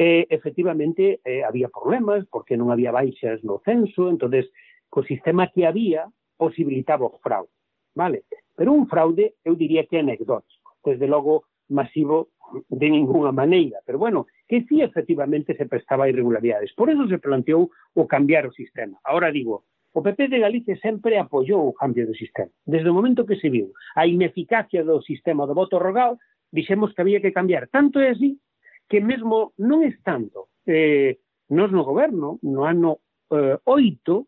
e, 0.00 0.24
efectivamente, 0.32 1.20
eh, 1.28 1.44
había 1.44 1.68
problemas, 1.68 2.24
porque 2.32 2.56
non 2.56 2.72
había 2.72 2.88
baixas 2.88 3.44
no 3.44 3.60
censo, 3.60 4.08
entonces 4.08 4.48
co 4.90 5.04
sistema 5.06 5.46
que 5.52 5.68
había, 5.68 6.10
posibilitaba 6.40 7.04
o 7.04 7.20
fraude, 7.20 7.52
vale? 7.94 8.24
Pero 8.56 8.72
un 8.72 8.88
fraude, 8.88 9.36
eu 9.44 9.54
diría 9.54 9.84
que 9.84 9.96
é 9.96 10.00
anecdótico, 10.00 10.80
desde 10.80 11.04
logo 11.04 11.44
masivo 11.68 12.32
de 12.68 12.88
ninguna 12.88 13.30
maneira, 13.30 13.78
pero 13.84 13.98
bueno, 13.98 14.26
que 14.48 14.64
sí 14.64 14.80
efectivamente 14.82 15.54
se 15.54 15.66
prestaba 15.66 16.08
irregularidades. 16.08 16.72
Por 16.72 16.90
eso 16.90 17.06
se 17.06 17.18
planteou 17.18 17.70
o 17.94 18.02
cambiar 18.08 18.46
o 18.46 18.52
sistema. 18.52 18.98
Ahora 19.04 19.30
digo, 19.30 19.64
o 19.92 20.02
PP 20.02 20.28
de 20.28 20.38
Galicia 20.40 20.76
sempre 20.80 21.18
apoiou 21.18 21.68
o 21.68 21.76
cambio 21.76 22.06
do 22.06 22.14
sistema. 22.14 22.50
Desde 22.64 22.90
o 22.90 22.94
momento 22.94 23.26
que 23.26 23.36
se 23.36 23.50
viu 23.50 23.70
a 23.94 24.06
ineficacia 24.06 24.82
do 24.82 25.02
sistema 25.02 25.46
do 25.46 25.54
voto 25.54 25.78
rogado, 25.78 26.18
dixemos 26.50 26.94
que 26.94 27.02
había 27.02 27.20
que 27.20 27.36
cambiar. 27.36 27.68
Tanto 27.68 28.00
é 28.00 28.10
así 28.10 28.40
que 28.88 28.98
mesmo 28.98 29.52
non 29.58 29.86
estando 29.86 30.50
eh, 30.66 31.22
nos 31.50 31.70
no 31.70 31.86
goberno, 31.86 32.38
no 32.42 32.66
ano 32.66 32.98
eh, 33.30 33.58
8, 33.62 34.26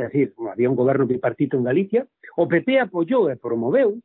é 0.00 0.08
dicir, 0.08 0.32
había 0.48 0.70
un 0.70 0.76
goberno 0.76 1.06
bipartito 1.06 1.56
en 1.56 1.64
Galicia, 1.64 2.06
o 2.36 2.48
PP 2.48 2.80
apoyou 2.80 3.28
e 3.28 3.36
promoveu 3.36 4.00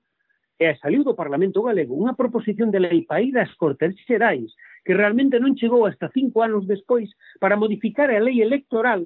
e 0.60 0.76
saliu 0.82 1.06
do 1.06 1.16
Parlamento 1.16 1.62
Galego 1.64 1.94
unha 1.96 2.18
proposición 2.18 2.74
de 2.74 2.82
lei 2.82 3.06
para 3.06 3.22
ir 3.22 3.38
ás 3.38 3.54
Cortes 3.56 3.94
Xerais 4.04 4.52
que 4.84 4.98
realmente 4.98 5.38
non 5.38 5.54
chegou 5.54 5.86
hasta 5.86 6.10
cinco 6.10 6.42
anos 6.42 6.66
despois 6.66 7.14
para 7.38 7.60
modificar 7.60 8.10
a 8.10 8.20
lei 8.20 8.42
electoral 8.42 9.06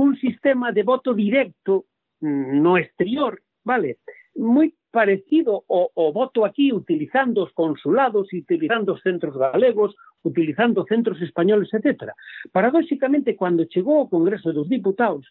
un 0.00 0.16
sistema 0.16 0.72
de 0.72 0.82
voto 0.82 1.12
directo 1.12 1.86
mm, 2.24 2.62
no 2.64 2.80
exterior, 2.80 3.36
vale? 3.64 4.00
Moi 4.36 4.72
parecido 4.88 5.68
ao, 5.68 5.92
ao 5.92 6.12
voto 6.12 6.44
aquí, 6.48 6.72
utilizando 6.72 7.44
os 7.44 7.52
consulados, 7.52 8.32
utilizando 8.32 8.96
os 8.96 9.02
centros 9.04 9.36
galegos, 9.36 9.92
utilizando 10.24 10.88
centros 10.88 11.20
españoles, 11.20 11.68
etc. 11.76 12.16
Paradóxicamente, 12.52 13.36
cando 13.36 13.68
chegou 13.68 14.00
ao 14.00 14.08
Congreso 14.08 14.52
dos 14.56 14.68
Diputados, 14.68 15.28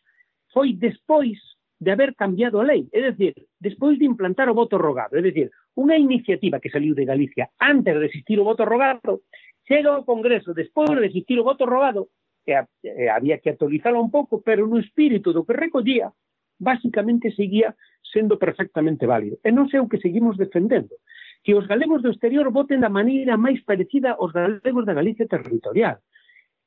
foi 0.56 0.72
despois 0.72 1.36
de 1.78 1.92
haber 1.92 2.16
cambiado 2.16 2.62
a 2.62 2.64
lei, 2.64 2.88
é 2.96 3.12
dicir, 3.12 3.36
despois 3.60 4.00
de 4.00 4.06
implantar 4.06 4.48
o 4.48 4.56
voto 4.56 4.80
rogado, 4.80 5.20
é 5.20 5.22
dicir, 5.22 5.52
unha 5.76 6.00
iniciativa 6.00 6.64
que 6.64 6.72
saliu 6.72 6.96
de 6.96 7.04
Galicia 7.04 7.52
antes 7.60 7.92
de 7.92 8.06
existir 8.08 8.40
o 8.40 8.48
voto 8.48 8.64
rogado, 8.64 9.28
chega 9.68 9.92
ao 9.92 10.08
Congreso 10.08 10.56
despois 10.56 10.96
de 10.96 11.12
existir 11.12 11.36
o 11.36 11.44
voto 11.44 11.68
rogado, 11.68 12.08
e, 12.48 12.56
e 12.88 13.12
había 13.12 13.44
que 13.44 13.52
actualizarlo 13.52 14.00
un 14.00 14.08
pouco, 14.08 14.40
pero 14.40 14.64
no 14.64 14.80
espírito 14.80 15.36
do 15.36 15.44
que 15.44 15.60
recollía, 15.60 16.08
basicamente 16.56 17.36
seguía 17.36 17.76
sendo 18.08 18.40
perfectamente 18.40 19.04
válido. 19.04 19.36
E 19.44 19.52
non 19.52 19.68
sei 19.68 19.84
o 19.84 19.92
que 19.92 20.00
seguimos 20.00 20.40
defendendo, 20.40 20.96
que 21.44 21.52
os 21.52 21.68
galegos 21.68 22.00
do 22.00 22.16
exterior 22.16 22.48
voten 22.48 22.80
da 22.80 22.88
maneira 22.88 23.36
máis 23.36 23.60
parecida 23.68 24.16
aos 24.16 24.32
galegos 24.32 24.88
da 24.88 24.96
Galicia 24.96 25.28
territorial 25.28 26.00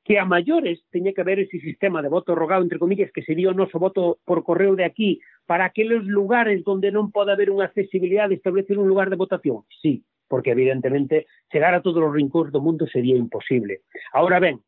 que 0.09 0.19
a 0.19 0.25
maiores 0.25 0.81
teña 0.89 1.13
que 1.13 1.21
haber 1.21 1.39
ese 1.39 1.61
sistema 1.61 2.01
de 2.01 2.09
voto 2.09 2.35
rogado, 2.35 2.63
entre 2.63 2.79
comillas, 2.79 3.13
que 3.13 3.21
sería 3.21 3.53
o 3.53 3.53
noso 3.53 3.77
voto 3.77 4.17
por 4.25 4.41
correo 4.41 4.73
de 4.73 4.89
aquí, 4.89 5.21
para 5.45 5.69
aqueles 5.69 6.01
lugares 6.09 6.65
onde 6.65 6.89
non 6.89 7.13
pode 7.13 7.29
haber 7.29 7.53
unha 7.53 7.69
accesibilidade, 7.69 8.41
establecer 8.41 8.81
un 8.81 8.89
lugar 8.89 9.13
de 9.13 9.21
votación? 9.21 9.69
Sí, 9.69 10.01
porque 10.25 10.57
evidentemente 10.57 11.29
chegar 11.53 11.77
a 11.77 11.85
todos 11.85 12.01
os 12.01 12.09
rincóns 12.09 12.49
do 12.49 12.65
mundo 12.65 12.89
sería 12.89 13.21
imposible. 13.21 13.85
Ahora 14.17 14.41
ben, 14.41 14.65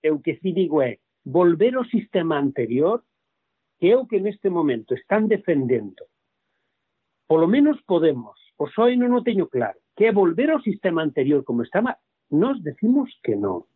eu 0.00 0.24
que 0.24 0.40
sí 0.40 0.56
digo 0.56 0.80
é 0.80 0.96
volver 1.28 1.76
ao 1.76 1.84
sistema 1.84 2.40
anterior 2.40 3.04
que 3.76 3.92
é 3.92 4.00
o 4.00 4.08
que 4.08 4.16
neste 4.16 4.48
momento 4.48 4.96
están 4.96 5.28
defendendo. 5.28 6.08
Polo 7.28 7.44
menos 7.44 7.76
Podemos, 7.84 8.40
pois 8.56 8.72
o 8.72 8.88
SOE 8.88 8.96
non 8.96 9.12
o 9.12 9.20
teño 9.20 9.44
claro, 9.44 9.76
que 9.92 10.08
é 10.08 10.12
volver 10.16 10.48
ao 10.48 10.64
sistema 10.64 11.04
anterior 11.04 11.44
como 11.44 11.60
estaba, 11.60 12.00
nos 12.32 12.64
decimos 12.64 13.12
que 13.20 13.36
non. 13.36 13.68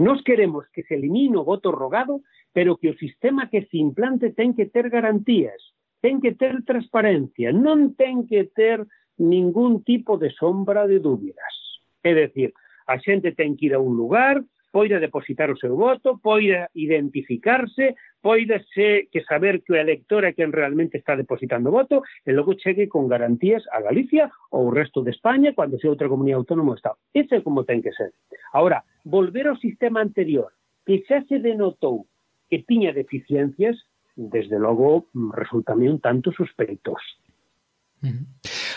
Nos 0.00 0.22
queremos 0.24 0.64
que 0.72 0.82
se 0.84 0.94
elimine 0.94 1.36
o 1.36 1.44
voto 1.44 1.68
rogado, 1.68 2.24
pero 2.56 2.80
que 2.80 2.88
o 2.88 2.96
sistema 2.96 3.52
que 3.52 3.68
se 3.68 3.76
implante 3.76 4.32
ten 4.32 4.56
que 4.56 4.64
ter 4.64 4.88
garantías, 4.88 5.60
ten 6.00 6.24
que 6.24 6.32
ter 6.32 6.64
transparencia, 6.64 7.52
non 7.52 7.92
ten 7.92 8.24
que 8.24 8.48
ter 8.48 8.88
ningún 9.20 9.84
tipo 9.84 10.16
de 10.16 10.32
sombra 10.32 10.88
de 10.88 11.04
dúbidas. 11.04 11.52
É 12.00 12.16
decir, 12.16 12.56
a 12.88 12.96
xente 12.96 13.36
ten 13.36 13.60
que 13.60 13.68
ir 13.68 13.76
a 13.76 13.84
un 13.84 13.92
lugar, 13.92 14.40
poida 14.70 15.02
depositar 15.02 15.50
o 15.50 15.58
seu 15.58 15.76
voto, 15.76 16.18
poida 16.22 16.70
identificarse, 16.74 17.94
poida 18.22 18.62
se, 18.72 19.08
que 19.10 19.22
saber 19.24 19.62
que 19.62 19.72
o 19.72 19.76
elector 19.76 20.24
é 20.24 20.32
quen 20.32 20.54
realmente 20.54 20.98
está 20.98 21.16
depositando 21.18 21.74
voto 21.74 22.02
e 22.24 22.30
logo 22.30 22.54
chegue 22.54 22.86
con 22.86 23.10
garantías 23.10 23.66
a 23.74 23.82
Galicia 23.82 24.30
ou 24.54 24.70
o 24.70 24.74
resto 24.74 25.02
de 25.02 25.10
España 25.10 25.54
cando 25.54 25.78
se 25.78 25.90
outra 25.90 26.08
comunidade 26.08 26.46
autónoma 26.46 26.78
está. 26.78 26.94
Ese 27.12 27.38
é 27.38 27.44
como 27.44 27.66
ten 27.66 27.82
que 27.82 27.90
ser. 27.92 28.14
Ahora, 28.54 28.86
volver 29.04 29.50
ao 29.50 29.58
sistema 29.58 30.00
anterior 30.00 30.54
que 30.86 31.02
xa 31.06 31.22
se 31.26 31.42
denotou 31.42 32.06
que 32.50 32.62
tiña 32.66 32.94
deficiencias, 32.94 33.78
desde 34.16 34.58
logo, 34.58 35.10
mm, 35.14 35.34
resultame 35.34 35.90
un 35.90 35.98
tanto 35.98 36.30
suspeitos. 36.30 37.02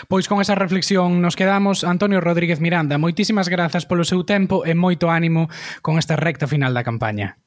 Pois 0.08 0.28
con 0.28 0.40
esa 0.40 0.54
reflexión 0.54 1.22
nos 1.22 1.36
quedamos 1.36 1.84
Antonio 1.84 2.20
Rodríguez 2.20 2.60
Miranda. 2.60 2.98
Moitísimas 2.98 3.48
grazas 3.48 3.88
polo 3.88 4.04
seu 4.04 4.24
tempo 4.28 4.68
e 4.68 4.76
moito 4.76 5.08
ánimo 5.08 5.48
con 5.80 5.96
esta 5.96 6.16
recta 6.16 6.44
final 6.44 6.76
da 6.76 6.84
campaña. 6.84 7.40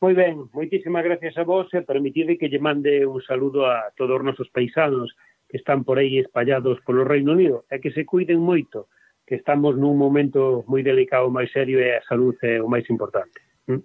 Moi 0.00 0.14
ben, 0.16 0.48
moitísimas 0.56 1.04
gracias 1.04 1.36
a 1.36 1.44
vos 1.44 1.68
e 1.74 1.84
permitide 1.84 2.38
que 2.38 2.48
lle 2.48 2.62
mande 2.62 3.04
un 3.04 3.20
saludo 3.20 3.66
a 3.66 3.92
todos 3.98 4.16
os 4.16 4.24
nosos 4.24 4.48
paisanos 4.48 5.12
que 5.50 5.58
están 5.58 5.82
por 5.84 5.98
aí 5.98 6.22
espallados 6.22 6.78
polo 6.86 7.04
Reino 7.04 7.34
Unido 7.34 7.66
e 7.68 7.82
que 7.82 7.90
se 7.90 8.06
cuiden 8.06 8.40
moito, 8.40 8.88
que 9.26 9.34
estamos 9.34 9.74
nun 9.74 9.98
momento 9.98 10.62
moi 10.70 10.86
delicado, 10.86 11.28
máis 11.28 11.50
serio 11.50 11.82
e 11.82 11.98
a 11.98 12.06
salud 12.06 12.32
é 12.46 12.62
o 12.62 12.70
máis 12.70 12.86
importante. 12.88 13.42
Mm? 13.66 13.82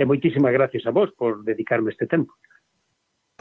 E 0.00 0.02
moitísimas 0.08 0.56
gracias 0.56 0.88
a 0.88 0.92
vos 0.96 1.12
por 1.12 1.44
dedicarme 1.44 1.92
este 1.92 2.08
tempo. 2.08 2.32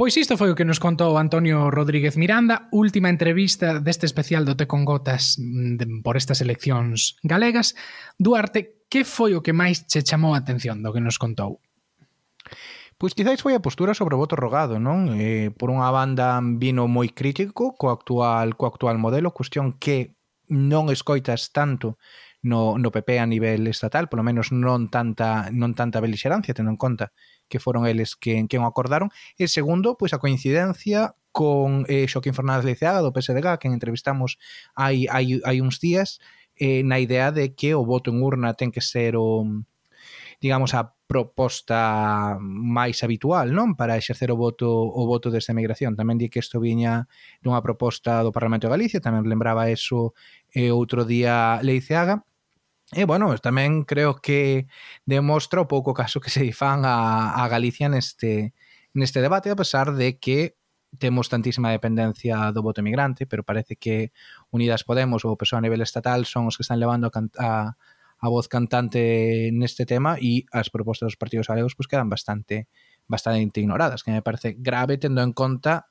Pois 0.02 0.18
isto 0.18 0.34
foi 0.34 0.50
o 0.50 0.58
que 0.58 0.66
nos 0.66 0.82
contou 0.82 1.14
Antonio 1.22 1.70
Rodríguez 1.70 2.18
Miranda, 2.18 2.66
última 2.74 3.14
entrevista 3.14 3.78
deste 3.78 4.10
especial 4.10 4.50
do 4.50 4.58
Te 4.58 4.66
con 4.66 4.82
Gotas 4.82 5.38
mm, 5.38 5.78
de, 5.78 5.86
por 6.02 6.18
estas 6.18 6.42
eleccións 6.42 7.22
galegas. 7.22 7.78
Duarte, 8.18 8.82
que 8.90 9.06
foi 9.06 9.38
o 9.38 9.46
que 9.46 9.54
máis 9.54 9.86
che 9.86 10.02
chamou 10.02 10.34
a 10.34 10.42
atención 10.42 10.82
do 10.82 10.90
que 10.90 11.06
nos 11.06 11.22
contou? 11.22 11.62
Pois 12.98 13.14
quizáis 13.14 13.46
foi 13.46 13.54
a 13.54 13.62
postura 13.62 13.94
sobre 13.94 14.18
o 14.18 14.22
voto 14.26 14.34
rogado, 14.34 14.82
non? 14.82 15.14
Eh, 15.22 15.54
por 15.54 15.70
unha 15.70 15.94
banda 15.94 16.42
vino 16.42 16.90
moi 16.90 17.14
crítico 17.14 17.78
co 17.78 17.94
actual 17.94 18.58
co 18.58 18.66
actual 18.66 18.98
modelo, 18.98 19.38
cuestión 19.38 19.78
que 19.78 20.18
non 20.50 20.90
escoitas 20.90 21.54
tanto 21.54 22.02
no, 22.42 22.82
no 22.82 22.90
PP 22.90 23.22
a 23.22 23.30
nivel 23.30 23.70
estatal, 23.70 24.10
polo 24.10 24.26
menos 24.26 24.50
non 24.50 24.90
tanta 24.90 25.54
non 25.54 25.78
tanta 25.78 26.02
belixerancia, 26.02 26.58
tendo 26.58 26.74
en 26.74 26.82
conta 26.82 27.14
que 27.52 27.60
foron 27.60 27.84
eles 27.84 28.16
quen, 28.16 28.48
quen 28.48 28.64
o 28.64 28.70
acordaron, 28.72 29.12
e 29.36 29.52
segundo, 29.52 30.00
pois 30.00 30.16
a 30.16 30.24
coincidencia 30.24 31.20
con 31.36 31.84
eh, 31.92 32.08
Xoquín 32.08 32.32
Fernández 32.32 32.64
Leiceaga 32.64 33.04
do 33.04 33.12
PSDG, 33.12 33.60
que 33.60 33.68
entrevistamos 33.68 34.40
hai, 34.80 35.12
hai, 35.12 35.44
hai 35.44 35.58
uns 35.60 35.84
días, 35.84 36.24
eh, 36.56 36.84
na 36.88 37.04
idea 37.04 37.36
de 37.36 37.52
que 37.52 37.76
o 37.76 37.84
voto 37.84 38.16
en 38.16 38.24
urna 38.24 38.56
ten 38.56 38.72
que 38.72 38.80
ser 38.80 39.20
o 39.20 39.44
digamos 40.42 40.74
a 40.74 40.96
proposta 41.06 42.40
máis 42.42 43.04
habitual, 43.04 43.52
non, 43.52 43.76
para 43.76 44.00
exercer 44.00 44.32
o 44.32 44.40
voto 44.40 44.72
o 44.72 45.04
voto 45.06 45.28
desta 45.30 45.52
migración. 45.52 46.00
Tamén 46.00 46.18
di 46.18 46.32
que 46.32 46.40
isto 46.40 46.64
viña 46.64 47.12
dunha 47.44 47.60
proposta 47.60 48.24
do 48.24 48.32
Parlamento 48.32 48.66
de 48.66 48.74
Galicia, 48.74 49.04
tamén 49.04 49.28
lembraba 49.28 49.68
eso 49.68 50.16
eh, 50.56 50.72
outro 50.72 51.04
día 51.04 51.60
Leiceaga 51.62 52.24
E, 52.92 53.06
bueno, 53.08 53.32
tamén 53.40 53.88
creo 53.88 54.20
que 54.20 54.68
demostra 55.08 55.64
o 55.64 55.70
pouco 55.72 55.96
caso 55.96 56.20
que 56.20 56.28
se 56.28 56.44
fan 56.52 56.84
a, 56.84 57.40
a 57.40 57.48
Galicia 57.48 57.88
neste, 57.88 58.52
neste 58.92 59.24
debate, 59.24 59.48
a 59.48 59.56
pesar 59.56 59.96
de 59.96 60.20
que 60.20 60.60
temos 61.00 61.32
tantísima 61.32 61.72
dependencia 61.72 62.52
do 62.52 62.60
voto 62.60 62.84
emigrante, 62.84 63.24
pero 63.24 63.48
parece 63.48 63.80
que 63.80 64.12
Unidas 64.52 64.84
Podemos 64.84 65.24
ou 65.24 65.32
o 65.32 65.40
PSOE 65.40 65.64
a 65.64 65.64
nivel 65.64 65.80
estatal 65.80 66.28
son 66.28 66.52
os 66.52 66.60
que 66.60 66.68
están 66.68 66.84
levando 66.84 67.08
a, 67.08 67.12
a, 67.40 67.52
a 68.20 68.28
voz 68.28 68.52
cantante 68.52 69.56
neste 69.56 69.88
tema 69.88 70.20
e 70.20 70.44
as 70.52 70.68
propostas 70.68 71.16
dos 71.16 71.20
partidos 71.20 71.48
galegos 71.48 71.80
pues, 71.80 71.88
quedan 71.88 72.12
bastante 72.12 72.68
bastante 73.08 73.64
ignoradas, 73.64 74.04
que 74.04 74.12
me 74.12 74.20
parece 74.20 74.60
grave 74.60 75.00
tendo 75.00 75.24
en 75.24 75.32
conta 75.32 75.88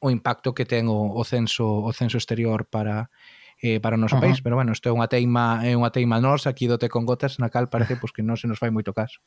o 0.00 0.08
impacto 0.08 0.56
que 0.56 0.64
ten 0.64 0.88
o, 0.88 1.12
o 1.12 1.22
censo 1.28 1.68
o 1.68 1.92
censo 1.92 2.16
exterior 2.16 2.64
para 2.64 3.12
eh, 3.62 3.80
para 3.80 3.96
o 3.96 4.00
noso 4.00 4.16
uh 4.16 4.18
-huh. 4.18 4.30
país, 4.30 4.42
pero 4.42 4.56
bueno, 4.56 4.72
isto 4.72 4.88
é 4.88 4.92
unha 4.92 5.10
teima 5.10 5.62
é 5.66 5.74
unha 5.74 5.90
teima 5.90 6.22
nos 6.22 6.46
aquí 6.46 6.66
do 6.70 6.78
Te 6.78 6.88
con 6.88 7.06
Gotas 7.06 7.38
na 7.42 7.50
cal 7.50 7.66
parece 7.68 7.98
pois, 7.98 8.10
pues, 8.10 8.12
que 8.14 8.22
non 8.22 8.38
se 8.38 8.46
nos 8.46 8.58
fai 8.58 8.70
moito 8.70 8.94
caso. 8.94 9.20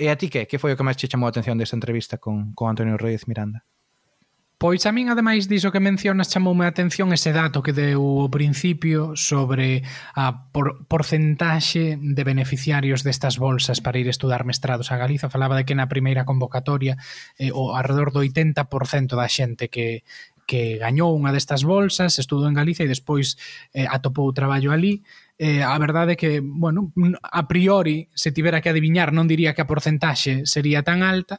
E 0.00 0.08
a 0.08 0.16
ti 0.16 0.32
que? 0.32 0.48
Que 0.48 0.56
foi 0.56 0.72
o 0.72 0.76
que 0.78 0.86
máis 0.86 0.96
che 0.96 1.10
chamou 1.10 1.28
a 1.28 1.32
atención 1.32 1.60
desta 1.60 1.76
entrevista 1.76 2.16
con, 2.16 2.56
con 2.56 2.72
Antonio 2.72 2.96
Reyes 2.96 3.28
Miranda? 3.28 3.64
Pois 4.60 4.84
a 4.84 4.92
min, 4.92 5.08
ademais 5.08 5.48
diso 5.48 5.72
que 5.72 5.80
mencionas, 5.80 6.28
chamoume 6.28 6.68
a 6.68 6.68
atención 6.68 7.16
ese 7.16 7.32
dato 7.32 7.64
que 7.64 7.72
deu 7.72 8.04
ao 8.20 8.28
principio 8.28 9.16
sobre 9.16 9.80
a 10.12 10.52
por, 10.52 10.84
porcentaxe 10.84 11.96
de 11.96 12.22
beneficiarios 12.28 13.00
destas 13.00 13.40
bolsas 13.40 13.80
para 13.80 13.96
ir 13.96 14.04
estudar 14.12 14.44
mestrados 14.44 14.92
a 14.92 15.00
Galiza. 15.00 15.32
Falaba 15.32 15.56
de 15.56 15.64
que 15.64 15.72
na 15.72 15.88
primeira 15.88 16.28
convocatoria 16.28 17.00
eh, 17.40 17.56
o 17.56 17.72
alrededor 17.72 18.12
do 18.12 18.20
80% 18.20 19.16
da 19.16 19.32
xente 19.32 19.72
que, 19.72 20.04
que 20.50 20.82
gañou 20.82 21.14
unha 21.14 21.30
destas 21.30 21.62
bolsas, 21.62 22.18
estudou 22.18 22.50
en 22.50 22.58
Galicia 22.58 22.82
e 22.82 22.90
despois 22.90 23.38
eh, 23.70 23.86
atopou 23.86 24.26
o 24.26 24.34
traballo 24.34 24.74
ali. 24.74 25.06
Eh, 25.38 25.62
a 25.62 25.78
verdade 25.78 26.12
é 26.14 26.18
que, 26.18 26.42
bueno, 26.42 26.90
a 27.22 27.46
priori, 27.46 28.10
se 28.18 28.34
tivera 28.34 28.58
que 28.58 28.74
adiviñar, 28.74 29.14
non 29.14 29.30
diría 29.30 29.54
que 29.54 29.62
a 29.62 29.70
porcentaxe 29.70 30.42
sería 30.50 30.82
tan 30.82 31.06
alta, 31.06 31.38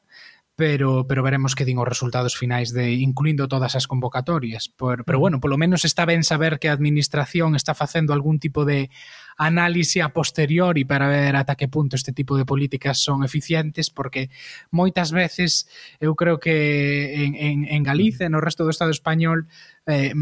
pero 0.61 1.07
pero 1.07 1.23
veremos 1.23 1.57
que 1.57 1.65
din 1.65 1.81
os 1.81 1.89
resultados 1.89 2.37
finais 2.37 2.69
de 2.69 2.93
incluindo 3.01 3.49
todas 3.49 3.73
as 3.73 3.89
convocatorias, 3.89 4.69
por, 4.69 5.01
pero 5.09 5.17
bueno, 5.17 5.41
polo 5.41 5.57
menos 5.57 5.89
está 5.89 6.05
ben 6.05 6.21
saber 6.21 6.61
que 6.61 6.69
a 6.69 6.77
administración 6.77 7.57
está 7.57 7.73
facendo 7.73 8.13
algún 8.13 8.37
tipo 8.37 8.61
de 8.61 8.93
análise 9.41 10.05
a 10.05 10.13
posteriori 10.13 10.85
para 10.85 11.09
ver 11.09 11.33
ata 11.33 11.57
que 11.57 11.65
punto 11.65 11.97
este 11.97 12.13
tipo 12.13 12.37
de 12.37 12.45
políticas 12.45 13.01
son 13.01 13.25
eficientes 13.25 13.89
porque 13.89 14.29
moitas 14.69 15.09
veces 15.09 15.65
eu 15.97 16.13
creo 16.13 16.37
que 16.37 17.25
en, 17.25 17.33
en, 17.33 17.57
en 17.65 17.81
Galicia 17.81 18.29
no 18.29 18.37
resto 18.37 18.61
do 18.61 18.69
Estado 18.69 18.93
español 18.93 19.49
eh, 19.89 20.13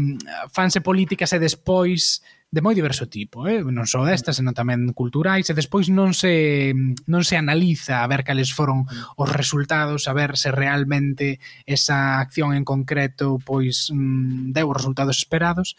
fanse 0.48 0.80
políticas 0.80 1.36
e 1.36 1.38
despois 1.44 2.24
de 2.50 2.60
moi 2.66 2.74
diverso 2.74 3.06
tipo, 3.06 3.46
eh? 3.46 3.62
non 3.62 3.86
só 3.86 4.02
destas, 4.02 4.42
senón 4.42 4.58
tamén 4.58 4.90
culturais, 4.90 5.46
e 5.46 5.54
despois 5.54 5.86
non 5.86 6.10
se, 6.10 6.74
non 7.06 7.22
se 7.22 7.38
analiza 7.38 8.02
a 8.02 8.10
ver 8.10 8.26
cales 8.26 8.50
foron 8.50 8.90
os 9.14 9.30
resultados, 9.30 10.10
a 10.10 10.12
ver 10.18 10.34
se 10.34 10.50
realmente 10.50 11.38
esa 11.62 12.18
acción 12.18 12.50
en 12.58 12.66
concreto 12.66 13.38
pois 13.38 13.94
mm, 13.94 14.50
deu 14.50 14.66
os 14.74 14.78
resultados 14.82 15.22
esperados. 15.22 15.78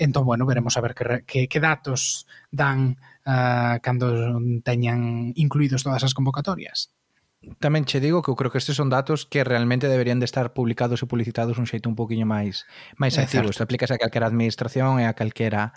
Entón, 0.00 0.24
bueno, 0.24 0.48
veremos 0.48 0.80
a 0.80 0.84
ver 0.84 0.96
que, 0.96 1.04
que, 1.28 1.40
que 1.52 1.60
datos 1.60 2.24
dan 2.48 2.96
uh, 3.28 3.76
cando 3.84 4.40
teñan 4.64 5.36
incluídos 5.36 5.84
todas 5.84 6.00
as 6.00 6.16
convocatorias 6.16 6.95
tamén 7.58 7.86
che 7.86 8.02
digo 8.02 8.22
que 8.22 8.30
eu 8.30 8.38
creo 8.38 8.50
que 8.50 8.58
estes 8.58 8.76
son 8.76 8.90
datos 8.90 9.26
que 9.26 9.46
realmente 9.46 9.86
deberían 9.86 10.18
de 10.18 10.26
estar 10.26 10.52
publicados 10.52 11.02
e 11.02 11.06
publicitados 11.06 11.58
un 11.58 11.66
xeito 11.70 11.86
un 11.88 11.94
poquinho 11.94 12.26
máis 12.26 12.66
máis 12.98 13.16
activo. 13.16 13.50
Isto 13.50 13.64
aplícase 13.64 13.94
a 13.94 14.02
calquera 14.02 14.26
administración 14.26 14.98
e 14.98 15.06
a 15.06 15.14
calquera 15.14 15.72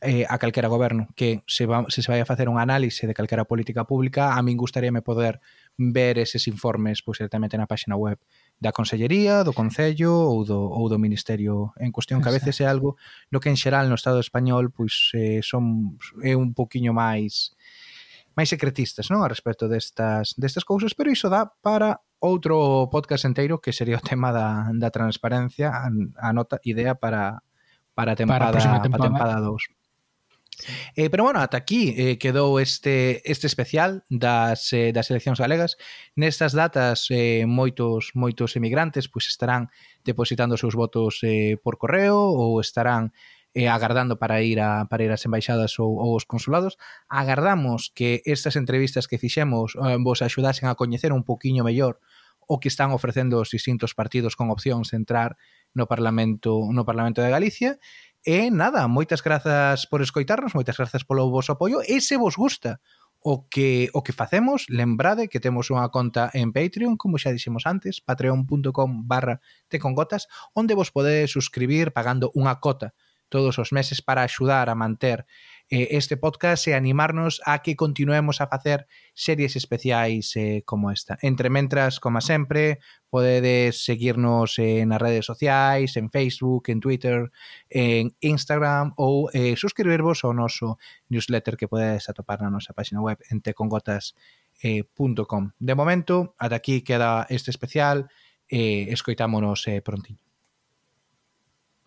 eh, 0.00 0.24
a 0.28 0.38
calquera 0.38 0.68
goberno 0.68 1.08
que 1.14 1.42
se, 1.46 1.66
va, 1.66 1.84
se 1.88 2.00
se 2.02 2.10
vai 2.10 2.20
a 2.20 2.26
facer 2.26 2.48
un 2.48 2.56
análise 2.56 3.06
de 3.06 3.12
calquera 3.12 3.44
política 3.44 3.84
pública, 3.84 4.32
a 4.32 4.40
min 4.40 4.56
gustaríame 4.56 5.04
poder 5.04 5.44
ver 5.76 6.16
eses 6.16 6.48
informes 6.48 7.04
pois, 7.04 7.20
directamente 7.20 7.60
na 7.60 7.68
páxina 7.68 8.00
web 8.00 8.16
da 8.60 8.72
Consellería, 8.72 9.44
do 9.44 9.52
Concello 9.52 10.12
ou 10.12 10.44
do, 10.44 10.56
ou 10.56 10.88
do 10.88 10.96
Ministerio 10.96 11.76
en 11.76 11.92
cuestión, 11.92 12.24
que 12.24 12.32
a 12.32 12.36
veces 12.36 12.56
é 12.60 12.66
algo 12.66 12.96
no 13.28 13.40
que 13.40 13.52
en 13.52 13.60
xeral 13.60 13.92
no 13.92 13.96
Estado 13.96 14.24
español 14.24 14.72
pois 14.72 15.12
eh, 15.12 15.44
son, 15.44 15.96
é 16.24 16.32
un 16.32 16.56
poquinho 16.56 16.96
máis 16.96 17.52
máis 18.40 18.48
secretistas, 18.48 19.12
non, 19.12 19.20
a 19.20 19.28
respecto 19.28 19.68
destas 19.68 20.32
destas 20.40 20.64
cousas, 20.64 20.96
pero 20.96 21.12
iso 21.12 21.28
dá 21.28 21.52
para 21.60 22.00
outro 22.24 22.88
podcast 22.88 23.28
enteiro 23.28 23.60
que 23.60 23.76
sería 23.76 24.00
o 24.00 24.04
tema 24.04 24.32
da, 24.32 24.72
da 24.72 24.88
transparencia, 24.88 25.68
a, 25.68 25.92
a 25.92 26.32
nota 26.32 26.56
idea 26.64 26.96
para 26.96 27.44
para 27.92 28.12
a 28.12 28.16
tempada, 28.16 28.48
para 28.48 28.80
a 28.80 28.80
tempada. 28.80 29.36
2. 29.44 29.76
Eh, 30.96 31.08
pero 31.08 31.24
bueno, 31.24 31.40
ata 31.40 31.56
aquí 31.56 31.94
eh, 31.96 32.18
quedou 32.18 32.60
este 32.60 33.20
este 33.28 33.46
especial 33.46 34.04
das 34.08 34.72
eh, 34.72 34.92
das 34.92 35.12
eleccións 35.12 35.40
galegas. 35.40 35.76
Nestas 36.16 36.56
datas 36.56 37.08
eh, 37.12 37.44
moitos 37.44 38.16
moitos 38.16 38.56
emigrantes 38.56 39.08
pois 39.08 39.28
estarán 39.28 39.68
depositando 40.04 40.56
os 40.56 40.60
seus 40.64 40.76
votos 40.76 41.20
eh, 41.24 41.56
por 41.60 41.76
correo 41.76 42.16
ou 42.16 42.60
estarán 42.60 43.12
eh, 43.54 43.68
agardando 43.68 44.18
para 44.18 44.42
ir 44.42 44.60
a 44.60 44.86
para 44.86 45.04
ir 45.04 45.10
ás 45.10 45.26
embaixadas 45.26 45.78
ou, 45.78 45.98
ou 45.98 46.14
os 46.14 46.24
consulados. 46.24 46.78
Agardamos 47.08 47.90
que 47.94 48.22
estas 48.24 48.54
entrevistas 48.54 49.08
que 49.10 49.18
fixemos 49.18 49.74
eh, 49.74 49.98
vos 49.98 50.22
axudasen 50.22 50.70
a 50.70 50.78
coñecer 50.78 51.12
un 51.12 51.24
poquiño 51.24 51.64
mellor 51.64 51.98
o 52.46 52.58
que 52.58 52.66
están 52.66 52.90
ofrecendo 52.90 53.38
os 53.38 53.50
distintos 53.50 53.94
partidos 53.94 54.34
con 54.34 54.50
opcións 54.50 54.90
de 54.90 54.98
entrar 54.98 55.38
no 55.74 55.86
Parlamento 55.86 56.66
no 56.70 56.82
Parlamento 56.86 57.22
de 57.22 57.30
Galicia. 57.30 57.78
E 58.20 58.52
nada, 58.52 58.84
moitas 58.86 59.24
grazas 59.24 59.88
por 59.88 60.02
escoitarnos, 60.02 60.54
moitas 60.54 60.76
grazas 60.76 61.06
polo 61.08 61.30
vosso 61.30 61.54
apoio 61.56 61.80
e 61.82 61.98
se 62.04 62.20
vos 62.20 62.36
gusta 62.36 62.78
o 63.20 63.48
que 63.48 63.90
o 63.92 64.02
que 64.02 64.16
facemos, 64.16 64.64
lembrade 64.68 65.28
que 65.28 65.40
temos 65.40 65.68
unha 65.68 65.90
conta 65.92 66.32
en 66.32 66.56
Patreon, 66.56 66.96
como 66.96 67.20
xa 67.20 67.34
dixemos 67.34 67.68
antes, 67.68 68.00
patreon.com 68.00 69.04
barra 69.04 69.44
tecongotas, 69.68 70.30
onde 70.56 70.72
vos 70.72 70.88
podedes 70.88 71.30
suscribir 71.34 71.92
pagando 71.92 72.32
unha 72.32 72.56
cota 72.62 72.96
todos 73.30 73.56
os 73.56 73.72
meses 73.72 74.02
para 74.02 74.22
axudar 74.22 74.68
a 74.68 74.74
manter 74.74 75.24
eh, 75.70 75.96
este 75.96 76.16
podcast 76.18 76.66
e 76.68 76.74
animarnos 76.74 77.40
a 77.46 77.62
que 77.62 77.78
continuemos 77.78 78.42
a 78.42 78.50
facer 78.50 78.90
series 79.14 79.54
especiais 79.54 80.34
eh, 80.34 80.62
como 80.66 80.90
esta. 80.90 81.16
Entre 81.22 81.48
mentras, 81.48 82.00
como 82.00 82.20
sempre, 82.20 82.80
podedes 83.08 83.84
seguirnos 83.84 84.58
eh, 84.58 84.84
nas 84.84 85.00
redes 85.00 85.24
sociais, 85.24 85.96
en 85.96 86.10
Facebook, 86.10 86.68
en 86.68 86.82
Twitter, 86.82 87.30
en 87.70 88.18
Instagram 88.18 88.98
ou 88.98 89.30
eh, 89.30 89.54
suscribirvos 89.54 90.26
ao 90.26 90.34
noso 90.34 90.76
newsletter 91.06 91.54
que 91.54 91.70
podedes 91.70 92.10
atopar 92.10 92.42
na 92.42 92.50
nosa 92.50 92.74
página 92.74 92.98
web 92.98 93.22
en 93.30 93.38
tecongotas.com. 93.38 94.12
Eh, 94.62 95.54
de 95.58 95.74
momento, 95.78 96.34
ata 96.34 96.58
aquí 96.58 96.82
queda 96.82 97.30
este 97.30 97.54
especial 97.54 98.10
e 98.50 98.90
eh, 98.90 98.92
escoitámonos 98.92 99.62
eh, 99.70 99.78
prontinho. 99.80 100.29